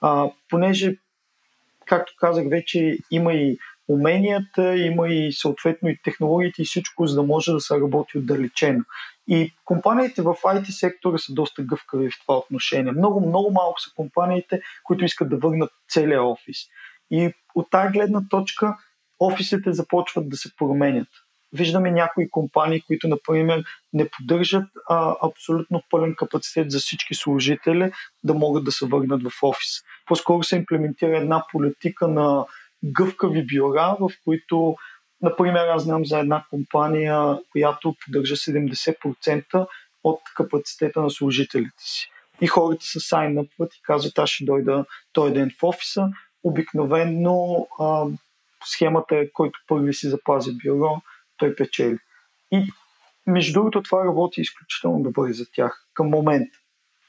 А, 0.01 0.29
понеже, 0.49 0.95
както 1.85 2.13
казах 2.19 2.45
вече, 2.49 2.97
има 3.11 3.33
и 3.33 3.57
уменията, 3.87 4.77
има 4.77 5.09
и 5.09 5.31
съответно 5.33 5.89
и 5.89 5.99
технологиите 6.03 6.61
и 6.61 6.65
всичко, 6.65 7.07
за 7.07 7.15
да 7.15 7.23
може 7.23 7.51
да 7.51 7.59
се 7.59 7.75
работи 7.75 8.17
отдалечено. 8.17 8.83
И 9.27 9.53
компаниите 9.65 10.21
в 10.21 10.35
IT 10.43 10.69
сектора 10.69 11.17
са 11.17 11.33
доста 11.33 11.63
гъвкави 11.63 12.09
в 12.11 12.21
това 12.21 12.37
отношение. 12.37 12.91
Много, 12.91 13.27
много 13.27 13.51
малко 13.51 13.81
са 13.81 13.91
компаниите, 13.95 14.61
които 14.83 15.05
искат 15.05 15.29
да 15.29 15.37
върнат 15.37 15.71
целия 15.89 16.23
офис. 16.23 16.57
И 17.11 17.33
от 17.55 17.69
тази 17.69 17.93
гледна 17.93 18.21
точка 18.29 18.77
офисите 19.19 19.73
започват 19.73 20.29
да 20.29 20.37
се 20.37 20.55
променят. 20.57 21.07
Виждаме 21.53 21.91
някои 21.91 22.29
компании, 22.29 22.81
които, 22.81 23.07
например, 23.07 23.63
не 23.93 24.09
поддържат 24.09 24.63
а, 24.89 25.15
абсолютно 25.21 25.83
пълен 25.89 26.15
капацитет 26.15 26.71
за 26.71 26.79
всички 26.79 27.15
служители 27.15 27.91
да 28.23 28.33
могат 28.33 28.63
да 28.63 28.71
се 28.71 28.85
върнат 28.85 29.23
в 29.23 29.43
офис. 29.43 29.69
По-скоро 30.05 30.43
се 30.43 30.55
имплементира 30.55 31.17
една 31.17 31.43
политика 31.51 32.07
на 32.07 32.45
гъвкави 32.83 33.45
бюра, 33.45 33.97
в 33.99 34.11
които, 34.23 34.75
например, 35.21 35.67
аз 35.67 35.83
знам 35.83 36.05
за 36.05 36.19
една 36.19 36.45
компания, 36.49 37.39
която 37.51 37.95
поддържа 38.05 38.35
70% 38.35 39.67
от 40.03 40.19
капацитета 40.35 41.01
на 41.01 41.09
служителите 41.09 41.83
си. 41.83 42.09
И 42.41 42.47
хората 42.47 42.85
се 42.85 42.99
сайнъпват 42.99 43.75
и 43.75 43.81
казват, 43.83 44.19
аз 44.19 44.29
ще 44.29 44.45
дойда 44.45 44.85
този 45.13 45.33
ден 45.33 45.51
в 45.59 45.63
офиса. 45.63 46.09
Обикновено 46.43 47.67
а, 47.79 48.05
схемата 48.65 49.15
е, 49.15 49.31
който 49.33 49.59
първи 49.67 49.93
си 49.93 50.09
запази 50.09 50.51
бюро, 50.65 51.01
той 51.37 51.55
печели. 51.55 51.97
И 52.51 52.71
между 53.27 53.53
другото 53.53 53.81
това 53.81 54.05
работи 54.05 54.41
изключително 54.41 55.03
добре 55.03 55.33
за 55.33 55.45
тях 55.55 55.87
към 55.93 56.09
момента. 56.09 56.57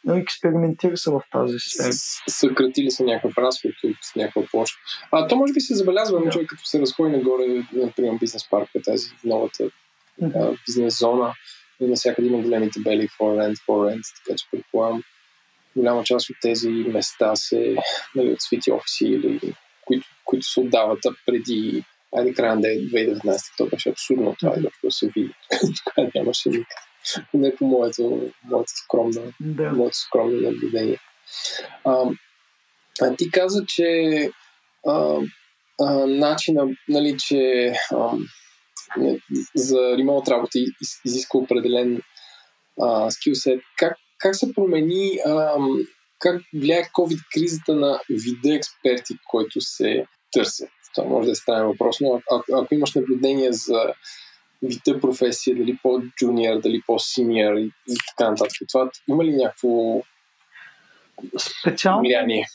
Експериментира 0.08 0.96
се 0.96 1.10
в 1.10 1.20
тази 1.32 1.58
сфера. 1.58 1.92
Съкратили 2.28 2.90
са 2.90 3.04
някакъв 3.04 3.38
разход 3.38 3.72
от 3.84 3.96
някаква 4.16 4.42
площ. 4.50 4.74
А 5.12 5.26
то 5.26 5.36
може 5.36 5.52
би 5.52 5.60
се 5.60 5.74
забелязва, 5.74 6.24
да. 6.24 6.30
човек 6.30 6.48
като 6.48 6.64
се 6.64 6.80
разходи 6.80 7.16
нагоре, 7.16 7.64
например, 7.72 8.18
бизнес 8.20 8.50
парка, 8.50 8.82
тази 8.84 9.08
новата 9.24 9.64
mm-hmm. 10.22 10.58
бизнес 10.66 10.98
зона, 10.98 11.32
и 11.80 11.86
навсякъде 11.86 12.28
има 12.28 12.38
големи 12.38 12.70
табели 12.70 13.08
for 13.08 13.38
rent, 13.38 13.54
for 13.54 13.94
rent, 13.94 14.02
така 14.24 14.36
че 14.36 14.46
предполагам, 14.50 15.02
голяма 15.76 16.04
част 16.04 16.30
от 16.30 16.36
тези 16.42 16.68
места 16.68 17.36
се 17.36 17.76
нали, 18.14 18.32
от 18.32 18.42
свити 18.42 18.72
офиси 18.72 19.04
или 19.04 19.54
които, 19.86 20.06
които 20.24 20.46
се 20.46 20.60
отдават 20.60 20.98
преди 21.26 21.84
айде 22.16 22.34
края 22.34 22.54
на 22.54 22.60
2019, 22.60 23.56
то 23.56 23.66
беше 23.66 23.88
абсурдно 23.88 24.36
това 24.40 24.56
да 24.84 24.90
се 24.90 25.06
види. 25.06 25.34
Тогава 25.84 26.10
нямаше 26.14 26.48
никак. 26.48 26.78
Не 27.34 27.56
по 27.56 27.66
моето, 27.66 28.30
моето, 28.44 28.72
скромно, 28.84 29.32
да. 29.40 29.70
моето 29.70 29.98
скромно 29.98 30.40
наблюдение. 30.40 30.98
А, 31.84 32.10
а 33.02 33.16
ти 33.16 33.30
каза, 33.30 33.64
че 33.66 34.30
а, 34.86 35.20
а, 35.80 36.06
начина, 36.06 36.68
нали, 36.88 37.16
че 37.18 37.72
а, 37.94 38.10
за 39.54 39.96
ремонт 39.98 40.28
работа 40.28 40.58
изисква 41.04 41.40
определен 41.40 42.02
скилсет. 43.10 43.60
Как, 43.76 43.96
как 44.18 44.36
се 44.36 44.54
промени, 44.54 45.18
а, 45.26 45.56
как 46.18 46.42
влияе 46.54 46.82
COVID-кризата 46.82 47.74
на 47.74 48.00
вида 48.10 48.56
експерти, 48.56 49.14
който 49.30 49.60
се 49.60 50.06
търсят? 50.32 50.70
Това 50.94 51.08
може 51.08 51.26
да 51.26 51.32
е 51.32 51.34
странен 51.34 51.66
въпрос, 51.66 52.00
но 52.00 52.20
ако, 52.30 52.44
ако 52.52 52.74
имаш 52.74 52.94
наблюдение 52.94 53.52
за 53.52 53.92
вида 54.62 55.00
професия, 55.00 55.56
дали 55.56 55.78
по-джуниор, 55.82 56.60
дали 56.60 56.82
по-синьор 56.86 57.56
и, 57.56 57.64
и 57.64 57.96
така 58.08 58.30
нататък, 58.30 58.68
това 58.68 58.90
има 59.08 59.24
ли 59.24 59.36
някакво 59.36 60.02
специално, 61.38 62.00
влияние? 62.00 62.46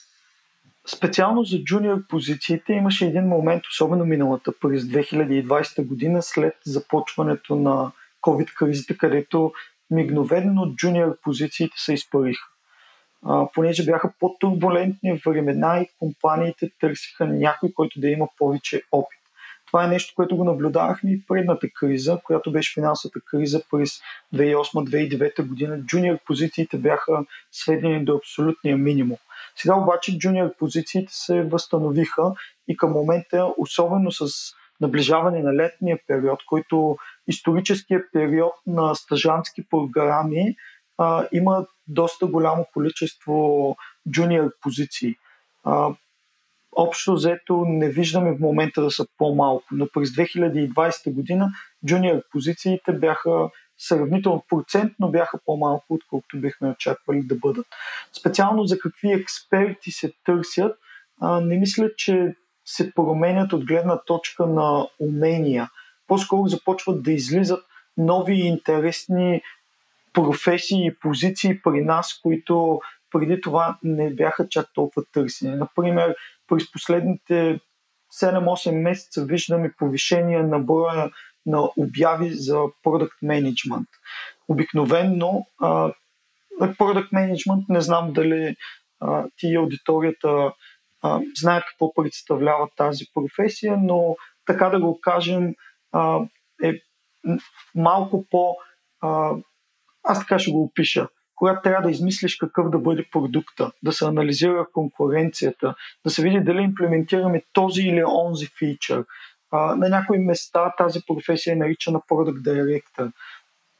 Специално 0.88 1.44
за 1.44 1.64
джуниор 1.64 2.08
позициите 2.08 2.74
имаше 2.74 3.06
един 3.06 3.24
момент, 3.24 3.64
особено 3.72 4.06
миналата 4.06 4.52
през 4.62 4.84
2020 4.84 5.88
година, 5.88 6.22
след 6.22 6.54
започването 6.66 7.56
на 7.56 7.92
COVID-кризата, 8.22 8.98
където 8.98 9.54
мигновено 9.92 10.74
джуниор 10.76 11.18
позициите 11.24 11.74
се 11.78 11.94
изпариха 11.94 12.52
а, 13.26 13.48
понеже 13.54 13.86
бяха 13.86 14.14
по-турбулентни 14.20 15.22
времена 15.26 15.80
и 15.82 15.90
компаниите 16.00 16.72
търсиха 16.80 17.28
някой, 17.28 17.72
който 17.74 18.00
да 18.00 18.10
има 18.10 18.28
повече 18.38 18.82
опит. 18.92 19.21
Това 19.72 19.86
е 19.86 19.88
нещо, 19.88 20.14
което 20.16 20.38
го 20.38 20.44
наблюдавахме 20.44 21.12
и 21.12 21.26
предната 21.28 21.68
криза, 21.70 22.20
която 22.24 22.52
беше 22.52 22.74
финансовата 22.74 23.20
криза 23.26 23.62
през 23.72 23.90
2008-2009 24.36 25.48
година. 25.48 25.82
Джуниор 25.86 26.18
позициите 26.26 26.78
бяха 26.78 27.26
сведени 27.52 28.06
до 28.06 28.16
абсолютния 28.16 28.78
минимум. 28.78 29.18
Сега 29.56 29.76
обаче 29.76 30.18
джуниор 30.18 30.56
позициите 30.60 31.14
се 31.14 31.44
възстановиха 31.44 32.24
и 32.68 32.78
към 32.78 32.92
момента, 32.92 33.54
особено 33.58 34.12
с 34.12 34.26
наближаване 34.82 35.44
на 35.44 35.54
летния 35.54 36.00
период, 36.08 36.40
който 36.46 36.98
историческия 37.28 38.04
период 38.14 38.54
на 38.68 38.96
стажантски 38.96 39.64
програми 39.70 40.56
а, 40.98 41.28
има 41.32 41.66
доста 41.88 42.26
голямо 42.26 42.66
количество 42.74 43.76
джуниор 44.12 44.52
позиции. 44.62 45.16
А, 45.64 45.90
общо 46.76 47.14
взето 47.14 47.66
не 47.68 47.90
виждаме 47.90 48.32
в 48.32 48.40
момента 48.40 48.82
да 48.82 48.92
са 48.92 49.06
по-малко, 49.18 49.66
но 49.72 49.88
през 49.94 50.10
2020 50.10 51.14
година 51.14 51.50
джуниор 51.86 52.22
позициите 52.32 52.94
бяха 52.94 53.50
сравнително 53.78 54.44
процентно 54.50 55.12
бяха 55.12 55.40
по-малко, 55.46 55.86
отколкото 55.90 56.38
бихме 56.38 56.70
очаквали 56.70 57.22
да 57.24 57.36
бъдат. 57.36 57.66
Специално 58.20 58.64
за 58.64 58.80
какви 58.80 59.12
експерти 59.12 59.92
се 59.92 60.14
търсят, 60.26 60.78
а, 61.22 61.42
не 61.42 61.58
мисля, 61.58 61.90
че 61.98 62.36
се 62.66 62.94
променят 62.94 63.54
от 63.54 63.66
гледна 63.66 63.98
точка 63.98 64.46
на 64.46 64.88
умения. 65.00 65.70
По-скоро 66.08 66.48
започват 66.48 67.04
да 67.04 67.12
излизат 67.12 67.66
нови 67.98 68.34
интересни 68.34 69.42
професии 70.14 70.86
и 70.86 70.96
позиции 71.02 71.62
при 71.62 71.82
нас, 71.82 72.20
които 72.24 72.82
преди 73.12 73.42
това 73.42 73.78
не 73.84 74.14
бяха 74.14 74.50
чак 74.50 74.66
толкова 74.74 75.06
търсени. 75.14 75.56
Например, 75.56 76.16
през 76.48 76.72
последните 76.72 77.60
7-8 78.22 78.72
месеца 78.72 79.26
виждаме 79.26 79.74
повишение 79.78 80.44
на 80.44 80.60
броя 80.60 81.12
на 81.46 81.70
обяви 81.78 82.30
за 82.34 82.56
Product 82.56 83.24
Management. 83.24 83.88
Обикновенно 84.48 85.46
Product 86.62 87.12
Management 87.12 87.66
не 87.70 87.82
знам 87.82 88.14
дали 88.14 88.56
а, 89.00 89.26
ти 89.38 89.48
и 89.48 89.56
аудиторията 89.56 90.54
а, 91.02 91.20
знаят 91.36 91.64
какво 91.66 91.94
представлява 91.94 92.68
тази 92.78 93.06
професия, 93.14 93.78
но 93.78 94.16
така 94.46 94.70
да 94.70 94.80
го 94.80 95.00
кажем 95.02 95.56
а, 95.92 96.20
е 96.64 96.74
малко 97.76 98.26
по 98.32 98.56
а, 99.02 99.32
аз 100.04 100.20
така 100.20 100.40
ще 100.40 100.52
го 100.52 100.64
опиша. 100.64 101.08
Когато 101.42 101.62
трябва 101.62 101.82
да 101.82 101.92
измислиш 101.92 102.36
какъв 102.36 102.70
да 102.70 102.80
бъде 102.80 103.06
продукта, 103.12 103.72
да 103.84 103.92
се 103.92 104.06
анализира 104.06 104.68
конкуренцията, 104.74 105.76
да 106.06 106.10
се 106.12 106.24
види 106.24 106.40
дали 106.40 106.62
имплементираме 106.62 107.44
този 107.54 107.82
или 107.82 108.04
онзи 108.04 108.48
фичър. 108.60 109.06
На 109.52 109.90
някои 109.90 110.18
места 110.18 110.74
тази 110.78 111.00
професия 111.08 111.54
е 111.54 111.56
наричана 111.56 112.00
Product 112.00 112.42
Director. 112.42 113.12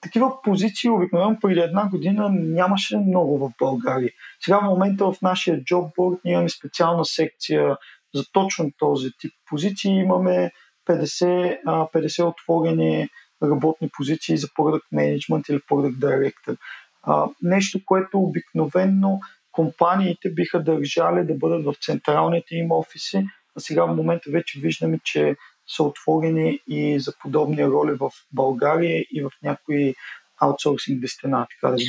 Такива 0.02 0.42
позиции 0.42 0.90
обикновено 0.90 1.38
преди 1.42 1.60
една 1.60 1.90
година 1.90 2.30
нямаше 2.34 2.98
много 2.98 3.38
в 3.38 3.52
България. 3.60 4.12
Сега 4.40 4.60
в 4.60 4.64
момента 4.64 5.06
в 5.06 5.22
нашия 5.22 5.64
джобборд 5.64 6.20
ние 6.26 6.34
имаме 6.34 6.50
специална 6.50 7.06
секция 7.06 7.78
за 8.16 8.24
точно 8.34 8.72
този 8.78 9.10
тип 9.20 9.34
позиции. 9.50 9.92
Имаме 9.92 10.52
50, 10.88 11.64
50 11.66 12.28
отворени 12.28 13.10
работни 13.44 13.90
позиции 13.98 14.38
за 14.38 14.48
Product 14.48 14.84
Management 14.94 15.50
или 15.50 15.60
Product 15.60 15.96
Director. 15.96 16.58
А, 17.04 17.28
нещо, 17.42 17.80
което 17.86 18.20
обикновенно 18.20 19.20
компаниите 19.52 20.30
биха 20.30 20.64
държали 20.64 21.26
да 21.26 21.34
бъдат 21.34 21.66
в 21.66 21.76
централните 21.82 22.56
им 22.56 22.72
офиси, 22.72 23.26
а 23.56 23.60
сега 23.60 23.86
в 23.86 23.96
момента 23.96 24.32
вече 24.32 24.60
виждаме, 24.60 25.00
че 25.04 25.36
са 25.68 25.84
отворени 25.84 26.60
и 26.68 27.00
за 27.00 27.14
подобни 27.22 27.66
роли 27.66 27.92
в 27.94 28.12
България 28.32 29.06
и 29.12 29.22
в 29.22 29.30
някои 29.44 29.96
аутсорсинг 30.42 31.02
дестинации. 31.02 31.58
Така 31.62 31.76
да 31.76 31.82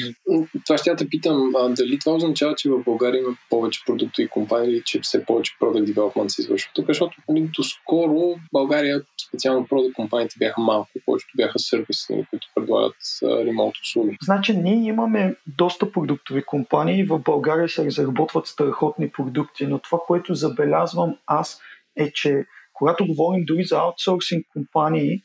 това 0.66 0.78
ще 0.78 0.90
я 0.90 0.96
те 0.96 1.08
питам, 1.08 1.52
а, 1.56 1.68
дали 1.68 1.98
това 1.98 2.16
означава, 2.16 2.54
че 2.54 2.70
в 2.70 2.82
България 2.84 3.20
има 3.20 3.36
повече 3.50 3.80
продукти 3.86 4.22
и 4.22 4.28
компании 4.28 4.82
че 4.84 5.00
все 5.00 5.24
повече 5.24 5.56
продукт 5.60 5.86
девелопмент 5.86 6.30
се 6.30 6.42
извършва 6.42 6.70
тук, 6.74 6.86
защото 6.88 7.16
доскоро 7.28 8.14
в 8.14 8.40
България 8.52 9.02
специално 9.28 9.66
продукт 9.66 9.94
компаниите 9.94 10.34
бяха 10.38 10.60
малко, 10.60 10.90
повечето 11.06 11.32
бяха 11.36 11.58
сервисни, 11.58 12.26
които 12.30 12.46
предлагат 12.54 12.96
ремонт 13.22 13.74
услуги. 13.82 14.16
Значи 14.22 14.56
ние 14.56 14.88
имаме 14.88 15.36
доста 15.46 15.92
продуктови 15.92 16.42
компании, 16.42 17.04
в 17.04 17.18
България 17.18 17.68
се 17.68 17.84
разработват 17.84 18.46
страхотни 18.46 19.10
продукти, 19.10 19.66
но 19.66 19.78
това, 19.78 19.98
което 20.06 20.34
забелязвам 20.34 21.16
аз 21.26 21.60
е, 21.96 22.12
че 22.12 22.44
когато 22.72 23.06
говорим 23.06 23.44
дори 23.44 23.64
за 23.64 23.76
аутсорсинг 23.76 24.46
компании, 24.52 25.22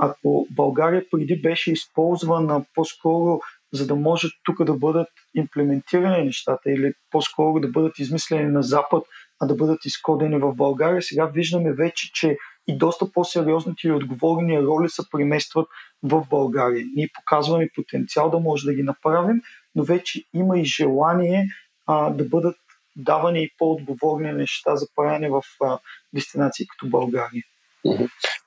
ако 0.00 0.46
България 0.50 1.04
преди 1.10 1.40
беше 1.40 1.72
използвана 1.72 2.64
по-скоро 2.74 3.40
за 3.72 3.86
да 3.86 3.94
може 3.94 4.28
тук 4.44 4.64
да 4.64 4.74
бъдат 4.74 5.08
имплементирани 5.34 6.24
нещата 6.24 6.70
или 6.70 6.92
по-скоро 7.10 7.60
да 7.60 7.68
бъдат 7.68 7.98
измислени 7.98 8.50
на 8.50 8.62
Запад, 8.62 9.04
а 9.40 9.46
да 9.46 9.54
бъдат 9.54 9.84
изкодени 9.84 10.38
в 10.38 10.54
България. 10.54 11.02
Сега 11.02 11.26
виждаме 11.26 11.72
вече, 11.72 12.10
че 12.14 12.36
и 12.68 12.78
доста 12.78 13.12
по-сериозните 13.12 13.88
и 13.88 13.92
отговорни 13.92 14.62
роли 14.62 14.88
се 14.88 15.02
преместват 15.10 15.68
в 16.02 16.26
България. 16.30 16.86
Ние 16.94 17.08
показваме 17.14 17.68
потенциал 17.74 18.30
да 18.30 18.38
може 18.38 18.66
да 18.66 18.74
ги 18.74 18.82
направим, 18.82 19.40
но 19.74 19.84
вече 19.84 20.24
има 20.34 20.58
и 20.58 20.64
желание 20.64 21.46
а, 21.86 22.10
да 22.10 22.24
бъдат 22.24 22.56
даване 22.96 23.38
и 23.38 23.50
по-отговорни 23.58 24.32
неща 24.32 24.76
за 24.76 24.86
правене 24.96 25.30
в 25.30 25.42
а, 25.62 25.78
дестинации 26.14 26.66
като 26.66 26.90
България. 26.90 27.42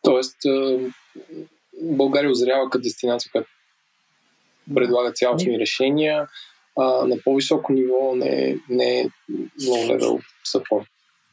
Тоест, 0.04 0.36
България 1.82 2.32
озрява 2.32 2.70
като 2.70 2.82
дестинация, 2.82 3.32
която 3.32 3.50
предлага 4.76 5.12
цялостни 5.14 5.60
решения 5.60 6.28
а, 6.80 6.84
на 6.84 7.18
по-високо 7.24 7.74
ниво, 7.74 8.16
не, 8.16 8.58
не 8.70 9.10
low 9.62 9.98
level 9.98 10.22
support. 10.56 10.86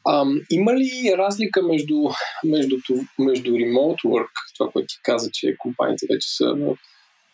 А, 0.05 0.25
има 0.51 0.73
ли 0.75 1.13
разлика 1.17 1.63
между, 1.63 1.95
между, 2.43 2.75
между 3.19 3.51
remote 3.51 4.03
work, 4.05 4.29
това, 4.57 4.71
което 4.71 4.87
ти 4.87 4.99
каза, 5.03 5.29
че 5.33 5.55
компаниите 5.57 6.05
вече 6.13 6.35
са 6.35 6.55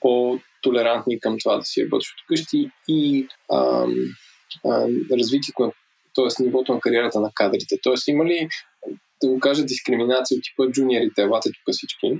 по-толерантни 0.01 1.19
към 1.19 1.35
това 1.43 1.57
да 1.57 1.63
си 1.63 1.83
работиш 1.85 2.09
от 2.09 2.27
къщи 2.27 2.69
и 2.87 3.27
а, 3.51 3.85
а, 4.65 4.87
развитието, 5.11 5.71
т.е. 6.15 6.43
нивото 6.43 6.73
на 6.73 6.79
кариерата 6.79 7.19
на 7.19 7.31
кадрите? 7.35 7.75
Т.е. 7.83 8.11
има 8.11 8.25
ли, 8.25 8.47
да 9.23 9.29
го 9.29 9.39
кажа, 9.39 9.65
дискриминация 9.65 10.37
от 10.37 10.43
типа 10.43 10.71
джуниорите, 10.71 11.21
елате 11.21 11.49
тук 11.49 11.73
всички, 11.75 12.17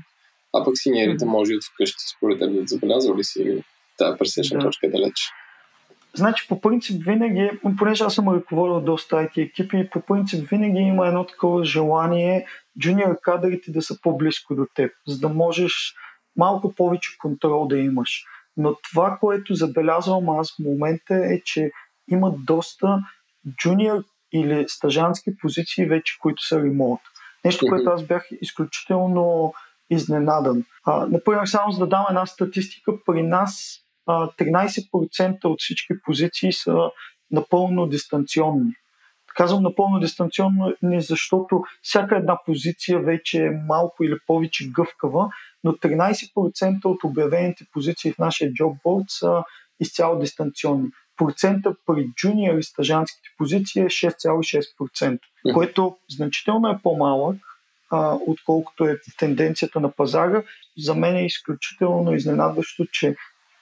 а 0.56 0.64
пък 0.64 0.74
синьорите 0.78 1.26
може 1.26 1.54
и 1.54 1.56
от 1.56 1.64
вкъщи, 1.64 2.04
според 2.18 2.40
теб, 2.40 2.54
да 2.54 2.68
забелязал 2.68 3.18
ли 3.18 3.24
си 3.24 3.64
тази 3.98 4.18
пресечна 4.18 4.60
да. 4.60 4.66
точка 4.66 4.90
далеч? 4.90 5.14
Значи, 6.16 6.46
по 6.48 6.62
принцип, 6.62 7.04
винаги, 7.06 7.50
понеже 7.78 8.04
аз 8.04 8.16
съм 8.16 8.30
ръководил 8.30 8.82
доста 8.82 9.16
IT 9.16 9.38
екипи, 9.38 9.90
по 9.90 10.02
принцип 10.02 10.50
винаги 10.50 10.80
има 10.80 11.08
едно 11.08 11.26
такова 11.26 11.66
желание 11.66 12.48
джуниор 12.80 13.20
кадрите 13.22 13.72
да 13.72 13.82
са 13.82 14.02
по-близко 14.02 14.56
до 14.56 14.66
теб, 14.76 14.92
за 15.08 15.20
да 15.20 15.30
можеш 15.30 15.96
малко 16.36 16.76
повече 16.76 17.18
контрол 17.18 17.68
да 17.68 17.78
имаш. 17.78 18.24
Но 18.58 18.76
това, 18.76 19.18
което 19.20 19.56
забелязвам 19.56 20.30
аз 20.30 20.56
в 20.56 20.60
момента 20.60 21.16
е, 21.16 21.42
че 21.46 21.72
има 22.12 22.34
доста 22.38 23.00
джуниор 23.58 24.04
или 24.34 24.66
стажански 24.68 25.38
позиции 25.38 25.86
вече, 25.86 26.18
които 26.20 26.48
са 26.48 26.64
ремонт. 26.64 27.02
Нещо, 27.46 27.66
което 27.68 27.90
аз 27.90 28.04
бях 28.04 28.28
изключително 28.42 29.54
изненадан. 29.90 30.64
А, 30.86 31.06
например, 31.06 31.46
само 31.46 31.72
за 31.72 31.80
да 31.80 31.88
дам 31.88 32.06
една 32.10 32.26
статистика, 32.26 32.92
при 33.06 33.24
нас 33.24 33.80
13% 34.08 35.46
от 35.46 35.62
всички 35.62 35.94
позиции 36.06 36.54
са 36.54 36.90
напълно 37.32 37.88
дистанционни. 37.88 38.72
Казвам 39.36 39.64
напълно 39.64 40.00
дистанционно, 40.00 40.74
не 40.82 41.02
защото 41.02 41.64
всяка 41.82 42.18
една 42.18 42.40
позиция 42.46 43.00
вече 43.00 43.46
е 43.46 43.50
малко 43.68 44.04
или 44.04 44.16
повече 44.28 44.70
гъвкава, 44.72 45.30
но 45.64 45.72
13% 45.72 46.86
от 46.86 47.04
обявените 47.04 47.66
позиции 47.74 48.12
в 48.12 48.18
нашия 48.18 48.54
джобборд 48.54 49.06
са 49.08 49.44
изцяло 49.80 50.20
дистанционни. 50.20 50.90
Процента 51.18 51.76
при 51.86 52.08
джуниор 52.16 52.58
и 52.58 52.64
стажанските 52.64 53.30
позиции 53.38 53.82
е 53.82 53.86
6,6%, 53.86 55.20
което 55.54 55.98
значително 56.10 56.70
е 56.70 56.80
по-малък, 56.84 57.38
отколкото 58.28 58.86
е 58.86 59.00
тенденцията 59.20 59.80
на 59.80 59.92
пазара. 59.92 60.44
За 60.78 60.96
мен 60.96 61.16
е 61.16 61.26
изключително 61.26 62.16
изненадващо, 62.16 62.86
че 62.92 63.16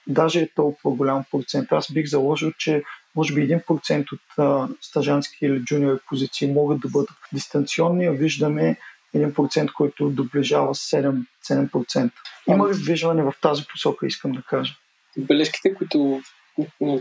даже 0.06 0.40
е 0.40 0.48
толкова 0.54 0.96
голям 0.96 1.24
процент. 1.30 1.72
Аз 1.72 1.92
бих 1.92 2.06
заложил, 2.06 2.52
че 2.58 2.82
може 3.16 3.34
би 3.34 3.48
1% 3.48 4.12
от 4.12 4.20
а, 4.38 4.68
стажански 4.80 5.46
или 5.46 5.64
джуниор 5.64 6.00
позиции 6.08 6.52
могат 6.52 6.80
да 6.80 6.88
бъдат 6.88 7.16
дистанционни, 7.32 8.06
а 8.06 8.12
виждаме 8.12 8.76
1%, 9.14 9.72
който 9.72 10.10
доближава 10.10 10.74
7%. 10.74 11.24
7%. 11.50 12.10
Има 12.48 12.68
раздвижване 12.68 13.22
в 13.22 13.32
тази 13.40 13.64
посока, 13.72 14.06
искам 14.06 14.32
да 14.32 14.42
кажа. 14.42 14.74
Бележките, 15.18 15.74
които 15.74 16.22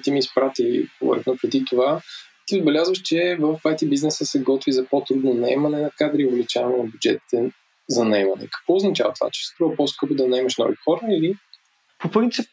ти 0.04 0.12
ми 0.12 0.20
изпрати, 0.20 0.90
преди 1.42 1.66
това, 1.66 2.02
ти 2.46 2.60
отбелязваш, 2.60 3.02
че 3.02 3.38
в 3.40 3.60
IT 3.64 3.90
бизнеса 3.90 4.26
се 4.26 4.42
готви 4.42 4.72
за 4.72 4.86
по-трудно 4.86 5.34
наемане 5.34 5.82
на 5.82 5.92
кадри 5.98 6.22
и 6.22 6.28
увеличаване 6.28 6.78
на 6.78 6.84
бюджетите 6.84 7.52
за 7.90 8.06
наемане. 8.06 8.48
Какво 8.52 8.76
означава 8.76 9.14
това? 9.14 9.30
Че 9.32 9.48
струва 9.48 9.76
по-скъпо 9.76 10.16
да 10.16 10.28
наемеш 10.28 10.58
нови 10.58 10.76
хора 10.76 11.02
или 11.10 11.36
по 12.00 12.12
принцип, 12.12 12.50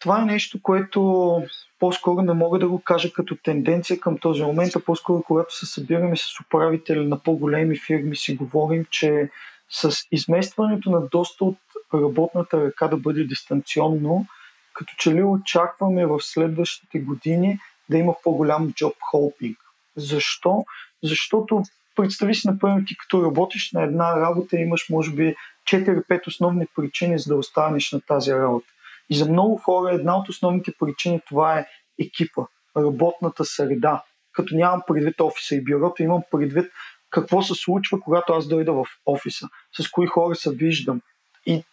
това 0.00 0.22
е 0.22 0.24
нещо, 0.24 0.58
което 0.62 1.42
по-скоро 1.78 2.22
не 2.22 2.32
мога 2.32 2.58
да 2.58 2.68
го 2.68 2.80
кажа 2.80 3.12
като 3.12 3.36
тенденция 3.36 4.00
към 4.00 4.18
този 4.18 4.42
момент, 4.42 4.76
а 4.76 4.80
по-скоро 4.80 5.22
когато 5.22 5.56
се 5.56 5.66
събираме 5.66 6.16
с 6.16 6.40
управители 6.46 7.06
на 7.06 7.18
по-големи 7.18 7.78
фирми, 7.86 8.16
си 8.16 8.36
говорим, 8.36 8.86
че 8.90 9.30
с 9.70 9.92
изместването 10.12 10.90
на 10.90 11.00
доста 11.00 11.44
от 11.44 11.58
работната 11.94 12.64
ръка 12.64 12.88
да 12.88 12.96
бъде 12.96 13.24
дистанционно, 13.24 14.26
като 14.74 14.94
че 14.98 15.14
ли 15.14 15.22
очакваме 15.22 16.06
в 16.06 16.20
следващите 16.20 16.98
години 16.98 17.58
да 17.90 17.98
има 17.98 18.14
по-голям 18.22 18.72
джоб 18.72 18.94
холпинг. 19.10 19.58
Защо? 19.96 20.64
Защото 21.02 21.62
представи 21.96 22.34
си, 22.34 22.48
например, 22.48 22.82
ти 22.86 22.96
като 22.96 23.24
работиш 23.24 23.72
на 23.72 23.82
една 23.82 24.20
работа, 24.20 24.56
имаш 24.56 24.88
може 24.90 25.10
би 25.10 25.34
4-5 25.70 26.26
основни 26.26 26.66
причини 26.76 27.18
за 27.18 27.34
да 27.34 27.38
останеш 27.38 27.92
на 27.92 28.00
тази 28.00 28.32
работа. 28.32 28.66
И 29.10 29.14
за 29.16 29.28
много 29.28 29.56
хора 29.56 29.94
една 29.94 30.16
от 30.16 30.28
основните 30.28 30.72
причини 30.78 31.20
това 31.28 31.58
е 31.58 31.66
екипа, 32.00 32.42
работната 32.76 33.44
среда. 33.44 34.02
Като 34.32 34.54
нямам 34.54 34.82
предвид 34.86 35.20
офиса 35.20 35.54
и 35.54 35.64
бюрото, 35.64 36.02
имам 36.02 36.22
предвид 36.30 36.72
какво 37.10 37.42
се 37.42 37.54
случва, 37.54 38.00
когато 38.00 38.32
аз 38.32 38.48
дойда 38.48 38.72
в 38.72 38.84
офиса, 39.06 39.48
с 39.80 39.90
кои 39.90 40.06
хора 40.06 40.34
се 40.34 40.50
виждам. 40.50 41.00
И 41.46 41.64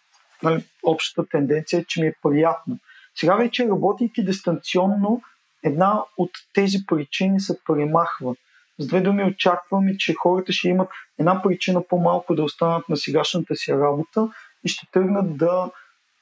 нали, 0.42 0.64
общата 0.82 1.28
тенденция 1.28 1.80
е, 1.80 1.84
че 1.84 2.00
ми 2.00 2.06
е 2.06 2.14
приятно. 2.22 2.78
Сега 3.14 3.34
вече 3.36 3.68
работейки 3.68 4.24
дистанционно, 4.24 5.22
една 5.64 6.02
от 6.18 6.30
тези 6.54 6.78
причини 6.86 7.40
се 7.40 7.58
премахва. 7.64 8.34
С 8.78 8.86
две 8.86 9.00
думи 9.00 9.24
очакваме, 9.24 9.96
че 9.96 10.14
хората 10.14 10.52
ще 10.52 10.68
имат 10.68 10.88
една 11.18 11.42
причина 11.42 11.82
по-малко 11.88 12.34
да 12.34 12.42
останат 12.42 12.88
на 12.88 12.96
сегашната 12.96 13.56
си 13.56 13.72
работа 13.72 14.28
и 14.64 14.68
ще 14.68 14.86
тръгнат 14.92 15.36
да 15.36 15.70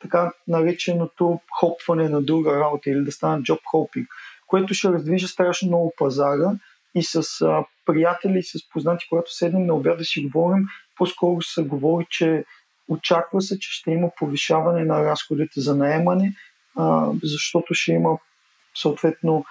така 0.01 0.33
нареченото 0.49 1.41
хопване 1.61 2.09
на 2.09 2.23
друга 2.23 2.61
работа 2.61 2.91
или 2.91 3.05
да 3.05 3.13
станат 3.13 3.45
джоб 3.45 3.61
хопинг, 3.71 4.09
което 4.47 4.75
ще 4.75 4.89
раздвижа 4.89 5.29
страшно 5.29 5.69
много 5.69 5.93
пазара 5.99 6.51
и 6.95 7.03
с 7.03 7.41
а, 7.41 7.65
приятели 7.87 8.39
и 8.39 8.43
с 8.43 8.69
познати, 8.73 9.07
когато 9.09 9.35
седнем 9.35 9.67
на 9.67 9.75
обяд 9.75 9.99
да 9.99 10.05
си 10.05 10.21
говорим, 10.21 10.67
по-скоро 10.97 11.43
се 11.43 11.63
говори, 11.63 12.07
че 12.11 12.45
очаква 12.89 13.41
се, 13.41 13.59
че 13.59 13.73
ще 13.73 13.91
има 13.91 14.11
повишаване 14.19 14.85
на 14.85 15.05
разходите 15.05 15.61
за 15.61 15.77
наемане, 15.77 16.35
а, 16.77 17.11
защото 17.23 17.75
ще 17.75 17.93
има 17.93 18.19
съответно 18.81 19.45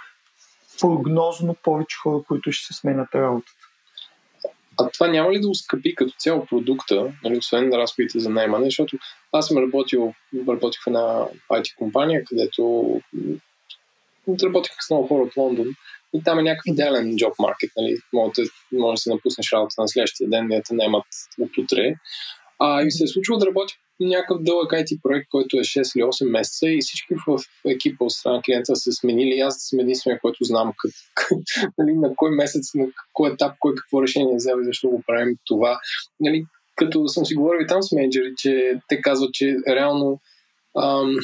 прогнозно 0.81 1.55
повече 1.63 1.97
хора, 2.03 2.23
които 2.27 2.51
ще 2.51 2.73
се 2.73 2.79
сменят 2.79 3.15
работата. 3.15 3.51
А 4.79 4.89
това 4.89 5.07
няма 5.07 5.31
ли 5.31 5.39
да 5.39 5.47
ускъпи 5.47 5.95
като 5.95 6.13
цяло 6.19 6.45
продукта, 6.45 7.13
нали, 7.23 7.37
освен 7.37 7.69
на 7.69 7.77
разходите 7.77 8.19
за 8.19 8.29
наймане, 8.29 8.65
защото 8.65 8.97
аз 9.31 9.47
съм 9.47 9.57
работил, 9.57 10.13
работих 10.47 10.83
в 10.83 10.87
една 10.87 11.25
IT 11.51 11.75
компания, 11.75 12.23
където 12.25 13.01
работих 14.43 14.71
с 14.79 14.89
много 14.89 15.07
хора 15.07 15.23
от 15.23 15.37
Лондон 15.37 15.67
и 16.13 16.23
там 16.23 16.39
е 16.39 16.43
някакъв 16.43 16.63
идеален 16.67 17.15
джоб 17.17 17.33
маркет, 17.39 17.71
нали, 17.77 17.97
може, 18.13 18.31
може 18.71 18.93
да 18.93 18.97
се 18.97 19.09
напуснеш 19.09 19.51
работа 19.53 19.81
на 19.81 19.87
следващия 19.87 20.29
ден, 20.29 20.47
да 20.47 20.61
те 20.61 20.73
наймат 20.73 21.05
от 21.39 21.57
утре. 21.57 21.93
А, 22.59 22.81
и 22.81 22.91
се 22.91 23.03
е 23.03 23.07
случило 23.07 23.37
да 23.37 23.45
работя 23.45 23.73
някакъв 23.99 24.43
дълъг 24.43 24.71
IT 24.71 25.01
проект, 25.01 25.27
който 25.31 25.57
е 25.57 25.59
6 25.59 25.97
или 25.97 26.03
8 26.03 26.29
месеца 26.29 26.69
и 26.69 26.81
всички 26.81 27.13
в 27.27 27.39
екипа 27.67 28.05
от 28.05 28.11
страна 28.11 28.41
клиента 28.45 28.75
са 28.75 28.91
сменили. 28.91 29.39
Аз 29.39 29.55
съм 29.59 29.79
единствения, 29.79 30.19
който 30.21 30.43
знам 30.43 30.73
как, 30.77 30.91
нали, 31.77 31.93
на 31.93 32.13
кой 32.15 32.31
месец, 32.31 32.73
на 32.75 32.87
кой 33.13 33.31
етап, 33.31 33.55
кой 33.59 33.75
какво 33.75 34.03
решение 34.03 34.35
взел 34.35 34.57
и 34.61 34.65
защо 34.65 34.89
го 34.89 35.03
правим 35.07 35.35
това. 35.45 35.79
Нали, 36.19 36.45
като 36.75 37.07
съм 37.07 37.25
си 37.25 37.35
говорил 37.35 37.63
и 37.63 37.67
там 37.67 37.83
с 37.83 37.91
менеджери, 37.91 38.33
че 38.37 38.79
те 38.87 39.01
казват, 39.01 39.33
че 39.33 39.55
реално 39.67 40.19
ам, 40.77 41.15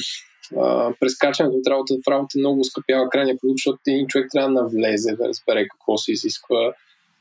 а, 0.56 0.94
прескачането 1.00 1.56
от 1.56 1.66
работа 1.66 1.94
в 1.94 2.10
работа 2.10 2.38
много 2.38 2.60
ускъпява 2.60 3.08
крайния 3.10 3.36
продукт, 3.40 3.58
защото 3.58 3.78
един 3.86 4.06
човек 4.06 4.26
трябва 4.32 4.48
да 4.48 4.62
навлезе, 4.62 5.16
да 5.16 5.28
разбере 5.28 5.66
какво 5.68 5.96
се 5.98 6.12
изисква. 6.12 6.72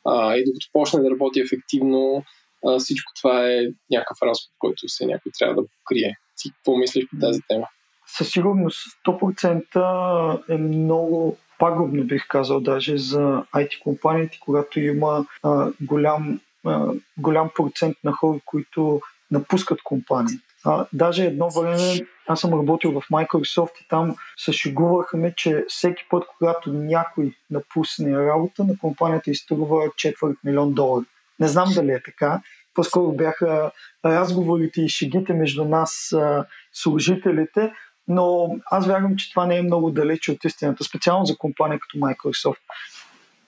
А, 0.05 0.35
и 0.37 0.43
докато 0.45 0.67
почне 0.73 0.99
да 0.99 1.09
работи 1.09 1.39
ефективно, 1.39 2.23
а, 2.67 2.79
всичко 2.79 3.11
това 3.21 3.51
е 3.51 3.59
някакъв 3.91 4.17
разход, 4.21 4.51
който 4.59 4.89
се 4.89 5.05
някой 5.05 5.31
трябва 5.39 5.55
да 5.55 5.67
покрие. 5.67 6.17
Ти 6.37 6.51
какво 6.51 6.77
мислиш 6.77 7.05
по 7.09 7.17
тази 7.21 7.41
тема? 7.47 7.67
Със 8.07 8.29
сигурност 8.29 8.79
100% 9.07 10.39
е 10.49 10.57
много 10.57 11.37
пагубно, 11.59 12.03
бих 12.03 12.27
казал, 12.27 12.59
даже 12.59 12.97
за 12.97 13.43
IT 13.55 13.79
компаниите, 13.79 14.37
когато 14.45 14.79
има 14.79 15.25
а, 15.43 15.71
голям, 15.81 16.39
а, 16.65 16.87
голям 17.17 17.49
процент 17.55 17.97
на 18.03 18.11
хора, 18.11 18.39
които 18.45 19.01
напускат 19.31 19.81
компанията. 19.83 20.43
А, 20.65 20.85
даже 20.93 21.25
едно 21.25 21.49
време 21.49 21.99
аз 22.27 22.39
съм 22.39 22.53
работил 22.53 22.91
в 22.91 23.01
Microsoft 23.11 23.81
и 23.81 23.87
там 23.89 24.15
се 24.37 24.53
шегувахме, 24.53 25.33
че 25.37 25.65
всеки 25.67 26.03
път, 26.09 26.23
когато 26.37 26.73
някой 26.73 27.35
напусне 27.49 28.17
работа, 28.17 28.63
на 28.63 28.77
компанията 28.77 29.31
изтрува 29.31 29.89
четвърт 29.97 30.37
милион 30.43 30.73
долара. 30.73 31.05
Не 31.39 31.47
знам 31.47 31.69
дали 31.75 31.91
е 31.91 32.03
така. 32.03 32.41
По-скоро 32.73 33.11
бяха 33.11 33.71
разговорите 34.05 34.81
и 34.81 34.89
шегите 34.89 35.33
между 35.33 35.65
нас, 35.65 36.15
служителите, 36.73 37.71
но 38.07 38.55
аз 38.65 38.87
вярвам, 38.87 39.15
че 39.15 39.29
това 39.29 39.45
не 39.45 39.57
е 39.57 39.61
много 39.61 39.91
далече 39.91 40.31
от 40.31 40.43
истината, 40.43 40.83
специално 40.83 41.25
за 41.25 41.37
компания 41.37 41.79
като 41.79 41.97
Microsoft. 41.97 42.57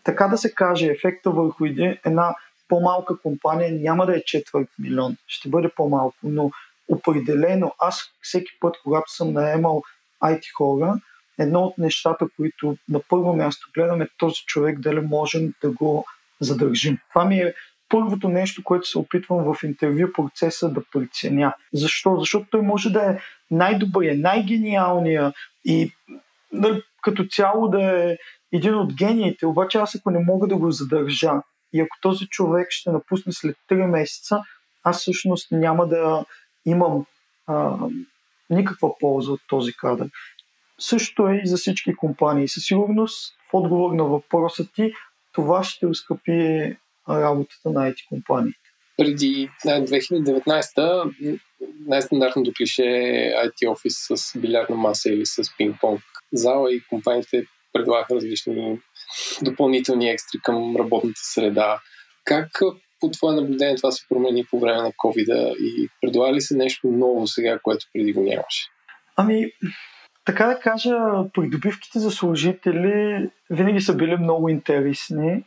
така 0.04 0.28
да 0.28 0.38
се 0.38 0.54
каже, 0.54 0.88
ефекта 0.88 1.32
върху 1.32 1.66
една 2.06 2.36
по-малка 2.68 3.18
компания 3.18 3.72
няма 3.72 4.06
да 4.06 4.18
е 4.18 4.24
четвърт 4.26 4.70
милион, 4.80 5.18
ще 5.28 5.50
бъде 5.50 5.70
по-малко, 5.76 6.18
но 6.24 6.52
определено 6.88 7.76
аз 7.80 8.12
всеки 8.22 8.52
път, 8.60 8.76
когато 8.84 9.12
съм 9.12 9.34
наемал 9.34 9.84
IT 10.24 10.42
хора, 10.58 10.96
едно 11.40 11.60
от 11.60 11.78
нещата, 11.78 12.28
които 12.36 12.78
на 12.90 13.00
първо 13.10 13.36
място 13.36 13.68
гледаме 13.76 14.08
този 14.18 14.36
човек 14.46 14.80
дали 14.80 15.00
можем 15.00 15.54
да 15.62 15.72
го 15.72 16.06
задържим. 16.40 16.98
Това 17.10 17.26
ми 17.26 17.40
е 17.40 17.54
първото 17.90 18.30
нещо, 18.30 18.64
което 18.64 18.88
се 18.88 19.00
опитвам 19.00 19.54
в 19.54 19.64
интервю 19.64 20.14
процеса 20.14 20.70
да 20.70 20.82
преценя. 20.94 21.54
Защо? 21.74 22.16
Защото 22.20 22.48
той 22.52 22.62
може 22.62 22.90
да 22.90 23.12
е 23.12 23.20
най-добрият, 23.52 24.20
най-гениалният 24.20 25.36
и 25.66 25.92
нали, 26.54 26.82
като 27.02 27.26
цяло 27.26 27.68
да 27.68 27.84
е 27.84 28.18
един 28.54 28.76
от 28.76 28.94
гениите, 28.94 29.46
обаче 29.46 29.78
аз 29.78 29.96
ако 29.96 30.12
не 30.12 30.20
мога 30.20 30.48
да 30.48 30.58
го 30.58 30.72
задържа 30.72 31.32
и 31.74 31.82
ако 31.82 31.98
този 32.02 32.28
човек 32.28 32.68
ще 32.70 32.92
напусне 32.92 33.32
след 33.32 33.58
3 33.72 33.86
месеца, 33.86 34.40
аз 34.84 35.02
всъщност 35.02 35.52
няма 35.52 35.88
да 35.88 36.26
имам 36.66 37.06
а, 37.48 37.78
никаква 38.50 38.98
полза 39.00 39.32
от 39.32 39.42
този 39.48 39.74
кадър. 39.74 40.10
Също 40.80 41.28
е 41.28 41.42
и 41.44 41.48
за 41.48 41.58
всички 41.58 41.96
компании. 41.96 42.48
Със 42.48 42.64
сигурност, 42.64 43.34
в 43.50 43.54
отговор 43.54 43.92
на 43.92 44.04
въпроса 44.04 44.68
ти, 44.76 44.94
това 45.32 45.64
ще 45.64 45.88
ускъпи 45.88 46.76
работата 47.10 47.70
на 47.70 47.92
IT 47.92 48.08
компаниите. 48.10 48.60
Преди 48.98 49.50
2019-та 49.66 51.04
най-стандартното 51.88 52.52
клише 52.58 52.84
е 52.84 53.34
IT 53.46 53.72
офис 53.72 53.94
с 54.10 54.40
билярна 54.40 54.76
маса 54.76 55.10
или 55.10 55.26
с 55.26 55.44
пинг-понг 55.44 56.02
зала 56.34 56.74
и 56.74 56.84
компаниите 56.90 57.46
предлагаха 57.74 58.16
различни 58.16 58.80
допълнителни 59.42 60.10
екстри 60.10 60.40
към 60.44 60.76
работната 60.76 61.20
среда. 61.24 61.80
Как 62.26 62.50
по 63.00 63.12
твое 63.12 63.36
наблюдение 63.36 63.76
това 63.76 63.92
се 63.92 64.06
промени 64.10 64.46
по 64.46 64.60
време 64.60 64.82
на 64.82 64.92
covid 64.92 65.56
и 65.60 65.90
предлага 66.02 66.34
ли 66.34 66.42
се 66.42 66.58
нещо 66.58 66.88
ново 66.88 67.28
сега, 67.28 67.60
което 67.64 67.86
преди 67.94 68.14
го 68.14 68.22
нямаше? 68.22 68.68
Ами, 69.16 69.52
така 70.26 70.48
да 70.48 70.60
кажа, 70.60 70.98
придобивките 71.34 72.00
за 72.00 72.12
служители 72.12 73.30
винаги 73.50 73.82
са 73.82 73.96
били 73.96 74.18
много 74.18 74.50
интересни, 74.50 75.44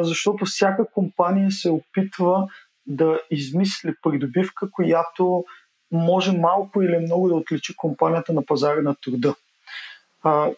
защото 0.00 0.44
всяка 0.44 0.86
компания 0.94 1.50
се 1.50 1.70
опитва 1.70 2.48
да 2.86 3.20
измисли 3.30 3.94
придобивка, 4.02 4.70
която 4.70 5.44
може 5.92 6.38
малко 6.38 6.82
или 6.82 6.98
много 6.98 7.28
да 7.28 7.34
отличи 7.34 7.76
компанията 7.76 8.32
на 8.32 8.46
пазара 8.46 8.82
на 8.82 8.94
труда. 8.94 9.34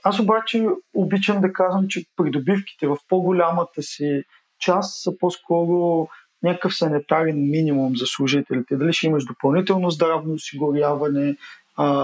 Аз 0.03 0.21
обаче 0.21 0.67
обичам 0.95 1.41
да 1.41 1.53
казвам, 1.53 1.89
че 1.89 2.05
придобивките 2.17 2.87
в 2.87 2.97
по-голямата 3.09 3.83
си 3.83 4.23
част 4.61 5.03
са 5.03 5.19
по-скоро 5.19 6.09
някакъв 6.43 6.75
санитарен 6.77 7.51
минимум 7.51 7.97
за 7.97 8.07
служителите. 8.07 8.77
Дали 8.77 8.93
ще 8.93 9.07
имаш 9.07 9.25
допълнително 9.25 9.91
здравно 9.91 10.35
осигуряване, 10.35 11.37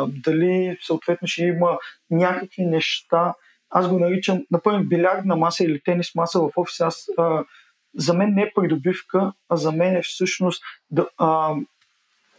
дали 0.09 0.79
съответно 0.87 1.29
ще 1.29 1.45
има 1.45 1.79
някакви 2.11 2.65
неща. 2.65 3.35
Аз 3.77 3.89
го 3.89 3.99
наричам, 3.99 4.45
например, 4.51 4.83
билярдна 4.83 5.37
маса 5.37 5.65
или 5.65 5.81
тенис 5.85 6.15
маса 6.15 6.41
в 6.41 6.51
офис. 6.57 6.81
Аз, 6.81 7.07
а, 7.19 7.45
за 7.97 8.15
мен 8.15 8.35
не 8.35 8.43
е 8.43 8.53
придобивка, 8.55 9.33
а 9.49 9.57
за 9.57 9.73
мен 9.73 9.97
е 9.97 10.03
всъщност 10.03 10.63
да, 10.91 11.07
а, 11.19 11.55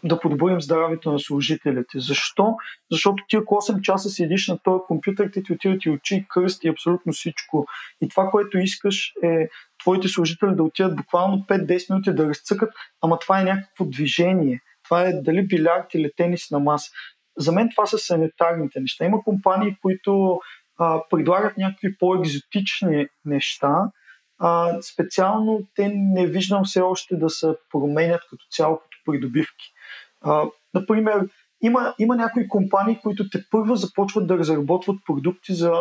да 0.04 0.20
подобрим 0.20 0.62
здравето 0.62 1.12
на 1.12 1.20
служителите. 1.20 2.00
Защо? 2.00 2.56
Защото 2.92 3.24
ти 3.28 3.36
ако 3.36 3.56
8 3.56 3.82
часа 3.82 4.10
седиш 4.10 4.48
на 4.48 4.58
този 4.64 4.82
компютър, 4.88 5.30
ти 5.34 5.44
ти 5.44 5.54
отиват 5.54 5.86
и 5.86 5.90
очи, 5.90 6.26
кръст 6.30 6.64
и 6.64 6.68
абсолютно 6.68 7.14
всичко. 7.14 7.68
И 8.02 8.10
това, 8.10 8.30
което 8.30 8.58
искаш 8.58 9.14
е 9.24 9.50
твоите 9.82 10.08
служители 10.08 10.56
да 10.56 10.64
отидат 10.64 10.96
буквално 10.96 11.46
5-10 11.48 11.90
минути 11.90 12.14
да 12.14 12.28
разцъкат, 12.28 12.70
ама 13.02 13.20
това 13.20 13.42
е 13.42 13.44
някакво 13.44 13.86
движение. 13.86 14.62
Това 14.84 15.02
е 15.02 15.14
дали 15.14 15.48
билярд 15.48 15.94
или 15.94 16.12
тенис 16.18 16.52
на 16.52 16.60
маса. 16.60 16.92
За 17.38 17.52
мен 17.52 17.70
това 17.70 17.86
са 17.86 17.98
санитарните 17.98 18.80
неща. 18.80 19.06
Има 19.06 19.24
компании, 19.24 19.78
които 19.82 20.40
а, 20.78 21.02
предлагат 21.10 21.58
някакви 21.58 21.98
по-екзотични 21.98 23.08
неща. 23.26 23.92
А, 24.40 24.82
специално 24.82 25.68
те 25.76 25.92
не 25.96 26.28
виждам 26.28 26.64
все 26.64 26.82
още 26.82 27.16
да 27.16 27.30
се 27.30 27.48
променят 27.72 28.22
като 28.30 28.46
цяло 28.52 28.78
като 28.78 28.98
придобивки. 29.06 29.66
А, 30.22 30.44
например, 30.74 31.28
има, 31.62 31.94
има 32.00 32.16
някои 32.16 32.48
компании, 32.48 33.00
които 33.04 33.30
те 33.30 33.44
първо 33.52 33.76
започват 33.76 34.28
да 34.28 34.38
разработват 34.38 34.98
продукти 35.06 35.54
за, 35.54 35.74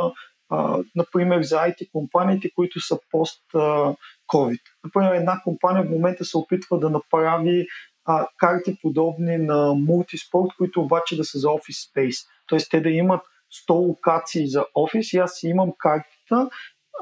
а, 0.50 0.78
например, 0.94 1.42
за 1.42 1.56
IT 1.56 1.90
компаниите, 1.92 2.50
които 2.54 2.80
са 2.80 2.98
пост-COVID. 3.10 4.60
Например, 4.84 5.14
една 5.14 5.40
компания 5.44 5.84
в 5.84 5.90
момента 5.90 6.24
се 6.24 6.38
опитва 6.38 6.78
да 6.78 6.90
направи 6.90 7.66
а, 8.04 8.26
карти 8.36 8.78
подобни 8.82 9.36
на 9.36 9.74
мултиспорт, 9.74 10.50
които 10.58 10.80
обаче 10.80 11.16
да 11.16 11.24
са 11.24 11.38
за 11.38 11.50
офис 11.50 11.76
спейс. 11.90 12.16
Тоест 12.46 12.70
те 12.70 12.80
да 12.80 12.90
имат 12.90 13.20
100 13.68 13.70
локации 13.70 14.48
за 14.48 14.66
офис 14.74 15.12
и 15.12 15.18
аз 15.18 15.42
имам 15.42 15.72
картата 15.78 16.50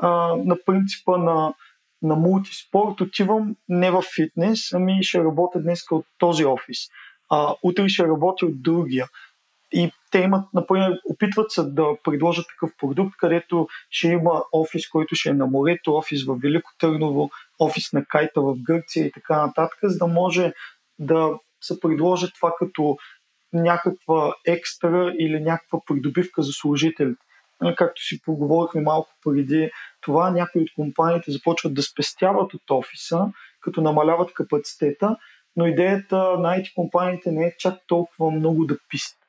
а, 0.03 0.09
на 0.37 0.57
принципа 0.67 1.19
на, 1.19 1.55
на 2.03 2.17
мултиспорт. 2.17 3.01
Отивам 3.01 3.57
не 3.69 3.91
в 3.91 4.03
фитнес, 4.15 4.73
ами 4.73 5.03
ще 5.03 5.25
работя 5.25 5.63
днес 5.63 5.91
от 5.91 6.07
този 6.19 6.45
офис 6.45 6.79
а, 7.33 7.55
утре 7.63 7.89
ще 7.89 8.09
работи 8.09 8.45
от 8.45 8.63
другия. 8.63 9.07
И 9.73 9.91
те 10.11 10.19
имат, 10.19 10.49
например, 10.55 11.01
опитват 11.11 11.51
се 11.51 11.63
да 11.63 11.87
предложат 12.05 12.47
такъв 12.47 12.71
продукт, 12.79 13.17
където 13.17 13.69
ще 13.91 14.09
има 14.09 14.43
офис, 14.53 14.89
който 14.89 15.15
ще 15.15 15.29
е 15.29 15.35
на 15.35 15.47
морето, 15.47 15.95
офис 15.95 16.25
в 16.25 16.39
Велико 16.43 16.71
Търново, 16.79 17.31
офис 17.59 17.93
на 17.93 18.05
Кайта 18.05 18.41
в 18.41 18.57
Гърция 18.63 19.07
и 19.07 19.13
така 19.13 19.47
нататък, 19.47 19.79
за 19.83 19.99
да 19.99 20.07
може 20.07 20.53
да 20.99 21.31
се 21.61 21.81
предложи 21.81 22.27
това 22.35 22.53
като 22.59 22.97
някаква 23.53 24.35
екстра 24.47 25.13
или 25.19 25.41
някаква 25.41 25.81
придобивка 25.87 26.43
за 26.43 26.53
служителите. 26.53 27.21
Както 27.77 28.03
си 28.03 28.23
поговорихме 28.23 28.81
малко 28.81 29.11
преди 29.25 29.71
това, 30.01 30.31
някои 30.31 30.63
от 30.63 30.69
компаниите 30.77 31.31
започват 31.31 31.75
да 31.75 31.83
спестяват 31.83 32.55
от 32.55 32.71
офиса, 32.71 33.27
като 33.61 33.81
намаляват 33.81 34.33
капацитета, 34.33 35.17
но 35.57 35.67
идеята 35.67 36.17
на 36.17 36.57
IT 36.57 36.75
компаниите 36.75 37.33
не 37.33 37.45
е 37.47 37.57
чак 37.59 37.79
толкова 37.87 38.31
много 38.31 38.65
да 38.65 38.77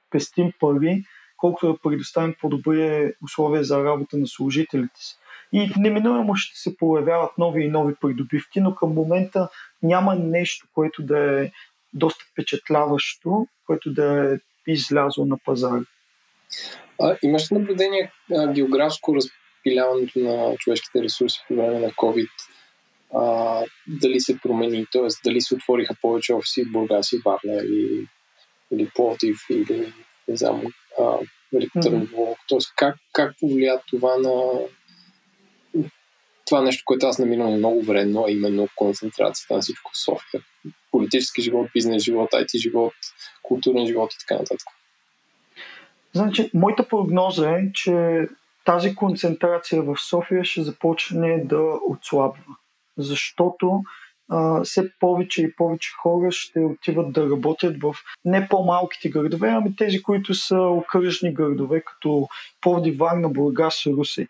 пестим 0.09 0.51
пари, 0.59 1.03
колкото 1.37 1.73
да 1.73 1.79
предоставим 1.83 2.35
по-добри 2.41 3.13
условия 3.23 3.63
за 3.63 3.83
работа 3.83 4.17
на 4.17 4.27
служителите 4.27 4.99
си. 4.99 5.15
И 5.53 5.71
неминуемо 5.77 6.35
ще 6.35 6.59
се 6.59 6.77
появяват 6.77 7.37
нови 7.37 7.63
и 7.63 7.69
нови 7.69 7.95
придобивки, 7.95 8.61
но 8.61 8.75
към 8.75 8.93
момента 8.93 9.49
няма 9.83 10.15
нещо, 10.15 10.67
което 10.73 11.03
да 11.03 11.43
е 11.43 11.51
доста 11.93 12.25
впечатляващо, 12.31 13.47
което 13.73 13.93
да 13.93 14.33
е 14.33 14.37
излязло 14.71 15.25
на 15.25 15.37
пазара. 15.45 15.81
А, 17.01 17.17
имаш 17.23 17.49
наблюдение 17.49 18.11
а, 18.35 18.53
географско 18.53 19.15
разпиляването 19.15 20.19
на 20.19 20.55
човешките 20.57 21.03
ресурси 21.03 21.39
по 21.47 21.55
време 21.55 21.79
на 21.79 21.89
COVID 21.89 22.29
а, 23.13 23.61
дали 23.87 24.19
се 24.19 24.39
промени, 24.39 24.85
т.е. 24.91 25.07
дали 25.25 25.41
се 25.41 25.55
отвориха 25.55 25.95
повече 26.01 26.33
офиси 26.33 26.63
в 26.63 26.71
Бургас 26.71 27.11
и 27.11 27.21
Варна 27.25 27.61
или, 27.63 28.07
или 28.71 28.89
Пловдив 28.95 29.37
или 29.49 29.93
не 30.27 30.37
знам, 30.37 30.61
Велико 31.53 31.79
Търново. 31.79 32.37
Т.е. 32.49 32.57
как, 32.75 32.95
как 33.13 33.35
повлия 33.39 33.81
това 33.89 34.17
на 34.17 34.59
това 36.45 36.61
нещо, 36.61 36.83
което 36.85 37.07
аз 37.07 37.19
намирам 37.19 37.53
много 37.53 37.83
вредно, 37.83 38.25
а 38.27 38.31
именно 38.31 38.67
концентрацията 38.75 39.53
на 39.53 39.61
всичко 39.61 39.91
в 39.93 39.97
София. 39.97 40.41
Политически 40.91 41.41
живот, 41.41 41.67
бизнес 41.73 42.03
живот, 42.03 42.31
IT 42.31 42.57
живот, 42.57 42.93
културен 43.43 43.87
живот 43.87 44.13
и 44.13 44.17
така 44.19 44.39
нататък. 44.39 44.67
Значи, 46.13 46.49
моята 46.53 46.87
прогноза 46.87 47.51
е, 47.51 47.71
че 47.73 48.27
тази 48.65 48.95
концентрация 48.95 49.81
в 49.81 49.95
София 50.09 50.43
ще 50.43 50.63
започне 50.63 51.43
да 51.45 51.61
отслабва 51.89 52.43
защото 52.97 53.81
а, 54.29 54.63
все 54.63 54.91
повече 54.99 55.41
и 55.41 55.55
повече 55.55 55.89
хора 56.01 56.31
ще 56.31 56.59
отиват 56.59 57.13
да 57.13 57.29
работят 57.29 57.81
в 57.81 57.95
не 58.25 58.47
по-малките 58.49 59.09
градове, 59.09 59.49
ами 59.49 59.75
тези, 59.75 60.03
които 60.03 60.33
са 60.33 60.59
окръжни 60.59 61.33
градове, 61.33 61.81
като 61.81 62.27
Повди, 62.61 62.91
Варна, 62.91 63.29
Бургас, 63.29 63.85
Руси. 63.85 64.27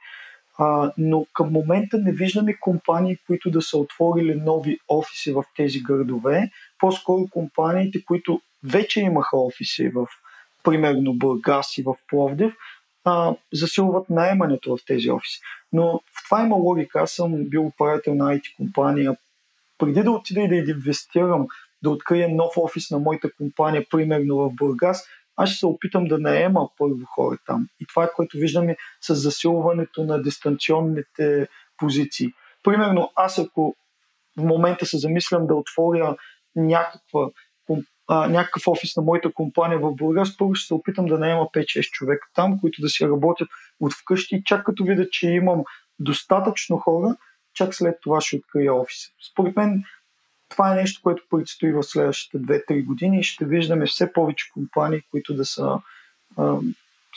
А, 0.57 0.91
но 0.97 1.25
към 1.33 1.51
момента 1.51 1.97
не 1.97 2.11
виждаме 2.11 2.59
компании, 2.59 3.17
които 3.27 3.51
да 3.51 3.61
са 3.61 3.77
отворили 3.77 4.35
нови 4.35 4.79
офиси 4.87 5.31
в 5.31 5.43
тези 5.55 5.79
градове. 5.79 6.51
По-скоро 6.79 7.27
компаниите, 7.31 8.05
които 8.05 8.41
вече 8.63 9.01
имаха 9.01 9.37
офиси 9.37 9.89
в 9.89 10.07
примерно 10.63 11.13
Бургас 11.13 11.77
и 11.77 11.83
в 11.83 11.95
Пловдив, 12.07 12.53
а, 13.03 13.35
засилват 13.53 14.09
найемането 14.09 14.77
в 14.77 14.85
тези 14.85 15.11
офиси. 15.11 15.39
Но 15.73 15.83
в 15.83 16.23
това 16.25 16.41
има 16.41 16.55
логика. 16.55 16.99
Аз 16.99 17.11
съм 17.11 17.49
бил 17.49 17.65
управител 17.65 18.15
на 18.15 18.35
IT 18.35 18.55
компания. 18.55 19.17
Преди 19.77 20.03
да 20.03 20.11
отида 20.11 20.41
и 20.41 20.47
да 20.47 20.71
инвестирам, 20.71 21.47
да 21.83 21.89
открия 21.89 22.29
нов 22.29 22.57
офис 22.57 22.91
на 22.91 22.99
моята 22.99 23.29
компания, 23.37 23.85
примерно 23.89 24.35
в 24.35 24.49
Бургас, 24.49 25.07
аз 25.35 25.49
ще 25.49 25.59
се 25.59 25.65
опитам 25.65 26.05
да 26.05 26.19
наема 26.19 26.69
първо 26.77 27.05
хора 27.15 27.37
там. 27.45 27.67
И 27.79 27.85
това 27.85 28.03
е 28.03 28.11
което 28.15 28.37
виждаме 28.37 28.77
с 29.01 29.15
засилването 29.15 30.03
на 30.03 30.21
дистанционните 30.21 31.47
позиции. 31.77 32.27
Примерно, 32.63 33.11
аз 33.15 33.39
ако 33.39 33.75
в 34.37 34.43
момента 34.43 34.85
се 34.85 34.97
замислям 34.97 35.47
да 35.47 35.55
отворя 35.55 36.17
някаква, 36.55 37.29
а, 38.07 38.27
някакъв 38.27 38.67
офис 38.67 38.95
на 38.95 39.03
моята 39.03 39.33
компания 39.33 39.79
в 39.79 39.95
Бургас, 39.95 40.37
първо 40.37 40.55
ще 40.55 40.67
се 40.67 40.73
опитам 40.73 41.05
да 41.05 41.19
наема 41.19 41.47
5-6 41.53 41.91
човека 41.91 42.27
там, 42.35 42.59
които 42.59 42.81
да 42.81 42.89
си 42.89 43.05
работят 43.05 43.47
от 43.79 43.93
вкъщи. 43.93 44.41
Чак 44.45 44.65
като 44.65 44.83
видя, 44.83 45.09
че 45.09 45.29
имам 45.29 45.63
достатъчно 45.99 46.77
хора, 46.77 47.15
чак 47.53 47.75
след 47.75 47.95
това 48.01 48.21
ще 48.21 48.35
открия 48.35 48.75
офис. 48.75 48.97
Според 49.31 49.55
мен 49.55 49.83
това 50.53 50.71
е 50.71 50.75
нещо, 50.75 51.01
което 51.03 51.23
предстои 51.29 51.71
в 51.71 51.83
следващите 51.83 52.37
2-3 52.37 52.85
години 52.85 53.19
и 53.19 53.23
ще 53.23 53.45
виждаме 53.45 53.85
все 53.85 54.13
повече 54.13 54.51
компании, 54.53 55.01
които 55.11 55.33
да 55.33 55.45
са 55.45 55.79
а, 56.37 56.57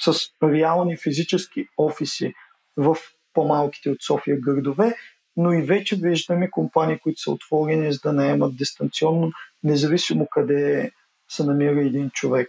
с 0.00 0.12
реални 0.42 0.96
физически 0.96 1.68
офиси 1.78 2.34
в 2.76 2.96
по-малките 3.32 3.90
от 3.90 4.02
София 4.02 4.36
градове, 4.40 4.94
но 5.36 5.52
и 5.52 5.62
вече 5.62 5.96
виждаме 5.96 6.50
компании, 6.50 6.98
които 6.98 7.20
са 7.20 7.30
отворени 7.30 7.92
за 7.92 7.98
да 8.04 8.12
наемат 8.12 8.56
дистанционно, 8.56 9.32
независимо 9.64 10.26
къде 10.30 10.90
се 11.28 11.44
намира 11.44 11.80
един 11.80 12.10
човек. 12.10 12.48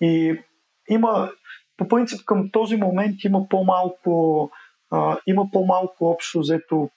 И 0.00 0.40
има, 0.88 1.30
по 1.76 1.88
принцип 1.88 2.24
към 2.24 2.50
този 2.50 2.76
момент 2.76 3.24
има 3.24 3.48
по-малко, 3.48 4.50
а, 4.90 5.18
има 5.26 5.50
по-малко 5.52 6.06
общо 6.06 6.40
взето 6.40 6.90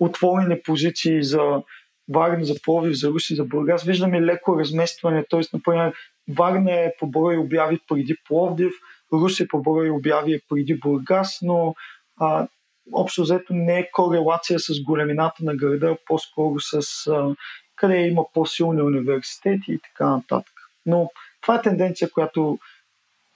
отворени 0.00 0.62
позиции 0.62 1.22
за 1.22 1.62
Варна, 2.10 2.44
за 2.44 2.54
Пловдив, 2.64 2.94
за 2.94 3.08
Руси, 3.08 3.34
за 3.34 3.44
Бургас. 3.44 3.84
Виждаме 3.84 4.22
леко 4.22 4.58
разместване, 4.58 5.24
т.е. 5.30 5.40
например 5.52 5.92
Варна 6.28 6.72
е 6.72 6.92
по 6.98 7.06
брой 7.06 7.36
обяви 7.36 7.80
преди 7.88 8.16
Пловдив, 8.28 8.72
Руси 9.12 9.48
по 9.48 9.62
брой 9.62 9.90
обяви 9.90 10.40
преди 10.48 10.74
Бургас, 10.74 11.38
но 11.42 11.74
а, 12.20 12.48
общо 12.92 13.22
взето 13.22 13.54
не 13.54 13.78
е 13.78 13.90
корелация 13.90 14.58
с 14.58 14.82
големината 14.82 15.44
на 15.44 15.56
града, 15.56 15.96
по-скоро 16.06 16.60
с 16.60 17.06
а, 17.06 17.34
къде 17.76 18.06
има 18.06 18.24
по-силни 18.34 18.82
университети 18.82 19.72
и 19.72 19.78
така 19.78 20.10
нататък. 20.10 20.54
Но 20.86 21.10
това 21.40 21.54
е 21.54 21.62
тенденция, 21.62 22.10
която 22.10 22.58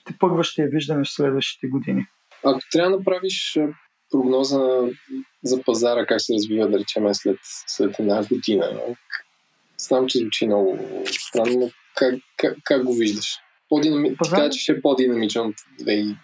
те 0.05 0.15
първа 0.19 0.45
ще 0.45 0.63
я 0.63 0.69
виждаме 0.69 1.05
в 1.05 1.11
следващите 1.11 1.67
години. 1.67 2.07
Ако 2.45 2.61
трябва 2.73 2.91
да 2.91 2.97
направиш 2.97 3.59
прогноза 4.11 4.61
за 5.45 5.63
пазара, 5.63 6.07
как 6.07 6.21
се 6.21 6.35
развива, 6.35 6.69
да 6.69 6.79
речем, 6.79 7.15
след, 7.15 7.39
след 7.67 7.99
една 7.99 8.25
година, 8.25 8.71
знам, 9.79 10.07
че 10.07 10.19
звучи 10.19 10.47
много 10.47 10.79
странно, 11.09 11.59
но 11.59 11.71
как, 11.95 12.15
как, 12.37 12.57
как 12.65 12.85
го 12.85 12.95
виждаш? 12.95 13.39
По-динами... 13.69 14.17
Пазар... 14.17 14.37
Така, 14.37 14.51
че 14.51 14.61
ще 14.61 14.73
е 14.73 14.81
по-динамичен 14.81 15.43
от 15.43 15.55
2000, 15.81 16.17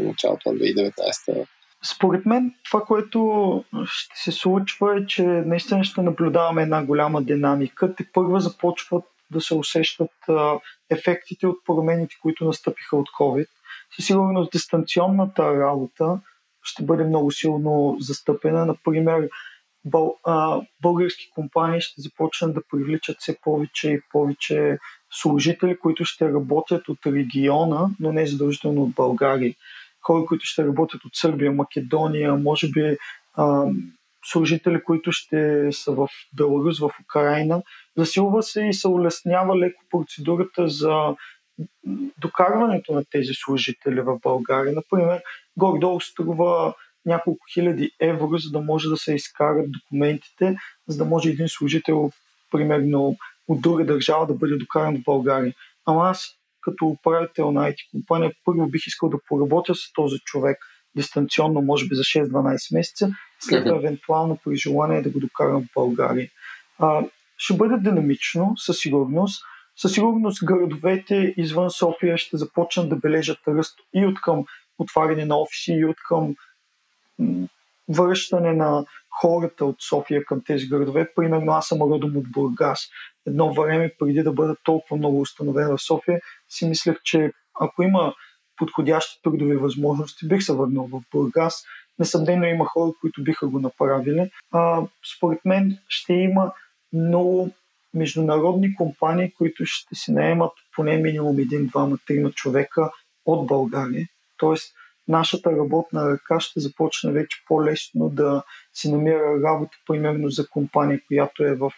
началото 0.00 0.52
на 0.52 0.58
2019 0.58 1.46
според 1.94 2.26
мен 2.26 2.54
това, 2.64 2.80
което 2.80 3.64
ще 3.84 4.18
се 4.18 4.32
случва 4.32 4.98
е, 4.98 5.06
че 5.06 5.22
наистина 5.22 5.84
ще 5.84 6.02
наблюдаваме 6.02 6.62
една 6.62 6.84
голяма 6.84 7.22
динамика. 7.22 7.94
Те 7.94 8.06
първа 8.12 8.40
започват 8.40 9.04
да 9.30 9.40
се 9.40 9.54
усещат 9.54 10.10
а, 10.28 10.58
ефектите 10.90 11.46
от 11.46 11.64
промените, 11.66 12.16
които 12.22 12.44
настъпиха 12.44 12.96
от 12.96 13.08
COVID. 13.20 13.46
Със 13.96 14.06
сигурност 14.06 14.52
дистанционната 14.52 15.60
работа 15.60 16.20
ще 16.66 16.84
бъде 16.84 17.04
много 17.04 17.30
силно 17.30 17.96
застъпена. 18.00 18.66
Например, 18.66 19.28
бъл, 19.84 20.16
а, 20.24 20.60
български 20.82 21.30
компании 21.34 21.80
ще 21.80 22.00
започнат 22.00 22.54
да 22.54 22.62
привличат 22.70 23.16
все 23.20 23.38
повече 23.40 23.90
и 23.90 24.00
повече 24.12 24.78
служители, 25.10 25.78
които 25.78 26.04
ще 26.04 26.32
работят 26.32 26.88
от 26.88 26.98
региона, 27.06 27.88
но 28.00 28.12
не 28.12 28.26
задължително 28.26 28.82
от 28.82 28.90
България 28.90 29.54
хора, 30.06 30.26
които 30.26 30.46
ще 30.46 30.66
работят 30.66 31.04
от 31.04 31.14
Сърбия, 31.14 31.52
Македония, 31.52 32.34
може 32.34 32.70
би 32.70 32.96
а, 33.34 33.66
служители, 34.24 34.82
които 34.84 35.12
ще 35.12 35.68
са 35.72 35.92
в 35.92 36.08
Беларус, 36.36 36.78
в 36.78 36.90
Украина. 37.04 37.62
Засилва 37.96 38.42
се 38.42 38.66
и 38.66 38.72
се 38.72 38.88
улеснява 38.88 39.58
леко 39.58 39.82
процедурата 39.90 40.68
за 40.68 41.14
докарването 42.18 42.92
на 42.94 43.04
тези 43.10 43.32
служители 43.34 44.00
в 44.00 44.18
България. 44.22 44.72
Например, 44.72 45.22
горе-долу 45.56 46.00
струва 46.00 46.74
няколко 47.06 47.44
хиляди 47.54 47.90
евро, 48.00 48.38
за 48.38 48.50
да 48.50 48.60
може 48.60 48.88
да 48.88 48.96
се 48.96 49.14
изкарат 49.14 49.72
документите, 49.72 50.56
за 50.88 50.98
да 50.98 51.04
може 51.04 51.30
един 51.30 51.48
служител, 51.48 52.10
примерно 52.50 53.16
от 53.48 53.60
друга 53.60 53.84
държава, 53.84 54.26
да 54.26 54.34
бъде 54.34 54.56
докаран 54.56 54.96
в 54.96 55.04
България. 55.04 55.54
Ама 55.86 56.08
аз 56.08 56.26
като 56.60 56.86
управител 56.86 57.50
на 57.52 57.70
IT 57.70 57.76
компания, 57.90 58.32
първо 58.44 58.66
бих 58.66 58.86
искал 58.86 59.08
да 59.08 59.18
поработя 59.28 59.74
с 59.74 59.92
този 59.92 60.18
човек 60.18 60.58
дистанционно, 60.96 61.62
може 61.62 61.88
би 61.88 61.94
за 61.94 62.02
6-12 62.02 62.74
месеца, 62.74 63.10
след 63.40 63.64
това 63.64 63.76
евентуално 63.76 64.38
при 64.44 64.56
желание 64.56 65.02
да 65.02 65.10
го 65.10 65.20
докарам 65.20 65.62
в 65.62 65.74
България. 65.74 66.28
А, 66.78 67.04
ще 67.38 67.54
бъде 67.54 67.76
динамично, 67.78 68.54
със 68.56 68.78
сигурност. 68.78 69.42
Със 69.76 69.92
сигурност 69.92 70.44
градовете 70.44 71.34
извън 71.36 71.70
София 71.70 72.18
ще 72.18 72.36
започнат 72.36 72.88
да 72.88 72.96
бележат 72.96 73.38
ръст 73.48 73.78
и 73.94 74.06
от 74.06 74.20
към 74.20 74.44
отваряне 74.78 75.24
на 75.24 75.40
офиси, 75.40 75.72
и 75.72 75.84
от 75.84 75.96
към 76.08 76.34
връщане 77.88 78.52
на 78.52 78.84
хората 79.20 79.64
от 79.64 79.76
София 79.82 80.24
към 80.24 80.42
тези 80.46 80.66
градове. 80.66 81.12
Примерно 81.14 81.52
аз 81.52 81.66
съм 81.66 81.82
родом 81.82 82.16
от 82.16 82.30
Бургас. 82.30 82.88
Едно 83.26 83.54
време, 83.54 83.92
преди 83.98 84.22
да 84.22 84.32
бъда 84.32 84.56
толкова 84.64 84.96
много 84.96 85.20
установен 85.20 85.76
в 85.76 85.82
София, 85.82 86.20
си 86.48 86.68
мислех, 86.68 86.96
че 87.04 87.32
ако 87.60 87.82
има 87.82 88.14
подходящи 88.56 89.22
трудови 89.22 89.56
възможности, 89.56 90.28
бих 90.28 90.42
се 90.42 90.52
върнал 90.52 90.88
в 90.92 91.02
Бургас. 91.12 91.64
Несъмнено 91.98 92.44
има 92.44 92.64
хора, 92.64 92.92
които 93.00 93.24
биха 93.24 93.48
го 93.48 93.58
направили. 93.58 94.30
А, 94.52 94.82
според 95.16 95.44
мен 95.44 95.78
ще 95.88 96.12
има 96.12 96.52
много 96.92 97.50
международни 97.96 98.74
компании, 98.74 99.32
които 99.32 99.62
ще 99.66 99.94
си 99.94 100.12
наемат 100.12 100.52
поне 100.74 100.96
минимум 100.96 101.38
един, 101.38 101.66
двама, 101.66 101.98
трима 102.06 102.32
човека 102.32 102.90
от 103.26 103.46
България. 103.46 104.06
Тоест, 104.36 104.74
нашата 105.08 105.52
работна 105.52 106.10
ръка 106.10 106.40
ще 106.40 106.60
започне 106.60 107.12
вече 107.12 107.42
по-лесно 107.48 108.08
да 108.08 108.42
си 108.74 108.92
намира 108.92 109.42
работа, 109.42 109.76
примерно 109.86 110.30
за 110.30 110.48
компания, 110.48 111.00
която 111.08 111.44
е 111.44 111.54
в 111.54 111.70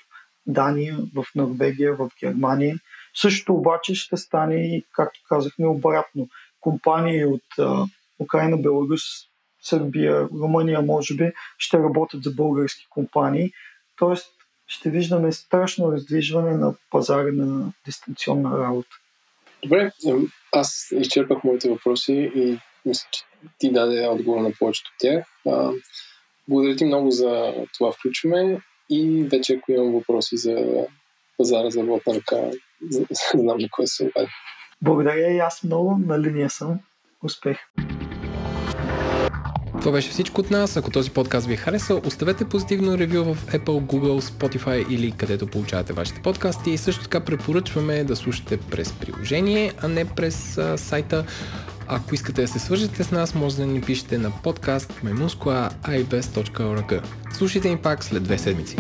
Дания, 0.47 0.99
в 1.15 1.25
Норвегия, 1.35 1.97
в 1.97 2.11
Германия. 2.21 2.77
Също 3.15 3.55
обаче 3.55 3.95
ще 3.95 4.17
стане 4.17 4.77
и, 4.77 4.85
както 4.93 5.21
казахме, 5.29 5.67
обратно. 5.67 6.29
Компании 6.61 7.25
от 7.25 7.45
Украина, 8.21 8.57
Беларус, 8.57 9.03
Сърбия, 9.63 10.23
Румъния, 10.23 10.83
може 10.83 11.15
би, 11.15 11.33
ще 11.59 11.79
работят 11.79 12.23
за 12.23 12.31
български 12.31 12.87
компании. 12.91 13.53
Тоест, 13.97 14.38
ще 14.69 14.91
виждаме 14.91 15.33
страшно 15.33 15.93
раздвижване 15.93 16.57
на 16.57 16.75
пазара 16.91 17.33
на 17.33 17.73
дистанционна 17.87 18.59
работа. 18.59 18.89
Добре, 19.63 19.93
аз 20.53 20.89
изчерпах 21.01 21.45
моите 21.45 21.71
въпроси 21.71 22.33
и 22.35 22.59
мисля, 22.87 23.09
че 23.13 23.23
ти 23.59 23.73
даде 23.73 24.07
отговор 24.07 24.41
на 24.41 24.53
повечето 24.59 24.91
от 24.95 25.01
тях. 25.01 25.27
Благодаря 26.49 26.77
ти 26.77 26.85
много 26.85 27.11
за 27.11 27.55
това 27.79 27.93
включване 27.93 28.61
и 28.91 29.23
вече 29.33 29.55
ако 29.55 29.73
имам 29.73 29.93
въпроси 29.93 30.37
за 30.37 30.87
пазара 31.37 31.71
за 31.71 31.81
работна 31.81 32.15
ръка, 32.15 32.37
знам 33.33 33.57
на 33.57 33.69
кой 33.71 33.87
се 33.87 34.05
обади. 34.05 34.31
Благодаря 34.83 35.35
и 35.35 35.39
аз 35.39 35.63
много, 35.63 35.99
на 36.07 36.21
линия 36.21 36.51
съм. 36.51 36.81
Успех! 37.23 37.59
Това 39.81 39.93
беше 39.93 40.11
всичко 40.11 40.41
от 40.41 40.51
нас. 40.51 40.77
Ако 40.77 40.91
този 40.91 41.11
подкаст 41.11 41.47
ви 41.47 41.55
е 41.55 41.57
харесал, 41.57 42.01
оставете 42.05 42.45
позитивно 42.45 42.99
ревю 42.99 43.35
в 43.35 43.47
Apple, 43.47 43.65
Google, 43.65 44.21
Spotify 44.21 44.89
или 44.89 45.11
където 45.11 45.47
получавате 45.47 45.93
вашите 45.93 46.21
подкасти. 46.21 46.71
И 46.71 46.79
също 46.79 47.03
така 47.03 47.21
препоръчваме 47.21 48.05
да 48.05 48.17
слушате 48.17 48.57
през 48.57 48.93
приложение, 48.93 49.73
а 49.83 49.89
не 49.89 50.05
през 50.05 50.59
а, 50.59 50.79
сайта. 50.79 51.25
Ако 51.87 52.15
искате 52.15 52.43
да 52.43 52.49
се 52.49 52.59
свържете 52.59 53.05
с 53.05 53.11
нас, 53.11 53.35
може 53.35 53.57
да 53.57 53.67
ни 53.67 53.81
пишете 53.81 54.19
на 54.19 54.31
подкаст 54.43 54.93
memuskua.ibes.org. 55.05 57.03
Слушайте 57.33 57.71
ни 57.71 57.77
пак 57.77 58.05
след 58.05 58.23
две 58.23 58.39
седмици. 58.39 58.77